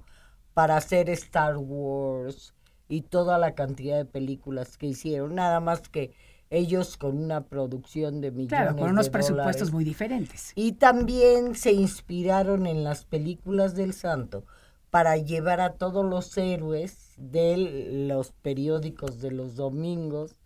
para 0.58 0.76
hacer 0.76 1.08
Star 1.12 1.56
Wars 1.58 2.56
y 2.90 3.02
toda 3.02 3.38
la 3.38 3.54
cantidad 3.54 3.96
de 3.96 4.06
películas 4.06 4.76
que 4.76 4.88
hicieron, 4.88 5.36
nada 5.36 5.60
más 5.60 5.88
que 5.88 6.14
ellos 6.50 6.98
con 6.98 7.16
una 7.16 7.42
producción 7.46 8.22
de 8.22 8.32
millones 8.32 8.50
Claro, 8.50 8.76
con 8.76 8.90
unos 8.90 9.06
de 9.06 9.12
presupuestos 9.12 9.68
dólares. 9.68 9.72
muy 9.74 9.84
diferentes. 9.84 10.54
Y 10.56 10.72
también 10.72 11.54
se 11.54 11.74
inspiraron 11.74 12.66
en 12.66 12.84
las 12.84 13.06
películas 13.06 13.76
del 13.76 13.94
santo 13.94 14.46
para 14.90 15.16
llevar 15.18 15.62
a 15.62 15.74
todos 15.74 16.04
los 16.04 16.36
héroes 16.40 17.14
de 17.18 18.08
los 18.08 18.32
periódicos 18.32 19.22
de 19.22 19.30
los 19.30 19.58
domingos 19.58 20.38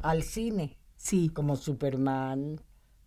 al 0.00 0.24
cine, 0.24 0.76
Sí. 0.96 1.28
como 1.28 1.54
Superman, 1.54 2.60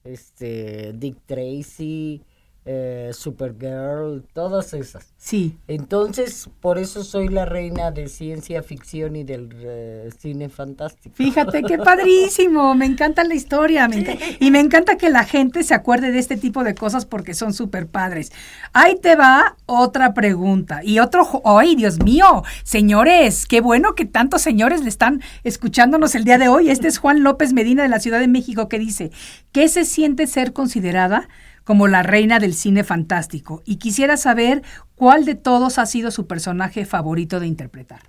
este 0.05 0.93
Dick 0.93 1.17
Tracy, 1.25 2.23
eh, 2.65 3.11
Supergirl, 3.13 4.23
todas 4.33 4.73
esas. 4.73 5.13
Sí. 5.17 5.57
Entonces, 5.67 6.49
por 6.59 6.77
eso 6.77 7.03
soy 7.03 7.27
la 7.29 7.45
reina 7.45 7.91
de 7.91 8.07
ciencia 8.07 8.61
ficción 8.61 9.15
y 9.15 9.23
del 9.23 9.49
eh, 9.55 10.09
cine 10.19 10.49
fantástico. 10.49 11.15
Fíjate 11.15 11.63
qué 11.63 11.77
padrísimo, 11.83 12.75
me 12.75 12.85
encanta 12.85 13.23
la 13.23 13.33
historia 13.33 13.87
me 13.87 14.17
y 14.39 14.51
me 14.51 14.59
encanta 14.59 14.97
que 14.97 15.09
la 15.09 15.23
gente 15.23 15.63
se 15.63 15.73
acuerde 15.73 16.11
de 16.11 16.19
este 16.19 16.37
tipo 16.37 16.63
de 16.63 16.75
cosas 16.75 17.05
porque 17.05 17.33
son 17.33 17.53
súper 17.53 17.87
padres. 17.87 18.31
Ahí 18.73 18.97
te 19.01 19.15
va 19.15 19.55
otra 19.65 20.13
pregunta 20.13 20.81
y 20.83 20.99
otro, 20.99 21.41
¡ay, 21.45 21.75
Dios 21.75 22.03
mío! 22.03 22.43
Señores, 22.63 23.47
qué 23.47 23.61
bueno 23.61 23.95
que 23.95 24.05
tantos 24.05 24.41
señores 24.41 24.83
le 24.83 24.89
están 24.89 25.21
escuchándonos 25.43 26.13
el 26.13 26.23
día 26.23 26.37
de 26.37 26.49
hoy. 26.49 26.69
Este 26.69 26.87
es 26.87 26.97
Juan 26.97 27.23
López 27.23 27.53
Medina 27.53 27.83
de 27.83 27.89
la 27.89 27.99
Ciudad 27.99 28.19
de 28.19 28.27
México 28.27 28.69
que 28.69 28.79
dice, 28.79 29.11
¿qué 29.51 29.67
se 29.69 29.85
siente 29.85 30.27
ser 30.27 30.53
considerada 30.53 31.29
como 31.69 31.87
la 31.87 32.01
reina 32.01 32.39
del 32.39 32.55
cine 32.55 32.83
fantástico 32.83 33.61
y 33.63 33.75
quisiera 33.75 34.17
saber 34.17 34.63
cuál 34.95 35.23
de 35.23 35.35
todos 35.35 35.77
ha 35.77 35.85
sido 35.85 36.09
su 36.09 36.25
personaje 36.25 36.83
favorito 36.83 37.39
de 37.39 37.45
interpretar. 37.45 38.01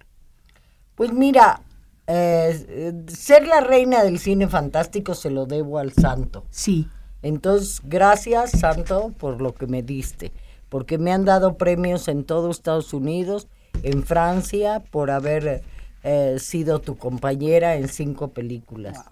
Pues 0.94 1.12
mira, 1.12 1.60
eh, 2.06 3.04
ser 3.08 3.46
la 3.46 3.60
reina 3.60 4.02
del 4.02 4.18
cine 4.18 4.48
fantástico 4.48 5.14
se 5.14 5.28
lo 5.28 5.44
debo 5.44 5.78
al 5.78 5.92
santo. 5.92 6.46
Sí. 6.48 6.88
Entonces, 7.20 7.82
gracias, 7.84 8.52
santo, 8.52 9.12
por 9.18 9.42
lo 9.42 9.52
que 9.52 9.66
me 9.66 9.82
diste, 9.82 10.32
porque 10.70 10.96
me 10.96 11.12
han 11.12 11.26
dado 11.26 11.58
premios 11.58 12.08
en 12.08 12.24
todo 12.24 12.50
Estados 12.50 12.94
Unidos, 12.94 13.46
en 13.82 14.04
Francia, 14.04 14.82
por 14.90 15.10
haber 15.10 15.62
eh, 16.02 16.36
sido 16.38 16.78
tu 16.78 16.96
compañera 16.96 17.76
en 17.76 17.88
cinco 17.88 18.28
películas. 18.28 19.04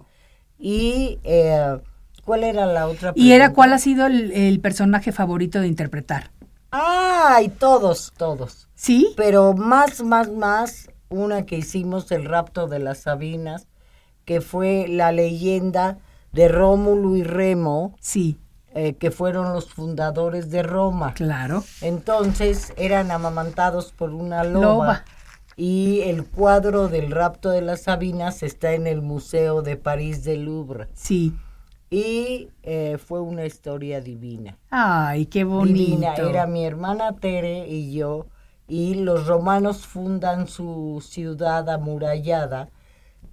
Y, 0.57 1.19
eh, 1.23 1.77
¿cuál 2.29 2.43
era 2.43 2.67
la 2.67 2.87
otra 2.87 3.11
¿Y 3.15 3.31
era 3.31 3.53
cuál 3.53 3.73
ha 3.73 3.79
sido 3.79 4.05
el, 4.05 4.31
el 4.33 4.59
personaje 4.59 5.11
favorito 5.11 5.59
de 5.59 5.67
interpretar? 5.67 6.29
Ay, 6.69 7.49
todos, 7.49 8.13
todos. 8.17 8.67
¿Sí? 8.75 9.13
Pero 9.17 9.55
más, 9.55 10.03
más, 10.03 10.29
más, 10.29 10.91
una 11.09 11.47
que 11.47 11.57
hicimos, 11.57 12.11
El 12.11 12.25
rapto 12.25 12.67
de 12.67 12.77
las 12.77 12.99
Sabinas, 12.99 13.65
que 14.25 14.41
fue 14.41 14.85
la 14.87 15.11
leyenda 15.11 15.97
de 16.31 16.49
Rómulo 16.49 17.15
y 17.15 17.23
Remo, 17.23 17.95
Sí, 17.99 18.37
eh, 18.75 18.93
que 18.93 19.09
fueron 19.09 19.51
los 19.51 19.73
fundadores 19.73 20.51
de 20.51 20.61
Roma. 20.61 21.15
claro. 21.15 21.63
Entonces 21.81 22.73
eran 22.77 23.09
amamantados 23.09 23.91
por 23.91 24.11
una 24.13 24.43
loba. 24.43 24.61
Loba. 24.61 25.05
Y 25.57 26.01
el 26.01 26.25
cuadro 26.25 26.89
del 26.89 27.09
rapto 27.09 27.49
de 27.49 27.61
las 27.61 27.81
Sabinas 27.81 28.43
está 28.43 28.73
en 28.73 28.85
el 28.85 29.01
Museo 29.01 29.63
de 29.63 29.77
París 29.77 30.23
del 30.23 30.45
Louvre. 30.45 30.89
Sí. 30.93 31.33
Y 31.89 32.49
eh, 32.61 32.97
fue 32.97 33.19
una 33.19 33.45
historia 33.45 33.99
divina. 34.01 34.57
Ay, 34.69 35.25
qué 35.25 35.43
bonito. 35.43 35.77
Divina. 35.77 36.15
Era 36.15 36.45
mi 36.45 36.65
hermana 36.65 37.15
Tere 37.15 37.67
y 37.67 37.93
yo. 37.93 38.27
Y 38.67 38.95
los 38.95 39.25
romanos 39.25 39.87
fundan 39.87 40.47
su 40.47 41.03
ciudad 41.03 41.67
amurallada 41.69 42.69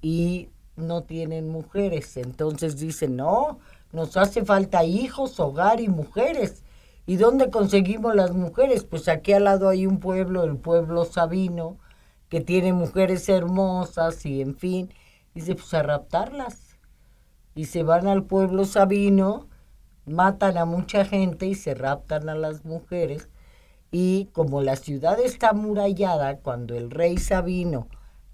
y 0.00 0.48
no 0.76 1.02
tienen 1.02 1.48
mujeres. 1.48 2.16
Entonces 2.16 2.78
dicen, 2.78 3.16
no, 3.16 3.58
nos 3.92 4.16
hace 4.16 4.44
falta 4.44 4.84
hijos, 4.84 5.38
hogar 5.38 5.80
y 5.80 5.88
mujeres. 5.88 6.62
¿Y 7.06 7.16
dónde 7.16 7.50
conseguimos 7.50 8.14
las 8.14 8.32
mujeres? 8.32 8.84
Pues 8.84 9.08
aquí 9.08 9.32
al 9.32 9.44
lado 9.44 9.68
hay 9.68 9.86
un 9.86 10.00
pueblo, 10.00 10.44
el 10.44 10.56
pueblo 10.56 11.04
Sabino, 11.04 11.78
que 12.28 12.40
tiene 12.40 12.72
mujeres 12.72 13.28
hermosas 13.28 14.24
y 14.26 14.40
en 14.40 14.56
fin. 14.56 14.92
Dice, 15.34 15.54
pues 15.54 15.72
a 15.74 15.82
raptarlas. 15.82 16.65
Y 17.56 17.64
se 17.64 17.82
van 17.82 18.06
al 18.06 18.22
pueblo 18.22 18.66
Sabino, 18.66 19.48
matan 20.04 20.58
a 20.58 20.66
mucha 20.66 21.04
gente 21.04 21.46
y 21.46 21.56
se 21.56 21.74
raptan 21.74 22.28
a 22.28 22.36
las 22.36 22.64
mujeres. 22.64 23.28
Y 23.90 24.26
como 24.32 24.60
la 24.60 24.76
ciudad 24.76 25.18
está 25.18 25.48
amurallada, 25.48 26.36
cuando 26.36 26.76
el 26.76 26.90
rey 26.90 27.16
Sabino 27.16 27.88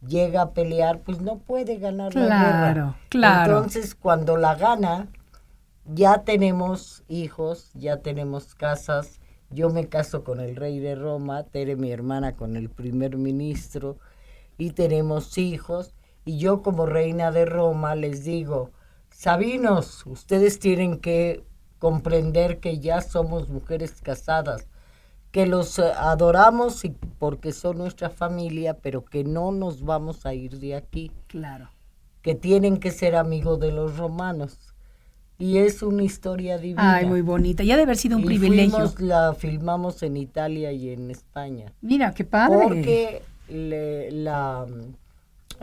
llega 0.05 0.43
a 0.43 0.51
pelear, 0.51 1.03
pues 1.03 1.21
no 1.21 1.39
puede 1.39 1.79
ganar 1.79 2.15
la 2.15 2.23
guerra. 2.23 2.73
Claro, 2.73 2.97
claro. 3.09 3.57
Entonces, 3.57 3.95
cuando 3.95 4.37
la 4.37 4.57
gana, 4.57 5.07
ya 5.87 6.25
tenemos 6.25 7.05
hijos, 7.09 7.71
ya 7.75 7.99
tenemos 7.99 8.57
casas. 8.57 9.21
Yo 9.51 9.71
me 9.71 9.87
caso 9.87 10.25
con 10.25 10.41
el 10.41 10.57
rey 10.57 10.81
de 10.81 10.97
Roma, 10.97 11.45
Tere, 11.45 11.77
mi 11.77 11.93
hermana, 11.93 12.35
con 12.35 12.57
el 12.57 12.71
primer 12.71 13.17
ministro, 13.17 13.99
y 14.59 14.71
tenemos 14.71 15.39
hijos. 15.39 15.95
Y 16.25 16.39
yo 16.39 16.63
como 16.63 16.87
reina 16.87 17.31
de 17.31 17.45
Roma 17.45 17.95
les 17.95 18.25
digo, 18.25 18.71
Sabinos, 19.27 20.03
ustedes 20.05 20.59
tienen 20.59 20.99
que 20.99 21.45
comprender 21.79 22.59
que 22.59 22.81
ya 22.81 23.01
somos 23.01 23.49
mujeres 23.49 24.01
casadas, 24.03 24.67
que 25.31 25.47
los 25.47 25.79
eh, 25.79 25.85
adoramos 25.97 26.85
y 26.85 26.91
porque 27.21 27.53
son 27.53 27.79
nuestra 27.79 28.11
familia, 28.11 28.79
pero 28.83 29.05
que 29.05 29.23
no 29.23 29.53
nos 29.53 29.85
vamos 29.85 30.27
a 30.27 30.35
ir 30.35 30.59
de 30.59 30.75
aquí 30.75 31.13
Claro. 31.29 31.71
que 32.21 32.35
tienen 32.35 32.79
que 32.79 32.91
ser 32.91 33.15
amigos 33.15 33.61
de 33.61 33.71
los 33.71 33.97
romanos. 33.97 34.59
Y 35.39 35.59
es 35.59 35.85
una 35.85 36.03
historia 36.03 36.59
divina. 36.59 36.97
Ay, 36.97 37.07
muy 37.07 37.21
bonita. 37.21 37.63
Ya 37.63 37.75
debe 37.75 37.85
haber 37.85 37.99
sido 37.99 38.17
un 38.17 38.25
Y 38.25 38.27
privilegio. 38.27 38.73
fuimos, 38.73 39.01
la 39.01 39.35
filmamos 39.35 40.03
en 40.03 40.17
Italia 40.17 40.73
y 40.73 40.91
en 40.91 41.13
España. 41.13 41.73
Mira, 41.81 42.13
qué 42.13 42.25
padre. 42.25 42.59
Porque 42.61 43.23
le- 43.49 44.11
la, 44.11 44.67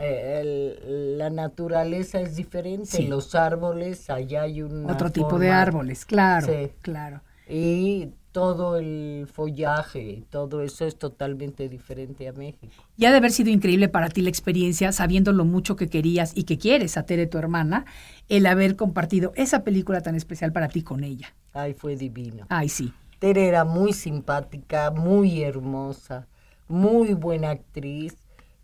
eh, 0.00 0.40
el- 0.40 1.18
la 1.18 1.30
naturaleza 1.30 2.20
es 2.20 2.36
diferente. 2.36 2.86
Sí. 2.86 3.06
Los 3.06 3.34
árboles, 3.34 4.08
allá 4.10 4.42
hay 4.42 4.62
un 4.62 4.88
Otro 4.90 5.10
tipo 5.10 5.38
de 5.38 5.50
árboles, 5.50 6.04
claro, 6.04 6.46
Sí. 6.46 6.70
claro. 6.82 7.20
Y 7.48 8.10
todo 8.32 8.76
el 8.76 9.26
follaje, 9.32 10.22
todo 10.30 10.62
eso 10.62 10.86
es 10.86 10.96
totalmente 10.96 11.68
diferente 11.68 12.28
a 12.28 12.32
México. 12.32 12.72
Ya 12.96 13.08
debe 13.08 13.18
haber 13.18 13.32
sido 13.32 13.50
increíble 13.50 13.88
para 13.88 14.08
ti 14.08 14.22
la 14.22 14.28
experiencia, 14.28 14.92
sabiendo 14.92 15.32
lo 15.32 15.44
mucho 15.44 15.74
que 15.74 15.88
querías 15.88 16.32
y 16.36 16.44
que 16.44 16.56
quieres 16.56 16.96
a 16.96 17.04
Tere, 17.04 17.26
tu 17.26 17.38
hermana, 17.38 17.86
el 18.28 18.46
haber 18.46 18.76
compartido 18.76 19.32
esa 19.34 19.64
película 19.64 20.00
tan 20.00 20.14
especial 20.14 20.52
para 20.52 20.68
ti 20.68 20.82
con 20.82 21.02
ella. 21.02 21.34
Ay, 21.52 21.74
fue 21.74 21.96
divino. 21.96 22.46
Ay, 22.50 22.68
sí. 22.68 22.92
Tere 23.18 23.48
era 23.48 23.64
muy 23.64 23.92
simpática, 23.92 24.92
muy 24.92 25.42
hermosa, 25.42 26.28
muy 26.68 27.14
buena 27.14 27.50
actriz 27.50 28.14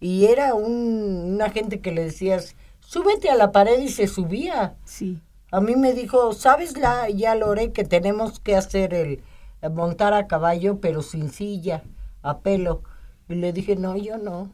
y 0.00 0.26
era 0.26 0.54
un- 0.54 1.32
una 1.34 1.50
gente 1.50 1.80
que 1.80 1.92
le 1.92 2.04
decías, 2.04 2.54
súbete 2.80 3.30
a 3.30 3.34
la 3.36 3.52
pared 3.52 3.78
y 3.80 3.88
se 3.88 4.06
subía. 4.06 4.74
Sí. 4.84 5.20
A 5.50 5.60
mí 5.60 5.76
me 5.76 5.92
dijo, 5.92 6.32
¿sabes 6.32 6.76
la, 6.76 7.08
ya 7.08 7.34
Lore, 7.34 7.72
que 7.72 7.84
tenemos 7.84 8.40
que 8.40 8.56
hacer 8.56 8.94
el 8.94 9.22
el 9.62 9.72
montar 9.72 10.12
a 10.14 10.26
caballo 10.26 10.80
pero 10.80 11.02
sin 11.02 11.30
silla, 11.30 11.82
a 12.22 12.38
pelo? 12.40 12.82
Y 13.28 13.34
le 13.36 13.52
dije, 13.52 13.74
no, 13.76 13.96
yo 13.96 14.18
no. 14.18 14.52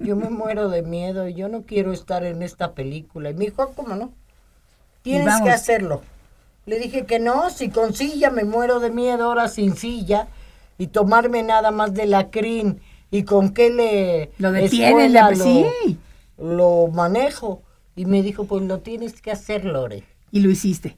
Yo 0.00 0.14
me 0.14 0.28
muero 0.30 0.68
de 0.68 0.82
miedo, 0.82 1.26
yo 1.28 1.48
no 1.48 1.62
quiero 1.62 1.92
estar 1.92 2.22
en 2.24 2.42
esta 2.42 2.72
película. 2.74 3.30
Y 3.30 3.34
me 3.34 3.46
dijo, 3.46 3.62
"Ah, 3.62 3.70
¿cómo 3.74 3.96
no? 3.96 4.12
Tienes 5.02 5.26
vamos. 5.26 5.42
que 5.42 5.50
hacerlo. 5.50 6.02
Le 6.66 6.78
dije 6.78 7.06
que 7.06 7.18
no, 7.18 7.50
si 7.50 7.70
con 7.70 7.94
silla 7.94 8.30
me 8.30 8.44
muero 8.44 8.78
de 8.80 8.90
miedo, 8.90 9.24
ahora 9.24 9.48
sin 9.48 9.76
silla, 9.76 10.28
y 10.78 10.88
tomarme 10.88 11.42
nada 11.42 11.70
más 11.70 11.94
de 11.94 12.06
la 12.06 12.30
crin, 12.30 12.80
y 13.16 13.22
con 13.24 13.52
qué 13.54 13.70
le... 13.70 14.30
Lo 14.38 14.52
detienen, 14.52 14.88
escuela 14.88 15.30
lo- 15.30 15.44
sí. 15.44 15.98
Lo 16.38 16.88
manejo. 16.92 17.62
Y 17.94 18.04
me 18.04 18.22
dijo, 18.22 18.44
pues 18.44 18.62
lo 18.64 18.80
tienes 18.80 19.20
que 19.22 19.30
hacer, 19.30 19.64
Lore. 19.64 20.04
Y 20.30 20.40
lo 20.40 20.50
hiciste. 20.50 20.96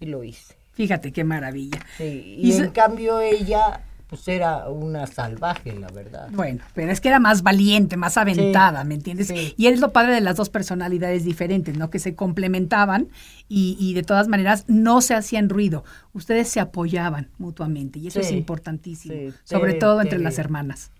Y 0.00 0.06
lo 0.06 0.24
hice. 0.24 0.54
Fíjate 0.72 1.12
qué 1.12 1.22
maravilla. 1.24 1.78
Sí, 1.98 2.36
Y 2.38 2.52
en 2.54 2.70
cambio 2.70 3.20
ella, 3.20 3.82
pues 4.08 4.26
era 4.26 4.68
una 4.68 5.06
salvaje, 5.06 5.72
la 5.78 5.88
verdad. 5.88 6.28
Bueno, 6.32 6.64
pero 6.74 6.90
es 6.90 7.00
que 7.00 7.08
era 7.08 7.20
más 7.20 7.42
valiente, 7.42 7.96
más 7.96 8.16
aventada, 8.16 8.82
Sí, 8.82 8.88
¿me 8.88 8.94
entiendes? 8.94 9.28
sí. 9.28 9.54
Y 9.56 9.66
es 9.66 9.78
lo 9.78 9.92
padre 9.92 10.14
de 10.14 10.20
las 10.22 10.36
dos 10.36 10.48
personalidades 10.48 11.22
diferentes, 11.24 11.76
¿no? 11.76 11.90
Que 11.90 11.98
se 12.00 12.14
complementaban 12.16 13.08
y, 13.48 13.76
y 13.78 13.94
de 13.94 14.02
todas 14.02 14.26
maneras 14.26 14.64
no 14.66 15.02
se 15.02 15.14
hacían 15.14 15.48
ruido. 15.50 15.84
Ustedes 16.14 16.48
se 16.48 16.58
apoyaban 16.60 17.28
mutuamente 17.38 17.98
y 18.00 18.08
eso 18.08 18.18
es 18.20 18.32
importantísimo, 18.32 19.14
sobre 19.44 19.74
todo 19.74 20.00
entre 20.00 20.18
las 20.18 20.38
hermanas. 20.38 20.90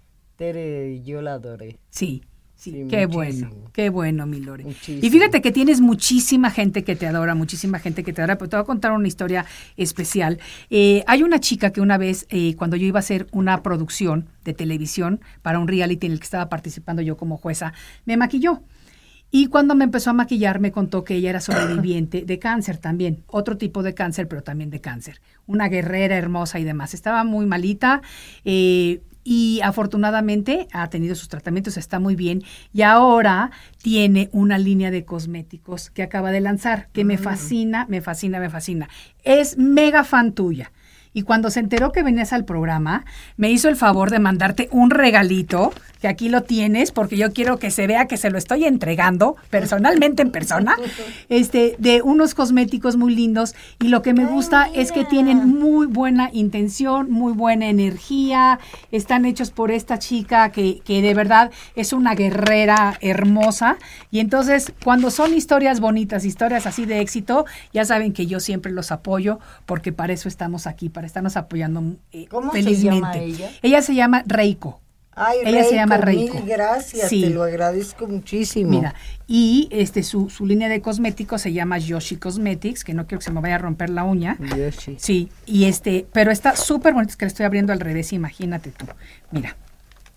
Tere, 0.40 1.02
yo 1.02 1.20
la 1.20 1.34
adoré. 1.34 1.80
Sí, 1.90 2.22
sí, 2.54 2.70
Sí, 2.70 2.86
qué 2.88 3.06
muchísimo. 3.06 3.50
bueno, 3.50 3.70
qué 3.74 3.90
bueno, 3.90 4.24
mi 4.24 4.40
Lore. 4.40 4.64
Muchísimo. 4.64 5.00
Y 5.02 5.10
fíjate 5.10 5.42
que 5.42 5.52
tienes 5.52 5.82
muchísima 5.82 6.50
gente 6.50 6.82
que 6.82 6.96
te 6.96 7.06
adora, 7.06 7.34
muchísima 7.34 7.78
gente 7.78 8.02
que 8.02 8.14
te 8.14 8.22
adora, 8.22 8.38
pero 8.38 8.48
te 8.48 8.56
voy 8.56 8.62
a 8.62 8.66
contar 8.66 8.92
una 8.92 9.06
historia 9.06 9.44
especial. 9.76 10.38
Eh, 10.70 11.04
hay 11.06 11.22
una 11.24 11.40
chica 11.40 11.72
que 11.72 11.82
una 11.82 11.98
vez, 11.98 12.24
eh, 12.30 12.56
cuando 12.56 12.76
yo 12.76 12.86
iba 12.86 12.98
a 12.98 13.00
hacer 13.00 13.26
una 13.32 13.62
producción 13.62 14.30
de 14.42 14.54
televisión 14.54 15.20
para 15.42 15.58
un 15.58 15.68
reality 15.68 16.06
en 16.06 16.12
el 16.12 16.20
que 16.20 16.24
estaba 16.24 16.48
participando 16.48 17.02
yo 17.02 17.18
como 17.18 17.36
jueza, 17.36 17.74
me 18.06 18.16
maquilló. 18.16 18.62
Y 19.30 19.48
cuando 19.48 19.74
me 19.74 19.84
empezó 19.84 20.08
a 20.08 20.14
maquillar, 20.14 20.58
me 20.58 20.72
contó 20.72 21.04
que 21.04 21.16
ella 21.16 21.28
era 21.28 21.40
sobreviviente 21.42 22.22
de 22.24 22.38
cáncer 22.38 22.78
también, 22.78 23.24
otro 23.26 23.58
tipo 23.58 23.82
de 23.82 23.92
cáncer, 23.92 24.26
pero 24.26 24.42
también 24.42 24.70
de 24.70 24.80
cáncer. 24.80 25.20
Una 25.46 25.68
guerrera 25.68 26.16
hermosa 26.16 26.58
y 26.58 26.64
demás. 26.64 26.94
Estaba 26.94 27.24
muy 27.24 27.44
malita 27.44 28.00
eh, 28.46 29.02
y 29.24 29.60
afortunadamente 29.62 30.68
ha 30.72 30.88
tenido 30.88 31.14
sus 31.14 31.28
tratamientos, 31.28 31.76
está 31.76 31.98
muy 31.98 32.16
bien. 32.16 32.42
Y 32.72 32.82
ahora 32.82 33.50
tiene 33.82 34.28
una 34.32 34.58
línea 34.58 34.90
de 34.90 35.04
cosméticos 35.04 35.90
que 35.90 36.02
acaba 36.02 36.30
de 36.32 36.40
lanzar, 36.40 36.88
que 36.92 37.04
me 37.04 37.18
fascina, 37.18 37.86
me 37.88 38.00
fascina, 38.00 38.40
me 38.40 38.50
fascina. 38.50 38.88
Es 39.22 39.58
mega 39.58 40.04
fan 40.04 40.32
tuya. 40.32 40.72
Y 41.12 41.22
cuando 41.22 41.50
se 41.50 41.60
enteró 41.60 41.92
que 41.92 42.02
venías 42.02 42.32
al 42.32 42.44
programa, 42.44 43.04
me 43.36 43.50
hizo 43.50 43.68
el 43.68 43.76
favor 43.76 44.10
de 44.10 44.20
mandarte 44.20 44.68
un 44.70 44.90
regalito, 44.90 45.72
que 46.00 46.08
aquí 46.08 46.28
lo 46.30 46.42
tienes, 46.42 46.92
porque 46.92 47.16
yo 47.16 47.32
quiero 47.32 47.58
que 47.58 47.70
se 47.70 47.86
vea 47.86 48.06
que 48.06 48.16
se 48.16 48.30
lo 48.30 48.38
estoy 48.38 48.64
entregando 48.64 49.36
personalmente 49.50 50.22
en 50.22 50.30
persona, 50.30 50.76
este, 51.28 51.76
de 51.78 52.00
unos 52.00 52.34
cosméticos 52.34 52.96
muy 52.96 53.14
lindos. 53.14 53.54
Y 53.80 53.88
lo 53.88 54.00
que 54.00 54.14
me 54.14 54.24
gusta 54.24 54.70
es 54.74 54.92
que 54.92 55.04
tienen 55.04 55.58
muy 55.58 55.86
buena 55.86 56.30
intención, 56.32 57.10
muy 57.10 57.32
buena 57.32 57.68
energía, 57.68 58.60
están 58.92 59.26
hechos 59.26 59.50
por 59.50 59.70
esta 59.70 59.98
chica 59.98 60.50
que, 60.52 60.80
que 60.84 61.02
de 61.02 61.12
verdad 61.12 61.50
es 61.74 61.92
una 61.92 62.14
guerrera 62.14 62.96
hermosa. 63.00 63.76
Y 64.10 64.20
entonces, 64.20 64.72
cuando 64.82 65.10
son 65.10 65.34
historias 65.34 65.80
bonitas, 65.80 66.24
historias 66.24 66.66
así 66.66 66.86
de 66.86 67.00
éxito, 67.00 67.44
ya 67.74 67.84
saben 67.84 68.12
que 68.12 68.26
yo 68.26 68.40
siempre 68.40 68.72
los 68.72 68.90
apoyo, 68.90 69.38
porque 69.66 69.92
para 69.92 70.14
eso 70.14 70.28
estamos 70.28 70.66
aquí, 70.66 70.88
para 70.88 70.99
estarnos 71.06 71.36
apoyando 71.36 71.96
eh, 72.12 72.26
¿Cómo 72.28 72.52
se 72.52 72.62
felizmente. 72.62 72.96
llama 72.96 73.16
ella? 73.18 73.50
Ella 73.62 73.82
se 73.82 73.94
llama 73.94 74.22
Reiko. 74.26 74.80
Ay, 75.12 75.38
Ella 75.44 75.64
se 75.64 75.74
llama 75.74 75.96
Reiko. 75.98 76.34
Mil 76.36 76.46
gracias, 76.46 77.08
Sí. 77.08 77.20
te 77.22 77.30
lo 77.30 77.42
agradezco 77.42 78.06
muchísimo. 78.06 78.70
Mira, 78.70 78.94
y 79.26 79.68
este 79.70 80.02
su, 80.02 80.30
su 80.30 80.46
línea 80.46 80.68
de 80.68 80.80
cosméticos 80.80 81.42
se 81.42 81.52
llama 81.52 81.78
Yoshi 81.78 82.16
Cosmetics, 82.16 82.84
que 82.84 82.94
no 82.94 83.06
quiero 83.06 83.18
que 83.18 83.24
se 83.24 83.32
me 83.32 83.40
vaya 83.40 83.56
a 83.56 83.58
romper 83.58 83.90
la 83.90 84.04
uña. 84.04 84.38
Yoshi. 84.56 84.96
Sí, 84.98 85.28
y 85.46 85.64
este, 85.64 86.06
pero 86.12 86.30
está 86.30 86.56
súper 86.56 86.94
bonito, 86.94 87.10
es 87.10 87.16
que 87.16 87.26
le 87.26 87.28
estoy 87.28 87.44
abriendo 87.44 87.72
al 87.72 87.80
revés, 87.80 88.12
imagínate 88.12 88.70
tú. 88.70 88.86
Mira, 89.30 89.56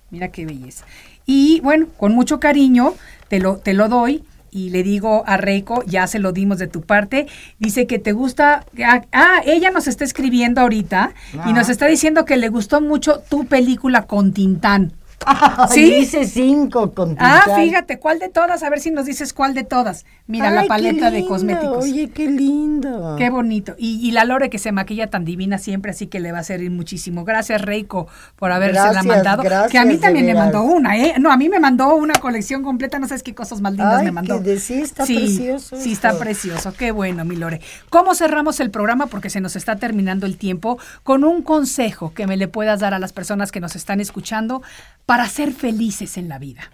mira 0.09 0.29
qué 0.29 0.45
belleza. 0.45 0.85
Y 1.25 1.59
bueno, 1.61 1.87
con 1.97 2.13
mucho 2.13 2.39
cariño 2.39 2.93
te 3.27 3.39
lo, 3.39 3.57
te 3.57 3.73
lo 3.73 3.89
doy 3.89 4.23
y 4.53 4.69
le 4.69 4.83
digo 4.83 5.23
a 5.25 5.37
Reiko, 5.37 5.83
ya 5.85 6.07
se 6.07 6.19
lo 6.19 6.31
dimos 6.31 6.59
de 6.59 6.67
tu 6.67 6.81
parte, 6.81 7.27
dice 7.59 7.87
que 7.87 7.99
te 7.99 8.11
gusta, 8.11 8.65
ah, 8.85 9.01
ah, 9.11 9.41
ella 9.45 9.71
nos 9.71 9.87
está 9.87 10.03
escribiendo 10.03 10.61
ahorita 10.61 11.13
y 11.47 11.53
nos 11.53 11.69
está 11.69 11.87
diciendo 11.87 12.25
que 12.25 12.37
le 12.37 12.49
gustó 12.49 12.79
mucho 12.79 13.21
tu 13.29 13.45
película 13.45 14.03
con 14.03 14.33
Tintán. 14.33 14.93
¿Sí? 15.69 15.91
Dice 15.99 16.25
cinco 16.25 16.91
con 16.93 17.15
Ah, 17.19 17.43
fíjate, 17.55 17.99
¿cuál 17.99 18.19
de 18.19 18.29
todas? 18.29 18.63
A 18.63 18.69
ver 18.69 18.79
si 18.79 18.91
nos 18.91 19.05
dices 19.05 19.33
cuál 19.33 19.53
de 19.53 19.63
todas. 19.63 20.05
Mira, 20.27 20.49
Ay, 20.49 20.55
la 20.55 20.63
paleta 20.65 21.11
de 21.11 21.25
cosméticos. 21.25 21.83
Oye, 21.83 22.09
qué 22.09 22.27
lindo. 22.29 23.15
Qué 23.17 23.29
bonito. 23.29 23.75
Y, 23.77 23.99
y 24.07 24.11
la 24.11 24.25
Lore 24.25 24.49
que 24.49 24.59
se 24.59 24.71
maquilla 24.71 25.09
tan 25.09 25.25
divina 25.25 25.57
siempre, 25.57 25.91
así 25.91 26.07
que 26.07 26.19
le 26.19 26.31
va 26.31 26.39
a 26.39 26.43
servir 26.43 26.71
muchísimo. 26.71 27.23
Gracias, 27.25 27.61
Reiko, 27.61 28.07
por 28.35 28.51
haberse 28.51 28.75
la 28.75 28.83
Gracias, 28.91 29.05
mandado. 29.05 29.41
que 29.41 29.47
a 29.47 29.51
gracias, 29.61 29.85
mí 29.85 29.97
también 29.97 30.25
veras. 30.27 30.43
mandó 30.45 30.63
una, 30.63 30.97
¿eh? 30.97 31.15
No, 31.19 31.31
a 31.31 31.37
mí 31.37 31.49
me 31.49 31.59
mandó 31.59 31.95
una 31.95 32.13
colección 32.15 32.63
completa, 32.63 32.99
no 32.99 33.07
sabes 33.07 33.23
qué 33.23 33.33
cosas 33.35 33.61
más 33.61 33.73
lindas 33.73 33.99
Ay, 33.99 34.05
me 34.05 34.11
mandó. 34.11 34.37
que 34.41 34.49
de- 34.51 34.59
sí, 34.59 34.81
está 34.81 35.05
sí, 35.05 35.15
precioso 35.17 35.75
Sí, 35.77 35.91
está 35.93 36.09
esto. 36.09 36.19
precioso. 36.19 36.73
Qué 36.77 36.91
bueno, 36.91 37.25
mi 37.25 37.35
Lore. 37.35 37.61
¿Cómo 37.89 38.15
cerramos 38.15 38.59
el 38.59 38.71
programa? 38.71 39.07
Porque 39.07 39.29
se 39.29 39.41
nos 39.41 39.55
está 39.55 39.75
terminando 39.75 40.25
el 40.25 40.37
tiempo. 40.37 40.77
Con 41.03 41.23
un 41.23 41.41
consejo 41.41 42.13
que 42.13 42.27
me 42.27 42.37
le 42.37 42.47
puedas 42.47 42.79
dar 42.79 42.93
a 42.93 42.99
las 42.99 43.13
personas 43.13 43.51
que 43.51 43.59
nos 43.59 43.75
están 43.75 43.99
escuchando 43.99 44.61
para 45.05 45.27
ser 45.27 45.53
felices 45.53 46.17
en 46.17 46.29
la 46.29 46.39
vida. 46.39 46.71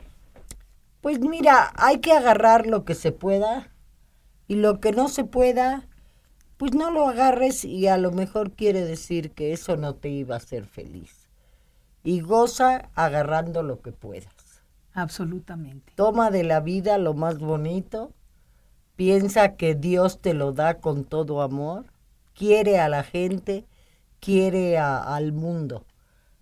Pues 1.01 1.19
mira, 1.19 1.71
hay 1.75 1.99
que 1.99 2.11
agarrar 2.11 2.67
lo 2.67 2.83
que 2.85 2.95
se 2.95 3.11
pueda 3.11 3.69
y 4.47 4.55
lo 4.55 4.79
que 4.79 4.91
no 4.91 5.07
se 5.07 5.23
pueda, 5.23 5.87
pues 6.57 6.73
no 6.73 6.91
lo 6.91 7.07
agarres 7.07 7.63
y 7.63 7.87
a 7.87 7.97
lo 7.97 8.11
mejor 8.11 8.51
quiere 8.51 8.83
decir 8.83 9.31
que 9.31 9.53
eso 9.53 9.77
no 9.77 9.95
te 9.95 10.09
iba 10.09 10.35
a 10.35 10.39
hacer 10.39 10.65
feliz. 10.65 11.29
Y 12.03 12.21
goza 12.21 12.89
agarrando 12.95 13.63
lo 13.63 13.81
que 13.81 13.91
puedas. 13.91 14.33
Absolutamente. 14.93 15.93
Toma 15.95 16.31
de 16.31 16.43
la 16.43 16.59
vida 16.59 16.97
lo 16.97 17.13
más 17.13 17.39
bonito, 17.39 18.11
piensa 18.95 19.55
que 19.55 19.75
Dios 19.75 20.19
te 20.19 20.33
lo 20.33 20.51
da 20.51 20.79
con 20.79 21.05
todo 21.05 21.41
amor, 21.41 21.85
quiere 22.33 22.79
a 22.79 22.89
la 22.89 23.03
gente, 23.03 23.65
quiere 24.19 24.77
a- 24.77 25.15
al 25.15 25.31
mundo, 25.31 25.85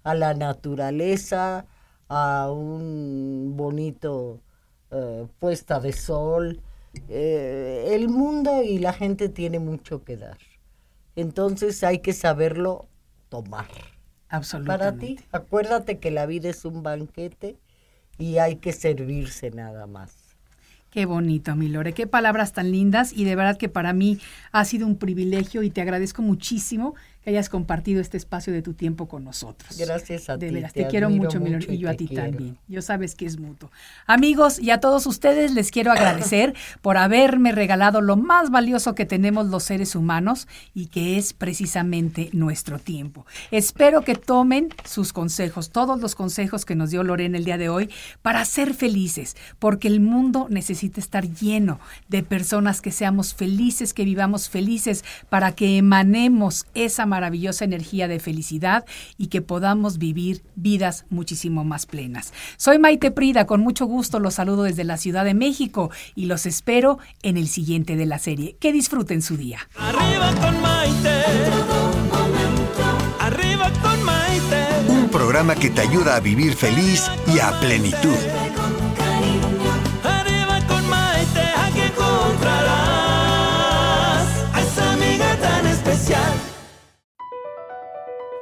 a 0.04 0.16
la 0.16 0.34
naturaleza, 0.34 1.66
a 2.10 2.52
un 2.52 3.56
bonito 3.56 4.42
eh, 4.92 5.28
puesta 5.40 5.80
de 5.80 5.94
sol. 5.94 6.62
Eh, 7.10 7.90
el 7.92 8.10
mundo 8.10 8.64
y 8.64 8.80
la 8.80 8.94
gente 8.94 9.30
tiene 9.30 9.60
mucho 9.60 10.04
que 10.04 10.18
dar. 10.18 10.38
Entonces 11.16 11.84
hay 11.84 12.00
que 12.00 12.14
saberlo 12.14 12.88
tomar. 13.30 13.68
Para 13.68 14.38
Absolutamente. 14.38 15.06
ti, 15.06 15.20
acuérdate 15.32 16.00
que 16.00 16.12
la 16.12 16.26
vida 16.26 16.50
es 16.50 16.66
un 16.66 16.84
banquete 16.84 17.58
y 18.18 18.40
hay 18.40 18.58
que 18.58 18.74
servirse 18.74 19.52
nada 19.52 19.88
más. 19.88 20.28
Qué 20.90 21.06
bonito, 21.06 21.56
mi 21.56 21.68
Lore, 21.68 21.94
qué 21.94 22.08
palabras 22.08 22.54
tan 22.54 22.72
lindas 22.72 23.14
y 23.14 23.26
de 23.26 23.36
verdad 23.36 23.58
que 23.58 23.70
para 23.70 23.94
mí 23.94 24.20
ha 24.52 24.64
sido 24.66 24.88
un 24.88 24.98
privilegio 24.98 25.62
y 25.64 25.70
te 25.70 25.82
agradezco 25.82 26.22
muchísimo 26.22 26.96
que 27.28 27.32
hayas 27.32 27.50
compartido 27.50 28.00
este 28.00 28.16
espacio 28.16 28.54
de 28.54 28.62
tu 28.62 28.74
tiempo 28.74 29.10
con 29.10 29.26
nosotros. 29.26 29.78
Gracias 29.78 30.30
a 30.30 30.38
de 30.38 30.48
ti, 30.48 30.54
veras, 30.54 30.72
te 30.72 30.84
te, 30.84 30.90
quiero 30.90 31.10
mucho, 31.10 31.42
mucho 31.42 31.70
y 31.70 31.76
y 31.76 31.78
yo 31.80 31.90
a 31.90 31.94
ti 31.94 32.08
quiero. 32.08 32.24
también. 32.24 32.58
Yo 32.70 32.82
sabes 32.82 33.16
que 33.16 33.26
es 33.26 33.38
mutuo. 33.38 33.70
Amigos, 34.06 34.60
y 34.60 34.70
a 34.70 34.80
todos 34.80 35.06
ustedes 35.06 35.52
les 35.52 35.70
quiero 35.70 35.92
agradecer 35.92 36.54
por 36.82 36.96
haberme 36.96 37.52
regalado 37.52 38.00
lo 38.00 38.16
más 38.16 38.50
valioso 38.50 38.96
que 38.96 39.06
tenemos 39.06 39.48
los 39.48 39.64
seres 39.64 39.94
humanos 39.94 40.48
y 40.74 40.86
que 40.86 41.18
es 41.18 41.34
precisamente 41.34 42.30
nuestro 42.32 42.80
tiempo. 42.80 43.26
Espero 43.52 44.04
que 44.04 44.16
tomen 44.16 44.70
sus 44.86 45.12
consejos, 45.12 45.72
todos 45.72 46.00
los 46.00 46.16
consejos 46.16 46.64
que 46.64 46.76
nos 46.76 46.92
dio 46.92 47.04
Lorena 47.04 47.38
el 47.38 47.44
día 47.44 47.58
de 47.58 47.68
hoy, 47.68 47.90
para 48.22 48.46
ser 48.46 48.74
felices, 48.74 49.36
porque 49.60 49.90
el 49.90 50.00
mundo 50.00 50.48
necesita 50.50 51.02
estar 51.02 51.28
lleno 51.28 51.82
de 52.08 52.24
personas 52.24 52.80
que 52.80 52.92
seamos 52.92 53.34
felices, 53.34 53.94
que 53.94 54.06
vivamos 54.06 54.48
felices, 54.48 55.04
para 55.28 55.52
que 55.52 55.78
emanemos 55.78 56.68
esa 56.74 57.06
maravillosa 57.18 57.66
energía 57.66 58.08
de 58.08 58.20
felicidad 58.20 58.86
y 59.18 59.28
que 59.28 59.42
podamos 59.42 59.98
vivir 59.98 60.44
vidas 60.56 61.06
muchísimo 61.10 61.64
más 61.64 61.88
plenas. 61.88 62.32
Soy 62.58 62.78
Maite 62.78 63.10
Prida, 63.10 63.48
con 63.48 63.62
mucho 63.62 63.88
gusto 63.88 64.20
los 64.20 64.36
saludo 64.36 64.64
desde 64.64 64.84
la 64.84 64.98
Ciudad 64.98 65.26
de 65.26 65.34
México 65.34 65.90
y 66.14 66.26
los 66.28 66.46
espero 66.46 67.00
en 67.24 67.38
el 67.38 67.48
siguiente 67.48 67.96
de 67.96 68.06
la 68.06 68.20
serie. 68.20 68.56
Que 68.60 68.72
disfruten 68.72 69.24
su 69.24 69.36
día. 69.36 69.60
Arriba 69.78 70.32
con 70.36 70.62
Maite. 70.62 71.24
Arriba 73.20 73.72
con 73.82 74.04
Maite. 74.04 74.68
Un 74.88 75.10
programa 75.10 75.56
que 75.56 75.72
te 75.72 75.82
ayuda 75.82 76.18
a 76.18 76.20
vivir 76.20 76.54
feliz 76.54 77.10
y 77.34 77.40
a 77.40 77.60
plenitud. 77.60 78.47